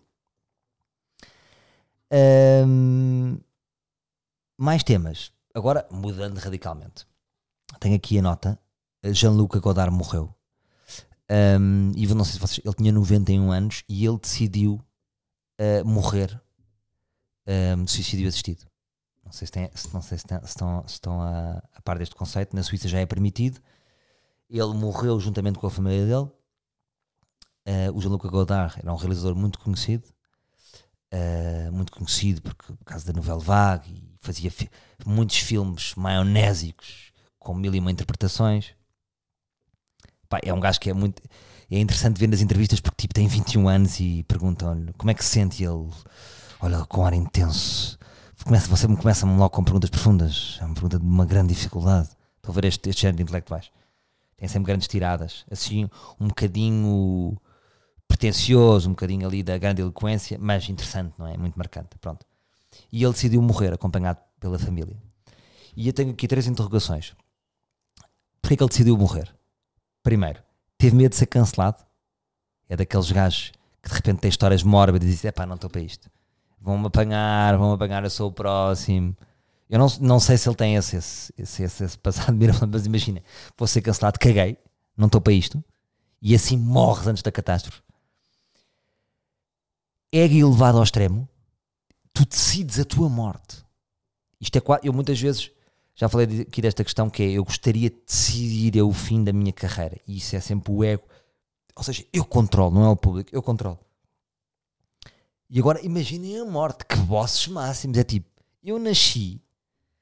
Um, 2.13 3.39
mais 4.59 4.83
temas. 4.85 5.33
Agora, 5.55 5.87
mudando 5.91 6.37
radicalmente. 6.39 7.07
Tenho 7.81 7.97
aqui 7.97 8.19
a 8.19 8.23
nota. 8.23 8.59
Jean-Luc 9.05 9.59
Godard 9.59 9.95
morreu. 9.95 10.35
Um, 11.31 11.93
e 11.97 12.07
não 12.15 12.25
sei 12.25 12.35
se 12.35 12.39
vocês. 12.39 12.61
Ele 12.65 12.75
tinha 12.75 12.93
91 12.93 13.51
anos 13.51 13.83
e 13.89 14.07
ele 14.07 14.19
decidiu 14.19 14.81
uh, 15.59 15.85
morrer 15.85 16.39
um, 17.47 17.85
de 17.85 17.91
suicídio 17.91 18.29
assistido. 18.29 18.67
Não 19.25 19.33
sei 19.33 19.47
se, 19.47 19.53
tem, 19.53 19.71
não 19.95 20.03
sei 20.03 20.19
se, 20.19 20.25
tem, 20.27 20.39
se 20.41 20.45
estão, 20.45 20.85
se 20.87 20.95
estão 20.95 21.23
a, 21.23 21.63
a 21.75 21.83
par 21.83 21.99
deste 21.99 22.15
conceito. 22.15 22.55
Na 22.55 22.63
Suíça 22.63 22.89
já 22.89 23.01
é 23.01 23.07
permitido. 23.07 23.59
Ele 24.51 24.75
morreu 24.75 25.19
juntamente 25.19 25.59
com 25.59 25.67
a 25.67 25.71
família 25.71 26.05
dele. 26.05 26.31
Uh, 27.67 27.97
o 27.97 28.01
Jean-Luc 28.01 28.29
Godard 28.29 28.79
era 28.79 28.93
um 28.93 28.97
realizador 28.97 29.35
muito 29.35 29.59
conhecido 29.59 30.05
uh, 31.13 31.73
muito 31.73 31.93
conhecido 31.93 32.43
porque, 32.43 32.73
por 32.73 32.85
causa 32.85 33.05
da 33.05 33.13
novela 33.13 33.39
Vague 33.39 33.91
e 33.91 34.17
fazia 34.21 34.51
fi 34.51 34.71
muitos 35.05 35.37
filmes 35.39 35.95
maionésicos 35.95 37.13
com 37.39 37.55
mil 37.55 37.75
e 37.75 37.79
uma 37.81 37.91
interpretações. 37.91 38.75
Pá, 40.29 40.39
é 40.43 40.53
um 40.53 40.61
gajo 40.61 40.81
que 40.81 40.91
é 40.91 40.95
muito. 40.95 41.23
É 41.71 41.79
interessante 41.79 42.19
ver 42.19 42.29
nas 42.29 42.41
entrevistas 42.41 42.81
porque 42.81 43.03
tipo, 43.03 43.15
tem 43.15 43.27
21 43.27 43.69
anos 43.69 43.99
e 43.99 44.25
perguntam-lhe 44.25 44.93
como 44.95 45.11
é 45.11 45.15
que 45.15 45.25
se 45.25 45.31
sente 45.31 45.65
ele. 45.65 45.89
Olha, 46.61 46.85
com 46.87 47.05
ar 47.05 47.15
intenso. 47.15 47.99
Começa, 48.45 48.69
você 48.69 48.87
me 48.87 48.97
começa 48.97 49.27
logo 49.27 49.51
com 49.51 49.65
perguntas 49.65 49.91
profundas. 49.91 50.59
É 50.61 50.65
uma 50.65 50.75
pergunta 50.75 50.99
de 50.99 51.05
uma 51.05 51.25
grande 51.25 51.55
dificuldade. 51.55 52.09
Estou 52.37 52.53
a 52.53 52.55
ver 52.55 52.67
este, 52.67 52.91
este 52.91 53.03
género 53.03 53.17
de 53.17 53.23
intelectuais. 53.23 53.71
Tem 54.37 54.49
sempre 54.49 54.67
grandes 54.67 54.89
tiradas. 54.89 55.45
Assim, 55.51 55.89
um 56.21 56.29
bocadinho 56.29 57.37
pretencioso, 58.13 58.89
um 58.89 58.93
bocadinho 58.93 59.27
ali 59.27 59.43
da 59.43 59.57
grande 59.57 59.81
eloquência, 59.81 60.39
mas 60.41 60.69
interessante, 60.69 61.15
não 61.19 61.27
é? 61.27 61.37
Muito 61.37 61.57
marcante. 61.57 61.97
Pronto. 61.99 62.25
E 62.93 63.03
ele 63.03 63.13
decidiu 63.13 63.41
morrer, 63.41 63.73
acompanhado 63.73 64.21
pela 64.39 64.59
família. 64.59 64.97
E 65.75 65.87
eu 65.87 65.93
tenho 65.93 66.11
aqui 66.11 66.29
três 66.29 66.47
interrogações. 66.47 67.15
Porquê 68.41 68.57
que 68.57 68.63
ele 68.63 68.69
decidiu 68.69 68.97
morrer? 68.97 69.35
Primeiro, 70.03 70.43
teve 70.77 70.95
medo 70.95 71.11
de 71.11 71.17
ser 71.17 71.27
cancelado? 71.27 71.79
É 72.69 72.77
daqueles 72.77 73.11
gajos 73.11 73.53
que 73.83 73.89
de 73.89 73.95
repente 73.95 74.21
têm 74.21 74.29
histórias 74.29 74.63
mórbidas 74.63 75.09
e 75.09 75.13
dizem: 75.13 75.29
é 75.29 75.33
pá, 75.33 75.47
não 75.47 75.55
estou 75.55 75.71
para 75.71 75.81
isto. 75.81 76.11
Vão-me 76.61 76.87
apanhar, 76.87 77.57
vão-me 77.57 77.75
apanhar, 77.75 78.05
eu 78.05 78.11
sou 78.11 78.29
o 78.29 78.33
próximo. 78.33 79.17
Eu 79.71 79.79
não, 79.79 79.89
não 80.01 80.21
sei 80.21 80.37
se 80.37 80.49
ele 80.49 80.57
tem 80.57 80.77
esse, 80.77 80.97
esse, 80.97 81.33
esse, 81.39 81.85
esse 81.85 81.99
passado 81.99 82.37
mas 82.71 82.85
imagina, 82.85 83.23
vou 83.57 83.67
ser 83.67 83.81
cancelado, 83.81 84.19
caguei, 84.19 84.59
não 84.95 85.07
estou 85.07 85.19
para 85.19 85.33
isto, 85.33 85.65
e 86.21 86.35
assim 86.35 86.59
morres 86.59 87.07
antes 87.07 87.23
da 87.23 87.33
catástrofe 87.33 87.81
é 90.13 90.27
elevado 90.27 90.77
ao 90.77 90.85
extremo, 90.85 91.29
tu 92.13 92.27
decides 92.27 92.79
a 92.79 92.85
tua 92.85 93.09
morte. 93.09 93.65
Isto 94.41 94.59
é 94.59 94.61
quase, 94.61 94.87
eu 94.87 94.93
muitas 94.93 95.19
vezes 95.19 95.51
já 95.95 96.09
falei 96.09 96.43
aqui 96.43 96.61
desta 96.61 96.85
questão 96.85 97.09
que 97.09 97.23
é 97.23 97.31
eu 97.31 97.45
gostaria 97.45 97.89
de 97.89 97.97
decidir 98.07 98.83
o 98.83 98.93
fim 98.93 99.25
da 99.25 99.33
minha 99.33 99.53
carreira 99.53 99.99
e 100.07 100.19
isso 100.19 100.37
é 100.37 100.41
sempre 100.41 100.73
o 100.73 100.85
ego. 100.85 101.05
Ou 101.75 101.83
seja, 101.83 102.05
eu 102.13 102.25
controlo, 102.25 102.75
não 102.75 102.85
é 102.85 102.89
o 102.89 102.97
público, 102.97 103.31
eu 103.33 103.43
controlo. 103.43 103.79
E 105.49 105.59
agora 105.59 105.85
imaginem 105.85 106.39
a 106.39 106.45
morte, 106.45 106.85
que 106.85 106.97
bosses 106.97 107.47
máximos. 107.49 107.99
É 107.99 108.05
tipo, 108.05 108.29
eu 108.63 108.79
nasci, 108.79 109.41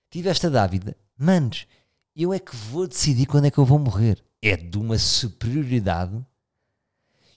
tive 0.09 0.29
esta 0.29 0.49
dávida, 0.49 0.97
manos, 1.17 1.67
eu 2.15 2.33
é 2.33 2.39
que 2.39 2.55
vou 2.55 2.87
decidir 2.87 3.27
quando 3.27 3.47
é 3.47 3.51
que 3.51 3.59
eu 3.59 3.65
vou 3.65 3.79
morrer. 3.79 4.23
É 4.43 4.57
de 4.57 4.79
uma 4.79 4.99
superioridade. 4.99 6.25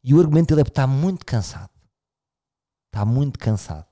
E 0.04 0.14
o 0.14 0.20
argumento 0.20 0.50
dele 0.50 0.62
é 0.62 0.64
porque 0.64 0.72
está 0.72 0.88
muito 0.88 1.26
cansado. 1.26 1.73
Está 2.94 3.04
muito 3.04 3.40
cansado. 3.40 3.88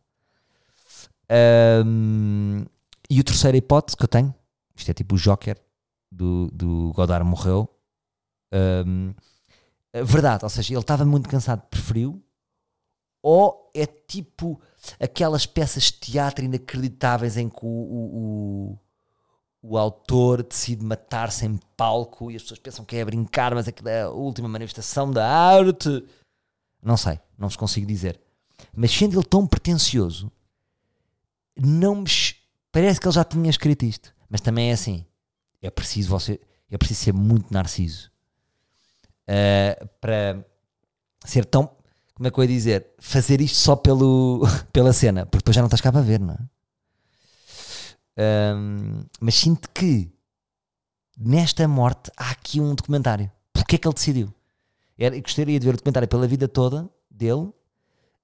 Um, 1.83 2.63
e 3.09 3.19
a 3.19 3.23
terceira 3.23 3.57
hipótese 3.57 3.97
que 3.97 4.03
eu 4.03 4.07
tenho, 4.07 4.31
isto 4.75 4.91
é 4.91 4.93
tipo 4.93 5.15
o 5.15 5.17
Joker 5.17 5.57
do, 6.11 6.51
do 6.51 6.93
Godard 6.93 7.25
morreu. 7.25 7.67
Um, 8.53 9.15
verdade, 10.05 10.45
ou 10.45 10.49
seja, 10.51 10.73
ele 10.73 10.81
estava 10.81 11.03
muito 11.03 11.27
cansado, 11.27 11.63
preferiu. 11.63 12.23
Ou 13.23 13.71
é 13.73 13.87
tipo 13.87 14.61
aquelas 14.99 15.47
peças 15.47 15.85
de 15.85 15.93
teatro 15.93 16.45
inacreditáveis 16.45 17.37
em 17.37 17.49
que 17.49 17.65
o, 17.65 17.67
o, 17.67 18.77
o, 19.63 19.69
o 19.71 19.77
autor 19.79 20.43
decide 20.43 20.85
matar-se 20.85 21.43
em 21.43 21.59
palco 21.75 22.29
e 22.29 22.35
as 22.35 22.43
pessoas 22.43 22.59
pensam 22.59 22.85
que 22.85 22.97
é 22.97 23.03
brincar, 23.03 23.55
mas 23.55 23.67
aquilo 23.67 23.89
é 23.89 24.03
a 24.03 24.09
última 24.09 24.47
manifestação 24.47 25.09
da 25.09 25.27
arte. 25.27 26.05
Não 26.83 26.97
sei, 26.97 27.19
não 27.35 27.47
vos 27.47 27.57
consigo 27.57 27.87
dizer. 27.87 28.21
Mas 28.75 28.91
sendo 28.91 29.17
ele 29.17 29.25
tão 29.25 29.45
pretencioso, 29.45 30.31
não 31.57 31.95
me. 31.95 32.09
Parece 32.71 32.99
que 32.99 33.07
ele 33.07 33.15
já 33.15 33.23
tinha 33.23 33.49
escrito 33.49 33.85
isto. 33.85 34.13
Mas 34.29 34.41
também 34.41 34.69
é 34.69 34.73
assim. 34.73 35.05
É 35.61 35.69
preciso 35.69 36.09
você. 36.09 36.39
É 36.69 36.77
preciso 36.77 37.01
ser 37.01 37.13
muito 37.13 37.53
narciso. 37.53 38.09
Uh, 39.23 39.87
para 39.99 40.45
ser 41.25 41.45
tão. 41.45 41.69
Como 42.13 42.27
é 42.27 42.31
que 42.31 42.39
eu 42.39 42.43
ia 42.43 42.47
dizer? 42.47 42.87
Fazer 42.99 43.41
isto 43.41 43.57
só 43.57 43.75
pelo, 43.75 44.41
pela 44.71 44.93
cena. 44.93 45.25
Porque 45.25 45.39
depois 45.39 45.55
já 45.55 45.61
não 45.61 45.67
estás 45.67 45.81
cá 45.81 45.91
para 45.91 46.01
ver, 46.01 46.19
não 46.19 46.33
é? 46.33 46.39
Um, 48.17 49.03
mas 49.19 49.35
sinto 49.35 49.69
que 49.73 50.11
nesta 51.17 51.67
morte 51.67 52.11
há 52.15 52.31
aqui 52.31 52.59
um 52.59 52.75
documentário. 52.75 53.31
Porquê 53.53 53.75
é 53.75 53.79
que 53.79 53.87
ele 53.87 53.95
decidiu? 53.95 54.33
Era, 54.97 55.19
gostaria 55.19 55.59
de 55.59 55.65
ver 55.65 55.73
o 55.73 55.77
documentário 55.77 56.07
pela 56.07 56.27
vida 56.27 56.47
toda 56.47 56.89
dele 57.09 57.51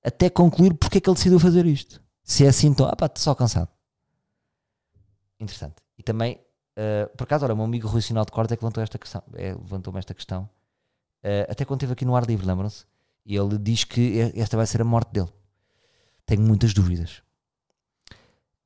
até 0.08 0.30
concluir 0.30 0.74
porque 0.74 1.00
é 1.00 1.02
que 1.02 1.10
ele 1.10 1.16
decidiu 1.16 1.40
fazer 1.40 1.66
isto. 1.66 2.02
Se 2.24 2.46
é 2.46 2.48
assim, 2.48 2.68
então, 2.68 2.86
ah 2.88 2.96
pá, 2.96 3.08
estou 3.08 3.22
só 3.22 3.36
cansado. 3.36 3.70
Interessante. 5.38 5.76
E 5.98 6.04
também, 6.04 6.40
uh, 6.78 7.16
por 7.18 7.26
acaso, 7.26 7.44
olha, 7.44 7.54
o 7.54 7.58
meu 7.58 7.66
amigo 7.66 7.88
Rui 7.88 8.02
Sinal 8.02 8.26
de 8.26 8.32
Cortes 8.32 8.54
é 8.54 8.56
que 8.56 8.64
levantou 8.64 8.82
esta 8.82 8.98
questão, 8.98 9.22
é, 9.34 9.54
levantou-me 9.54 10.00
esta 10.00 10.14
questão, 10.14 10.44
uh, 11.24 11.52
até 11.52 11.66
quando 11.66 11.80
esteve 11.80 11.94
aqui 11.94 12.06
no 12.06 12.16
ar 12.16 12.26
livre, 12.26 12.46
lembram-se? 12.46 12.86
E 13.26 13.36
ele 13.36 13.58
diz 13.58 13.84
que 13.84 14.32
esta 14.36 14.56
vai 14.56 14.66
ser 14.66 14.82
a 14.82 14.86
morte 14.86 15.12
dele. 15.12 15.30
Tenho 16.26 16.42
muitas 16.42 16.74
dúvidas. 16.74 17.22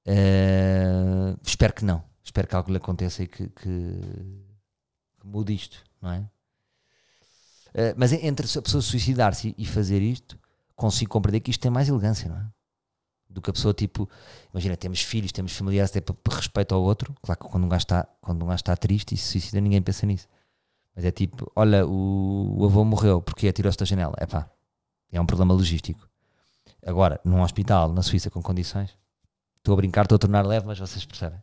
Uh, 0.06 1.36
espero 1.44 1.74
que 1.74 1.84
não. 1.84 2.04
Espero 2.24 2.48
que 2.48 2.56
algo 2.56 2.70
lhe 2.70 2.78
aconteça 2.78 3.24
e 3.24 3.28
que, 3.28 3.48
que, 3.50 3.66
que 5.20 5.26
mude 5.26 5.54
isto, 5.54 5.84
não 6.00 6.12
é? 6.12 6.20
Uh, 7.70 7.96
mas 7.98 8.12
entre 8.14 8.46
a 8.46 8.62
pessoa 8.62 8.82
suicidar-se 8.82 9.56
e 9.58 9.66
fazer 9.66 10.02
isto, 10.04 10.38
consigo 10.82 11.12
compreender 11.12 11.40
que 11.42 11.52
isto 11.52 11.62
tem 11.62 11.72
mais 11.72 11.88
elegância, 11.88 12.28
não 12.28 12.38
é? 12.38 12.46
Do 13.30 13.42
que 13.42 13.50
a 13.50 13.54
pessoa, 13.54 13.74
tipo, 13.74 14.10
imagina, 14.52 14.76
temos 14.76 15.02
filhos, 15.02 15.32
temos 15.32 15.54
familiares, 15.54 15.92
até 15.92 16.02
por 16.02 16.34
respeito 16.34 16.76
ao 16.76 16.82
outro. 16.82 17.16
Claro 17.22 17.40
que 17.40 17.48
quando 17.48 17.64
um 17.64 17.70
gajo 17.70 17.84
está, 17.84 18.04
quando 18.20 18.44
um 18.44 18.48
gajo 18.48 18.56
está 18.56 18.76
triste 18.76 19.16
e 19.16 19.18
se 19.18 19.32
suicida, 19.32 19.62
ninguém 19.62 19.82
pensa 19.82 20.06
nisso. 20.06 20.28
Mas 20.94 21.06
é 21.06 21.12
tipo, 21.12 21.50
olha, 21.56 21.88
o, 21.88 22.60
o 22.60 22.66
avô 22.66 22.84
morreu 22.84 23.22
porque 23.22 23.48
atirou-se 23.48 23.78
da 23.78 23.86
janela. 23.86 24.16
É 24.18 24.26
pá, 24.26 24.50
é 25.12 25.22
um 25.22 25.26
problema 25.26 25.54
logístico. 25.54 26.10
Agora, 26.86 27.22
num 27.24 27.42
hospital, 27.42 27.94
na 27.94 28.02
Suíça, 28.02 28.30
com 28.30 28.42
condições, 28.42 28.98
estou 29.58 29.74
a 29.74 29.78
brincar, 29.78 30.04
estou 30.04 30.18
a 30.18 30.20
tornar 30.20 30.46
leve, 30.46 30.66
mas 30.66 30.80
vocês 30.80 31.06
percebem. 31.06 31.42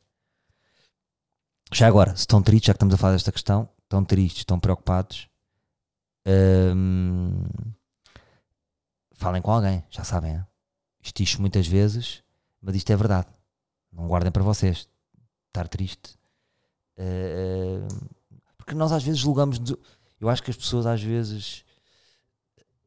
Já 1.73 1.87
agora, 1.87 2.11
se 2.17 2.23
estão 2.23 2.43
tristes, 2.43 2.67
já 2.67 2.73
que 2.75 2.77
estamos 2.77 2.95
a 2.95 2.99
falar 2.99 3.13
desta 3.13 3.33
questão, 3.33 3.69
estão 3.85 4.05
tristes, 4.05 4.41
estão 4.41 4.59
preocupados, 4.59 5.29
hum, 6.27 7.45
falem 9.19 9.43
com 9.43 9.51
alguém, 9.51 9.85
já 9.91 10.05
sabem. 10.05 10.33
Hein? 10.33 10.47
Isto, 11.03 11.41
muitas 11.41 11.67
vezes, 11.67 12.23
mas 12.63 12.75
isto 12.77 12.91
é 12.91 12.97
verdade. 12.97 13.27
Não 13.93 14.07
guardem 14.07 14.31
para 14.31 14.43
vocês. 14.43 14.89
Estar 15.49 15.67
triste. 15.69 16.17
Uh, 16.97 17.87
porque 18.57 18.75
nós 18.75 18.93
às 18.93 19.03
vezes 19.03 19.21
julgamos. 19.21 19.61
Eu 20.21 20.29
acho 20.29 20.43
que 20.43 20.51
as 20.51 20.57
pessoas 20.57 20.87
às 20.87 21.03
vezes. 21.03 21.65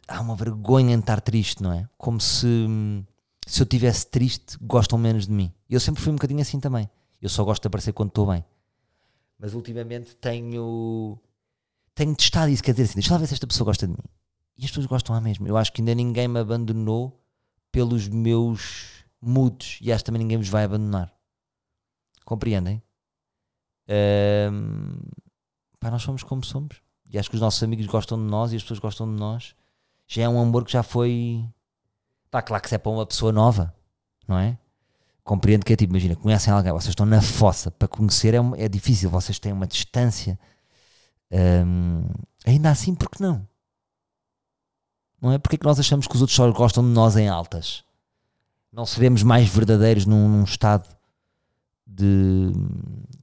Há 0.07 0.19
uma 0.19 0.35
vergonha 0.35 0.93
em 0.93 0.99
estar 0.99 1.21
triste, 1.21 1.61
não 1.61 1.73
é? 1.73 1.87
Como 1.97 2.19
se. 2.19 2.67
Se 3.47 3.61
eu 3.61 3.63
estivesse 3.63 4.07
triste, 4.07 4.57
gostam 4.61 4.97
menos 4.97 5.25
de 5.27 5.33
mim. 5.33 5.51
Eu 5.69 5.79
sempre 5.79 6.01
fui 6.01 6.11
um 6.11 6.15
bocadinho 6.15 6.41
assim 6.41 6.59
também. 6.59 6.89
Eu 7.21 7.27
só 7.27 7.43
gosto 7.43 7.63
de 7.63 7.67
aparecer 7.67 7.91
quando 7.91 8.09
estou 8.09 8.27
bem. 8.27 8.45
Mas 9.37 9.53
ultimamente 9.53 10.15
tenho. 10.15 11.19
Tenho 11.95 12.15
testado 12.15 12.51
isso. 12.51 12.63
Quer 12.63 12.71
dizer 12.71 12.83
assim, 12.83 12.95
deixa 12.95 13.13
lá 13.13 13.17
ver 13.17 13.27
se 13.27 13.33
esta 13.33 13.47
pessoa 13.47 13.65
gosta 13.65 13.87
de 13.87 13.93
mim 13.93 14.20
E 14.57 14.65
as 14.65 14.71
pessoas 14.71 14.85
gostam 14.85 15.15
à 15.15 15.21
mesma. 15.21 15.47
Eu 15.47 15.57
acho 15.57 15.71
que 15.71 15.81
ainda 15.81 15.95
ninguém 15.95 16.27
me 16.27 16.39
abandonou 16.39 17.19
pelos 17.71 18.07
meus 18.07 19.03
moods 19.21 19.79
e 19.81 19.91
acho 19.91 20.03
que 20.03 20.05
também 20.05 20.19
ninguém 20.21 20.37
vos 20.37 20.49
vai 20.49 20.63
abandonar. 20.63 21.13
Compreendem? 22.25 22.81
Um, 23.89 24.99
pá, 25.79 25.89
nós 25.89 26.01
somos 26.01 26.23
como 26.23 26.43
somos. 26.43 26.81
E 27.09 27.19
acho 27.19 27.29
que 27.29 27.35
os 27.35 27.41
nossos 27.41 27.61
amigos 27.61 27.85
gostam 27.87 28.17
de 28.17 28.23
nós 28.23 28.53
e 28.53 28.55
as 28.55 28.61
pessoas 28.61 28.79
gostam 28.79 29.07
de 29.07 29.19
nós. 29.19 29.55
Já 30.07 30.23
é 30.23 30.29
um 30.29 30.39
amor 30.39 30.63
que 30.63 30.71
já 30.71 30.83
foi. 30.83 31.45
Pá, 32.29 32.41
claro 32.41 32.63
que 32.63 32.69
se 32.69 32.75
é 32.75 32.77
para 32.77 32.91
uma 32.91 33.05
pessoa 33.05 33.31
nova, 33.31 33.75
não 34.27 34.37
é? 34.37 34.57
Compreendo 35.23 35.65
que 35.65 35.73
é 35.73 35.75
tipo, 35.75 35.91
imagina, 35.91 36.15
conhecem 36.15 36.51
alguém, 36.51 36.71
vocês 36.71 36.89
estão 36.89 37.05
na 37.05 37.21
fossa, 37.21 37.69
para 37.69 37.87
conhecer 37.87 38.33
é, 38.33 38.39
é 38.57 38.67
difícil, 38.67 39.09
vocês 39.09 39.37
têm 39.39 39.51
uma 39.51 39.67
distância. 39.67 40.39
Um, 41.31 42.05
ainda 42.45 42.69
assim, 42.71 42.95
por 42.95 43.09
que 43.09 43.21
não? 43.21 43.47
Não 45.21 45.31
é? 45.31 45.37
Porque 45.37 45.55
é 45.55 45.59
que 45.59 45.65
nós 45.65 45.79
achamos 45.79 46.07
que 46.07 46.15
os 46.15 46.21
outros 46.21 46.35
só 46.35 46.51
gostam 46.51 46.83
de 46.83 46.89
nós 46.89 47.15
em 47.15 47.29
altas? 47.29 47.83
Não 48.71 48.85
seremos 48.85 49.21
mais 49.21 49.47
verdadeiros 49.47 50.05
num, 50.05 50.27
num 50.27 50.43
estado 50.43 50.87
de. 51.85 52.51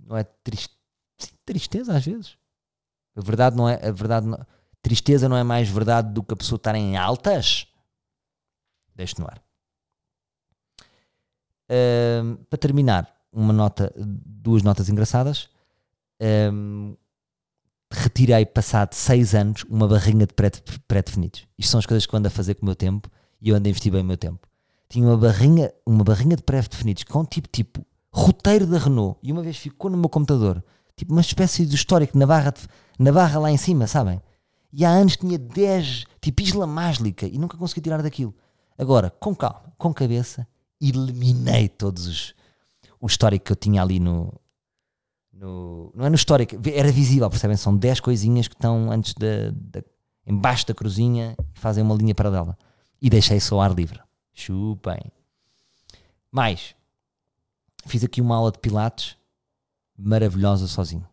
Não 0.06 0.16
é? 0.16 0.22
Triste, 0.22 0.76
tristeza 1.44 1.96
às 1.96 2.04
vezes. 2.04 2.36
A 3.16 3.20
verdade 3.20 3.56
não 3.56 3.68
é. 3.68 3.74
A 3.84 3.90
verdade 3.90 4.26
não, 4.26 4.38
tristeza 4.80 5.28
não 5.28 5.36
é 5.36 5.42
mais 5.42 5.68
verdade 5.68 6.12
do 6.12 6.22
que 6.22 6.34
a 6.34 6.36
pessoa 6.36 6.56
estar 6.56 6.74
em 6.76 6.96
altas? 6.96 7.66
Deixe 8.94 9.14
no 9.18 9.26
ar. 9.26 9.42
Para 12.48 12.58
terminar, 12.58 13.12
uma 13.32 13.52
nota, 13.52 13.92
duas 13.96 14.62
notas 14.62 14.88
engraçadas. 14.88 15.48
Um, 16.20 16.96
retirei, 17.90 18.44
passado 18.44 18.94
seis 18.94 19.34
anos, 19.34 19.64
uma 19.68 19.88
barrinha 19.88 20.26
de 20.26 20.34
pré-definidos. 20.34 21.46
Isto 21.58 21.70
são 21.70 21.78
as 21.78 21.86
coisas 21.86 22.06
que 22.06 22.14
eu 22.14 22.18
ando 22.18 22.28
a 22.28 22.30
fazer 22.30 22.54
com 22.54 22.62
o 22.62 22.66
meu 22.66 22.76
tempo 22.76 23.10
e 23.40 23.48
eu 23.48 23.56
ando 23.56 23.68
a 23.68 23.70
investir 23.70 23.90
bem 23.90 24.02
o 24.02 24.04
meu 24.04 24.16
tempo. 24.16 24.46
Tinha 24.88 25.06
uma 25.06 25.16
barrinha, 25.16 25.72
uma 25.86 26.04
barrinha 26.04 26.36
de 26.36 26.42
pré-definidos 26.42 27.04
com 27.04 27.24
tipo, 27.24 27.48
tipo, 27.48 27.84
roteiro 28.12 28.66
da 28.66 28.78
Renault 28.78 29.18
e 29.22 29.32
uma 29.32 29.42
vez 29.42 29.56
ficou 29.56 29.90
no 29.90 29.96
meu 29.96 30.08
computador, 30.08 30.62
tipo 30.96 31.12
uma 31.12 31.20
espécie 31.20 31.64
de 31.66 31.74
histórico 31.74 32.16
na 32.18 32.26
barra, 32.26 32.50
de, 32.50 32.60
na 32.98 33.12
barra 33.12 33.38
lá 33.38 33.50
em 33.50 33.56
cima, 33.56 33.86
sabem? 33.86 34.20
E 34.72 34.84
há 34.84 34.90
anos 34.90 35.16
tinha 35.16 35.38
10, 35.38 36.04
tipo 36.20 36.42
Isla 36.42 36.66
Mágica 36.66 37.26
e 37.26 37.38
nunca 37.38 37.56
consegui 37.56 37.80
tirar 37.80 38.02
daquilo. 38.02 38.34
Agora, 38.76 39.10
com 39.10 39.34
calma, 39.34 39.72
com 39.76 39.92
cabeça, 39.92 40.46
eliminei 40.80 41.68
todos 41.68 42.06
os 42.06 42.34
o 43.00 43.06
histórico 43.06 43.46
que 43.46 43.52
eu 43.52 43.56
tinha 43.56 43.80
ali 43.80 44.00
no, 44.00 44.32
no, 45.38 45.92
não 45.94 46.06
é 46.06 46.08
no 46.08 46.16
histórico, 46.16 46.56
era 46.72 46.90
visível, 46.90 47.30
percebem? 47.30 47.56
São 47.56 47.76
10 47.76 48.00
coisinhas 48.00 48.48
que 48.48 48.54
estão 48.54 48.90
antes 48.90 49.14
da, 49.14 49.50
da 49.52 49.82
embaixo 50.26 50.66
da 50.66 50.74
cruzinha 50.74 51.34
e 51.54 51.58
fazem 51.58 51.82
uma 51.82 51.94
linha 51.94 52.14
paralela. 52.14 52.58
E 53.00 53.08
deixei 53.08 53.40
só 53.40 53.60
ar 53.60 53.72
livre. 53.72 54.00
Chupem. 54.34 55.00
Mais, 56.30 56.74
fiz 57.86 58.04
aqui 58.04 58.20
uma 58.20 58.36
aula 58.36 58.52
de 58.52 58.58
Pilates 58.58 59.16
maravilhosa 59.96 60.66
sozinho. 60.66 61.08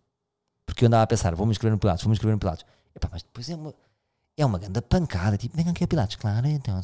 Porque 0.65 0.84
eu 0.84 0.88
andava 0.88 1.03
a 1.03 1.07
pensar, 1.07 1.34
vou-me 1.36 1.51
inscrever 1.51 1.73
no 1.73 1.80
Pilates, 1.80 2.03
vou-me 2.03 2.13
inscrever 2.13 2.36
no 2.36 2.39
Pilates. 2.39 2.65
Epá, 2.93 3.07
mas 3.11 3.23
depois 3.23 3.49
é 3.49 3.55
uma, 3.55 3.73
é 4.38 4.45
uma 4.45 4.59
grande 4.59 4.81
pancada, 4.81 5.38
tipo, 5.38 5.55
venham 5.55 5.71
aqui 5.71 5.86
a 5.86 5.88
Pilates, 5.88 6.17
claro, 6.17 6.45
então, 6.47 6.81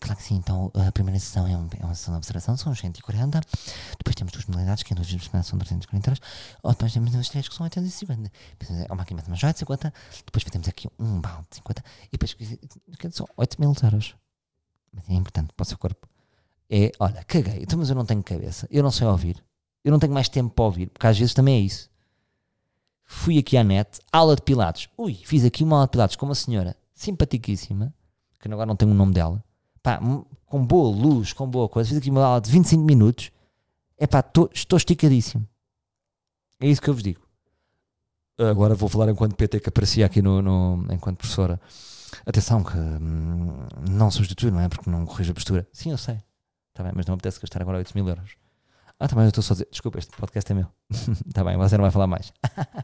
claro 0.00 0.16
que 0.16 0.24
sim, 0.24 0.34
então 0.34 0.72
a 0.74 0.90
primeira 0.90 1.20
sessão 1.20 1.46
é, 1.46 1.52
é 1.52 1.84
uma 1.84 1.94
sessão 1.94 2.14
de 2.14 2.18
observação, 2.18 2.56
são 2.56 2.74
140, 2.74 3.40
depois 3.96 4.16
temos 4.16 4.32
duas 4.32 4.44
modalidades, 4.46 4.82
que 4.82 4.92
em 4.92 4.96
duas 4.96 5.06
semanas 5.06 5.46
são 5.46 5.56
340 5.56 6.10
horas, 6.10 6.20
ou 6.64 6.72
depois 6.72 6.92
temos 6.92 7.14
as 7.14 7.28
três 7.28 7.48
que 7.48 7.54
são 7.54 7.62
850, 7.62 8.32
depois 8.58 8.80
é 8.80 8.86
uma 8.86 8.96
máquina 8.96 9.22
de 9.22 9.28
mais 9.28 9.40
50, 9.40 9.94
depois 10.26 10.44
temos 10.44 10.68
aqui 10.68 10.88
um 10.98 11.20
balde 11.20 11.46
de 11.50 11.56
50, 11.56 11.84
e 12.06 12.18
depois 12.18 12.36
são 13.12 13.28
8 13.36 13.60
mil 13.60 13.72
euros. 13.84 14.16
Mas 14.92 15.08
é 15.08 15.12
importante 15.12 15.52
para 15.54 15.62
o 15.62 15.66
seu 15.66 15.78
corpo. 15.78 16.08
É, 16.68 16.90
olha, 16.98 17.22
caguei, 17.22 17.62
então, 17.62 17.78
mas 17.78 17.88
eu 17.88 17.94
não 17.94 18.04
tenho 18.04 18.22
cabeça, 18.24 18.66
eu 18.68 18.82
não 18.82 18.90
sei 18.90 19.06
ouvir, 19.06 19.40
eu 19.84 19.92
não 19.92 20.00
tenho 20.00 20.12
mais 20.12 20.28
tempo 20.28 20.52
para 20.52 20.64
ouvir, 20.64 20.88
porque 20.88 21.06
às 21.06 21.16
vezes 21.16 21.34
também 21.34 21.54
é 21.54 21.60
isso. 21.60 21.88
Fui 23.04 23.38
aqui 23.38 23.56
à 23.56 23.64
net, 23.64 24.00
aula 24.12 24.36
de 24.36 24.42
Pilates. 24.42 24.88
Ui, 24.96 25.14
fiz 25.14 25.44
aqui 25.44 25.64
uma 25.64 25.76
aula 25.76 25.86
de 25.86 25.90
Pilates 25.90 26.14
com 26.14 26.26
uma 26.26 26.34
senhora 26.34 26.76
simpaticíssima, 27.02 27.94
que 28.38 28.48
agora 28.48 28.66
não 28.66 28.76
tenho 28.76 28.90
o 28.90 28.94
nome 28.94 29.12
dela, 29.12 29.42
pá, 29.82 30.00
com 30.46 30.64
boa 30.64 30.94
luz, 30.94 31.32
com 31.32 31.48
boa 31.48 31.68
coisa, 31.68 31.88
fiz 31.88 31.98
aqui 31.98 32.10
uma 32.10 32.24
aula 32.24 32.40
de 32.40 32.50
25 32.50 32.82
minutos, 32.82 33.30
é 33.96 34.06
pá, 34.06 34.22
tô, 34.22 34.50
estou 34.52 34.76
esticadíssimo. 34.76 35.46
É 36.60 36.66
isso 36.66 36.80
que 36.80 36.88
eu 36.88 36.94
vos 36.94 37.02
digo. 37.02 37.20
Agora 38.38 38.74
vou 38.74 38.88
falar 38.88 39.10
enquanto 39.10 39.34
PT 39.34 39.60
que 39.60 39.68
aparecia 39.68 40.06
aqui 40.06 40.22
no, 40.22 40.40
no 40.40 40.86
enquanto 40.90 41.18
professora. 41.18 41.60
Atenção 42.26 42.64
que 42.64 42.76
hum, 42.76 43.66
não 43.88 44.10
substitui, 44.10 44.50
não 44.50 44.60
é? 44.60 44.68
Porque 44.68 44.88
não 44.88 45.04
corrige 45.04 45.30
a 45.30 45.34
postura. 45.34 45.68
Sim, 45.72 45.90
eu 45.90 45.98
sei. 45.98 46.18
Está 46.70 46.82
bem, 46.82 46.92
mas 46.94 47.06
não 47.06 47.12
me 47.12 47.16
apetece 47.16 47.40
gastar 47.40 47.60
agora 47.60 47.78
8 47.78 47.92
mil 47.94 48.08
euros. 48.08 48.36
Ah, 48.98 49.08
também 49.08 49.22
tá 49.22 49.26
eu 49.26 49.28
estou 49.28 49.42
só 49.42 49.52
a 49.52 49.56
dizer. 49.56 49.68
Desculpa, 49.70 49.98
este 49.98 50.16
podcast 50.16 50.50
é 50.50 50.54
meu. 50.54 50.66
Está 51.26 51.44
bem, 51.44 51.56
você 51.56 51.76
não 51.76 51.82
vai 51.82 51.90
falar 51.90 52.06
mais. 52.06 52.32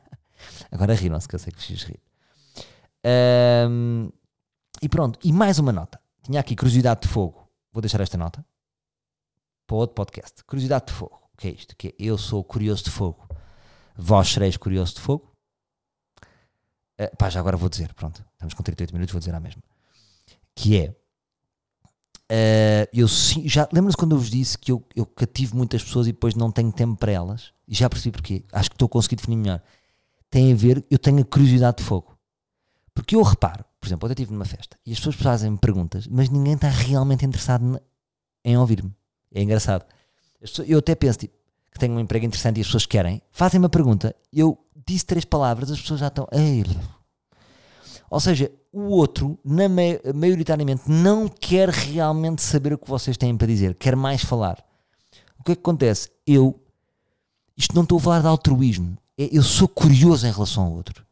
agora 0.70 0.94
riram-se, 0.94 1.28
que 1.28 1.34
eu 1.34 1.38
sei 1.38 1.52
que 1.52 1.62
fiz 1.62 1.84
rir. 1.84 2.00
Um, 3.06 4.10
e 4.82 4.88
pronto, 4.88 5.18
e 5.22 5.32
mais 5.32 5.58
uma 5.60 5.72
nota. 5.72 6.00
Tinha 6.22 6.40
aqui 6.40 6.56
curiosidade 6.56 7.02
de 7.02 7.08
fogo. 7.08 7.48
Vou 7.72 7.80
deixar 7.80 8.00
esta 8.00 8.18
nota 8.18 8.44
para 9.66 9.76
outro 9.76 9.94
podcast. 9.94 10.42
Curiosidade 10.44 10.86
de 10.86 10.92
fogo. 10.92 11.20
O 11.32 11.36
que 11.36 11.48
é 11.48 11.50
isto? 11.52 11.76
Que 11.76 11.88
é, 11.88 11.94
eu 11.98 12.18
sou 12.18 12.42
curioso 12.42 12.84
de 12.84 12.90
fogo. 12.90 13.28
Vós 13.96 14.28
sereis 14.28 14.56
curioso 14.56 14.94
de 14.94 15.00
fogo. 15.00 15.32
Uh, 17.00 17.14
pá, 17.16 17.30
já 17.30 17.38
agora 17.38 17.56
vou 17.56 17.68
dizer, 17.68 17.94
pronto. 17.94 18.24
Estamos 18.32 18.54
com 18.54 18.62
38 18.62 18.92
minutos, 18.92 19.12
vou 19.12 19.20
dizer 19.20 19.34
a 19.34 19.40
mesma. 19.40 19.62
Que 20.54 20.80
é. 20.80 20.96
Uh, 22.28 22.88
eu 22.92 23.06
já 23.06 23.68
lembro-se 23.72 23.96
quando 23.96 24.16
eu 24.16 24.18
vos 24.18 24.30
disse 24.30 24.58
que 24.58 24.72
eu, 24.72 24.84
eu 24.96 25.06
cativo 25.06 25.56
muitas 25.56 25.84
pessoas 25.84 26.08
e 26.08 26.12
depois 26.12 26.34
não 26.34 26.50
tenho 26.50 26.72
tempo 26.72 26.96
para 26.96 27.12
elas 27.12 27.52
e 27.68 27.74
já 27.74 27.88
percebi 27.88 28.12
porquê. 28.12 28.44
Acho 28.52 28.70
que 28.70 28.74
estou 28.74 28.86
a 28.86 28.88
conseguir 28.88 29.16
definir 29.16 29.36
melhor. 29.36 29.62
Tem 30.28 30.52
a 30.52 30.56
ver, 30.56 30.84
eu 30.90 30.98
tenho 30.98 31.20
a 31.20 31.24
curiosidade 31.24 31.78
de 31.78 31.84
fogo. 31.84 32.15
Porque 32.96 33.14
eu 33.14 33.20
reparo, 33.20 33.62
por 33.78 33.86
exemplo, 33.86 34.08
eu 34.08 34.12
estive 34.12 34.32
numa 34.32 34.46
festa 34.46 34.78
e 34.86 34.90
as 34.90 34.98
pessoas 34.98 35.16
fazem-me 35.16 35.58
perguntas, 35.58 36.06
mas 36.06 36.30
ninguém 36.30 36.54
está 36.54 36.70
realmente 36.70 37.26
interessado 37.26 37.78
em 38.42 38.56
ouvir-me. 38.56 38.90
É 39.34 39.42
engraçado. 39.42 39.84
Eu 40.66 40.78
até 40.78 40.94
penso 40.94 41.18
tipo, 41.18 41.34
que 41.70 41.78
tenho 41.78 41.92
um 41.92 42.00
emprego 42.00 42.24
interessante 42.24 42.56
e 42.56 42.62
as 42.62 42.66
pessoas 42.66 42.86
querem, 42.86 43.20
fazem 43.30 43.60
uma 43.60 43.68
pergunta, 43.68 44.16
eu 44.32 44.58
disse 44.86 45.04
três 45.04 45.26
palavras, 45.26 45.70
as 45.70 45.78
pessoas 45.78 46.00
já 46.00 46.06
estão. 46.06 46.26
Ei. 46.32 46.64
Ou 48.08 48.18
seja, 48.18 48.50
o 48.72 48.84
outro, 48.84 49.38
na 49.44 49.68
maioritariamente, 50.14 50.90
não 50.90 51.28
quer 51.28 51.68
realmente 51.68 52.40
saber 52.40 52.72
o 52.72 52.78
que 52.78 52.88
vocês 52.88 53.18
têm 53.18 53.36
para 53.36 53.46
dizer, 53.46 53.74
quer 53.74 53.94
mais 53.94 54.24
falar. 54.24 54.64
O 55.38 55.44
que 55.44 55.52
é 55.52 55.54
que 55.54 55.60
acontece? 55.60 56.10
Eu, 56.26 56.58
isto 57.54 57.74
não 57.74 57.82
estou 57.82 57.98
a 57.98 58.00
falar 58.00 58.20
de 58.22 58.26
altruísmo, 58.26 58.96
é, 59.18 59.28
eu 59.30 59.42
sou 59.42 59.68
curioso 59.68 60.26
em 60.26 60.32
relação 60.32 60.64
ao 60.64 60.72
outro. 60.72 61.04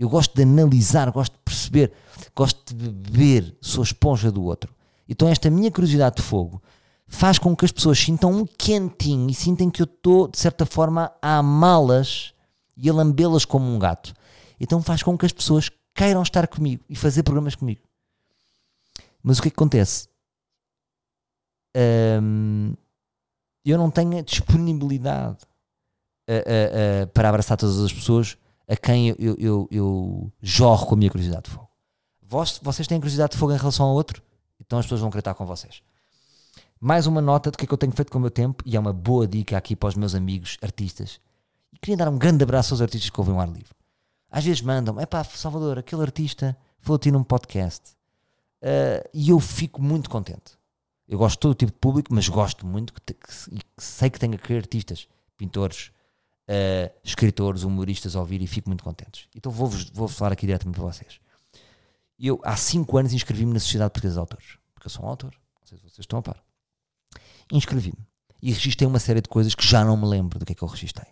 Eu 0.00 0.08
gosto 0.08 0.34
de 0.34 0.42
analisar, 0.42 1.10
gosto 1.10 1.34
de 1.34 1.40
perceber, 1.44 1.92
gosto 2.34 2.74
de 2.74 2.88
beber, 2.88 3.54
sou 3.60 3.84
esponja 3.84 4.32
do 4.32 4.42
outro. 4.42 4.74
Então 5.06 5.28
esta 5.28 5.50
minha 5.50 5.70
curiosidade 5.70 6.16
de 6.16 6.22
fogo 6.22 6.62
faz 7.06 7.38
com 7.38 7.54
que 7.54 7.66
as 7.66 7.70
pessoas 7.70 7.98
sintam 7.98 8.32
um 8.32 8.46
quentinho 8.46 9.28
e 9.28 9.34
sintem 9.34 9.68
que 9.68 9.82
eu 9.82 9.84
estou, 9.84 10.26
de 10.26 10.38
certa 10.38 10.64
forma, 10.64 11.12
a 11.20 11.36
amá-las 11.36 12.32
e 12.74 12.88
a 12.88 12.94
lambê-las 12.94 13.44
como 13.44 13.66
um 13.66 13.78
gato. 13.78 14.14
Então 14.58 14.80
faz 14.80 15.02
com 15.02 15.18
que 15.18 15.26
as 15.26 15.32
pessoas 15.32 15.70
queiram 15.94 16.22
estar 16.22 16.48
comigo 16.48 16.82
e 16.88 16.96
fazer 16.96 17.22
programas 17.22 17.54
comigo. 17.54 17.82
Mas 19.22 19.38
o 19.38 19.42
que 19.42 19.48
é 19.48 19.50
que 19.50 19.56
acontece? 19.56 20.08
Eu 23.62 23.76
não 23.76 23.90
tenho 23.90 24.16
a 24.16 24.22
disponibilidade 24.22 25.40
para 27.12 27.28
abraçar 27.28 27.58
todas 27.58 27.78
as 27.80 27.92
pessoas 27.92 28.38
a 28.70 28.76
quem 28.76 29.08
eu, 29.08 29.16
eu, 29.18 29.36
eu, 29.40 29.68
eu 29.68 30.32
jorro 30.40 30.86
com 30.86 30.94
a 30.94 30.98
minha 30.98 31.10
curiosidade 31.10 31.46
de 31.46 31.50
fogo. 31.50 31.68
Vós, 32.22 32.60
vocês 32.62 32.86
têm 32.86 33.00
curiosidade 33.00 33.32
de 33.32 33.38
fogo 33.38 33.52
em 33.52 33.56
relação 33.56 33.86
ao 33.86 33.94
outro? 33.94 34.22
Então 34.60 34.78
as 34.78 34.84
pessoas 34.84 35.00
vão 35.00 35.10
querer 35.10 35.22
estar 35.22 35.34
com 35.34 35.44
vocês. 35.44 35.82
Mais 36.78 37.08
uma 37.08 37.20
nota 37.20 37.50
do 37.50 37.58
que 37.58 37.64
é 37.64 37.66
que 37.66 37.74
eu 37.74 37.78
tenho 37.78 37.92
feito 37.92 38.12
com 38.12 38.18
o 38.18 38.20
meu 38.20 38.30
tempo 38.30 38.62
e 38.64 38.76
é 38.76 38.80
uma 38.80 38.92
boa 38.92 39.26
dica 39.26 39.56
aqui 39.56 39.74
para 39.74 39.88
os 39.88 39.96
meus 39.96 40.14
amigos 40.14 40.56
artistas. 40.62 41.20
E 41.72 41.78
queria 41.78 41.96
dar 41.96 42.08
um 42.08 42.16
grande 42.16 42.44
abraço 42.44 42.72
aos 42.72 42.80
artistas 42.80 43.10
que 43.10 43.20
ouvem 43.20 43.34
o 43.34 43.40
ar 43.40 43.48
livre. 43.48 43.74
Às 44.30 44.44
vezes 44.44 44.62
mandam, 44.62 45.00
é 45.00 45.04
pá, 45.04 45.24
Salvador, 45.24 45.76
aquele 45.76 46.02
artista 46.02 46.56
falou-te 46.78 47.10
num 47.10 47.24
podcast. 47.24 47.90
Uh, 48.62 49.02
e 49.12 49.30
eu 49.30 49.40
fico 49.40 49.82
muito 49.82 50.08
contente. 50.08 50.56
Eu 51.08 51.18
gosto 51.18 51.34
de 51.34 51.40
todo 51.40 51.54
tipo 51.56 51.72
de 51.72 51.78
público, 51.78 52.14
mas 52.14 52.28
gosto 52.28 52.64
muito 52.64 52.94
que, 52.94 53.00
que, 53.00 53.14
que 53.16 53.64
sei 53.78 54.08
que 54.08 54.20
tenho 54.20 54.34
aqui 54.34 54.56
artistas, 54.56 55.08
pintores, 55.36 55.90
uh, 56.50 56.92
escritores, 57.04 57.62
humoristas 57.62 58.16
a 58.16 58.20
ouvir 58.20 58.42
e 58.42 58.46
fico 58.46 58.68
muito 58.68 58.82
contentes. 58.82 59.28
Então 59.34 59.52
vou-vos 59.52 59.84
vou 59.90 60.08
falar 60.08 60.32
aqui 60.32 60.46
diretamente 60.46 60.76
para 60.76 60.84
vocês. 60.84 61.20
Eu 62.18 62.40
há 62.44 62.56
5 62.56 62.98
anos 62.98 63.12
inscrevi-me 63.12 63.52
na 63.52 63.60
Sociedade 63.60 63.92
Portuguesa 63.92 64.14
de 64.14 64.20
Autores, 64.20 64.58
porque 64.74 64.88
eu 64.88 64.90
sou 64.90 65.04
um 65.04 65.08
autor, 65.08 65.32
não 65.32 65.66
sei 65.66 65.78
se 65.78 65.84
vocês 65.84 66.00
estão 66.00 66.18
a 66.18 66.22
par. 66.22 66.42
Inscrevi-me 67.52 68.06
e 68.42 68.52
registrei 68.52 68.86
uma 68.86 68.98
série 68.98 69.20
de 69.20 69.28
coisas 69.28 69.54
que 69.54 69.66
já 69.66 69.84
não 69.84 69.96
me 69.96 70.06
lembro 70.06 70.38
do 70.38 70.44
que 70.44 70.52
é 70.52 70.54
que 70.54 70.62
eu 70.62 70.68
registrei. 70.68 71.08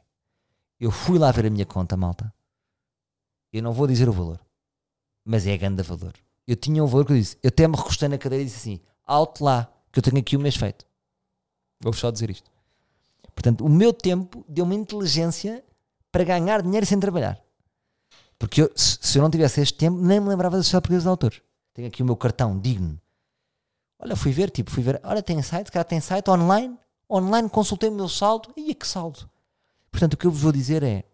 Eu 0.81 0.91
fui 0.91 1.19
lá 1.19 1.31
ver 1.31 1.47
a 1.47 1.51
minha 1.51 1.67
conta, 1.67 1.97
malta. 1.97 2.33
Eu 3.53 3.63
não 3.63 3.73
vou 3.73 3.87
dizer 3.87 4.09
o 4.09 4.13
valor, 4.13 4.41
mas 5.25 5.47
é 5.47 5.57
grande 5.57 5.83
valor. 5.83 6.15
eu 6.47 6.57
tinha 6.57 6.83
um 6.83 6.87
valor 6.87 7.07
que 7.07 7.13
eu 7.13 7.17
disse, 7.17 7.39
eu 7.43 7.49
até 7.49 7.67
me 7.67 7.77
recostei 7.77 8.09
na 8.09 8.19
cadeira 8.19 8.43
e 8.43 8.47
disse 8.47 8.59
assim, 8.59 8.81
alto 9.07 9.43
lá, 9.43 9.73
que 9.91 9.99
eu 9.99 10.03
tenho 10.03 10.19
aqui 10.19 10.37
o 10.37 10.41
mês 10.41 10.57
feito. 10.57 10.87
Vou-vos 11.81 12.01
só 12.01 12.11
dizer 12.11 12.31
isto. 12.31 12.51
Portanto, 13.39 13.65
o 13.65 13.69
meu 13.69 13.93
tempo 13.93 14.45
deu 14.49 14.65
uma 14.65 14.75
inteligência 14.75 15.65
para 16.11 16.25
ganhar 16.25 16.61
dinheiro 16.61 16.85
sem 16.85 16.99
trabalhar. 16.99 17.41
Porque 18.37 18.63
eu, 18.63 18.73
se, 18.75 19.17
eu 19.17 19.23
não 19.23 19.31
tivesse 19.31 19.61
este 19.61 19.79
tempo, 19.79 19.97
nem 19.97 20.19
me 20.19 20.29
lembrava 20.29 20.57
da 20.57 20.63
Sociedade 20.65 20.83
Portuguesa 20.83 21.05
de 21.05 21.09
Autores. 21.09 21.43
Tenho 21.73 21.87
aqui 21.87 22.03
o 22.03 22.05
meu 22.05 22.17
cartão 22.17 22.59
digno. 22.59 23.01
Olha, 23.97 24.17
fui 24.17 24.33
ver, 24.33 24.51
tipo, 24.51 24.73
fui 24.73 24.83
ver, 24.83 25.01
olha, 25.05 25.23
tem 25.23 25.41
site, 25.41 25.71
cara 25.71 25.85
tem 25.85 26.01
site 26.01 26.29
online, 26.29 26.77
online, 27.09 27.49
consultei 27.49 27.89
o 27.89 27.93
meu 27.93 28.09
saldo, 28.09 28.53
e 28.57 28.75
que 28.75 28.85
saldo. 28.85 29.31
Portanto, 29.89 30.15
o 30.15 30.17
que 30.17 30.27
eu 30.27 30.33
vos 30.33 30.41
vou 30.41 30.51
dizer 30.51 30.83
é, 30.83 31.05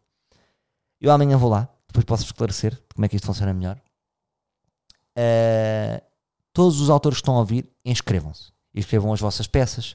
eu 0.99 1.13
amanhã 1.13 1.37
vou 1.37 1.51
lá, 1.51 1.69
depois 1.89 2.07
posso 2.07 2.25
esclarecer 2.25 2.83
como 2.95 3.05
é 3.05 3.09
que 3.11 3.17
isto 3.17 3.27
funciona 3.27 3.53
melhor. 3.53 3.79
Uh, 5.11 6.03
todos 6.55 6.81
os 6.81 6.89
autores 6.89 7.19
que 7.19 7.23
estão 7.23 7.37
a 7.37 7.41
ouvir, 7.41 7.71
inscrevam-se. 7.85 8.51
Inscrevam 8.75 9.13
as 9.13 9.21
vossas 9.21 9.47
peças, 9.47 9.95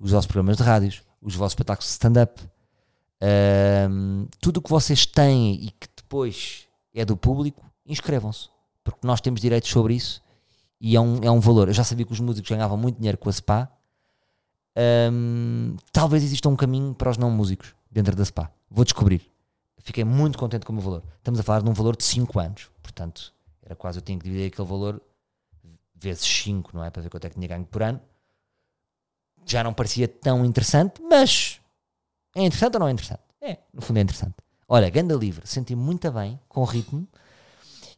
os 0.00 0.12
vossos 0.12 0.26
programas 0.26 0.56
de 0.56 0.62
rádios, 0.62 1.02
os 1.26 1.34
vossos 1.34 1.52
espetáculos 1.52 1.88
de 1.88 1.92
stand-up, 1.92 2.40
uh, 2.40 4.28
tudo 4.40 4.58
o 4.58 4.62
que 4.62 4.70
vocês 4.70 5.04
têm 5.04 5.54
e 5.54 5.70
que 5.72 5.88
depois 5.96 6.68
é 6.94 7.04
do 7.04 7.16
público, 7.16 7.68
inscrevam-se. 7.84 8.48
Porque 8.84 9.04
nós 9.04 9.20
temos 9.20 9.40
direitos 9.40 9.68
sobre 9.68 9.94
isso 9.94 10.22
e 10.80 10.94
é 10.94 11.00
um, 11.00 11.18
é 11.24 11.30
um 11.30 11.40
valor. 11.40 11.66
Eu 11.66 11.74
já 11.74 11.82
sabia 11.82 12.06
que 12.06 12.12
os 12.12 12.20
músicos 12.20 12.48
ganhavam 12.48 12.76
muito 12.76 12.96
dinheiro 12.98 13.18
com 13.18 13.28
a 13.28 13.32
SPA. 13.32 13.68
Um, 15.12 15.74
talvez 15.92 16.22
exista 16.22 16.48
um 16.48 16.54
caminho 16.54 16.94
para 16.94 17.10
os 17.10 17.18
não 17.18 17.28
músicos 17.28 17.74
dentro 17.90 18.14
da 18.14 18.24
SPA. 18.24 18.48
Vou 18.70 18.84
descobrir. 18.84 19.28
Fiquei 19.80 20.04
muito 20.04 20.38
contente 20.38 20.64
com 20.64 20.72
o 20.72 20.76
meu 20.76 20.84
valor. 20.84 21.02
Estamos 21.18 21.40
a 21.40 21.42
falar 21.42 21.62
de 21.62 21.68
um 21.68 21.72
valor 21.72 21.96
de 21.96 22.04
5 22.04 22.38
anos. 22.38 22.70
Portanto, 22.80 23.34
era 23.64 23.74
quase 23.74 23.98
eu 23.98 24.02
tinha 24.02 24.16
que 24.16 24.24
dividir 24.24 24.46
aquele 24.46 24.68
valor 24.68 25.02
vezes 25.92 26.24
5, 26.24 26.70
não 26.72 26.84
é? 26.84 26.90
Para 26.90 27.02
ver 27.02 27.10
quanto 27.10 27.24
é 27.24 27.30
que 27.30 27.34
tinha 27.34 27.48
ganho 27.48 27.64
por 27.64 27.82
ano. 27.82 28.00
Já 29.46 29.62
não 29.62 29.72
parecia 29.72 30.08
tão 30.08 30.44
interessante, 30.44 31.00
mas 31.00 31.60
é 32.34 32.42
interessante 32.42 32.74
ou 32.74 32.80
não 32.80 32.88
é 32.88 32.90
interessante? 32.90 33.22
É, 33.40 33.58
no 33.72 33.80
fundo 33.80 33.98
é 33.98 34.02
interessante. 34.02 34.34
Olha, 34.68 34.90
Ganda 34.90 35.14
Livre, 35.14 35.46
senti-me 35.46 35.80
muito 35.80 36.10
bem 36.10 36.38
com 36.48 36.64
ritmo 36.64 37.06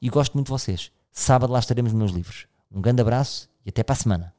e 0.01 0.11
gosto 0.11 0.35
muito 0.35 0.47
de 0.47 0.53
vocês. 0.53 0.93
Sábado 1.11 1.53
lá 1.53 1.59
estaremos 1.59 1.93
nos 1.93 1.99
meus 1.99 2.13
livros. 2.13 2.47
Um 2.71 2.83
grande 2.83 3.01
abraço 3.01 3.49
e 3.65 3.71
até 3.71 3.83
para 3.83 3.95
a 3.95 3.97
semana. 3.97 4.38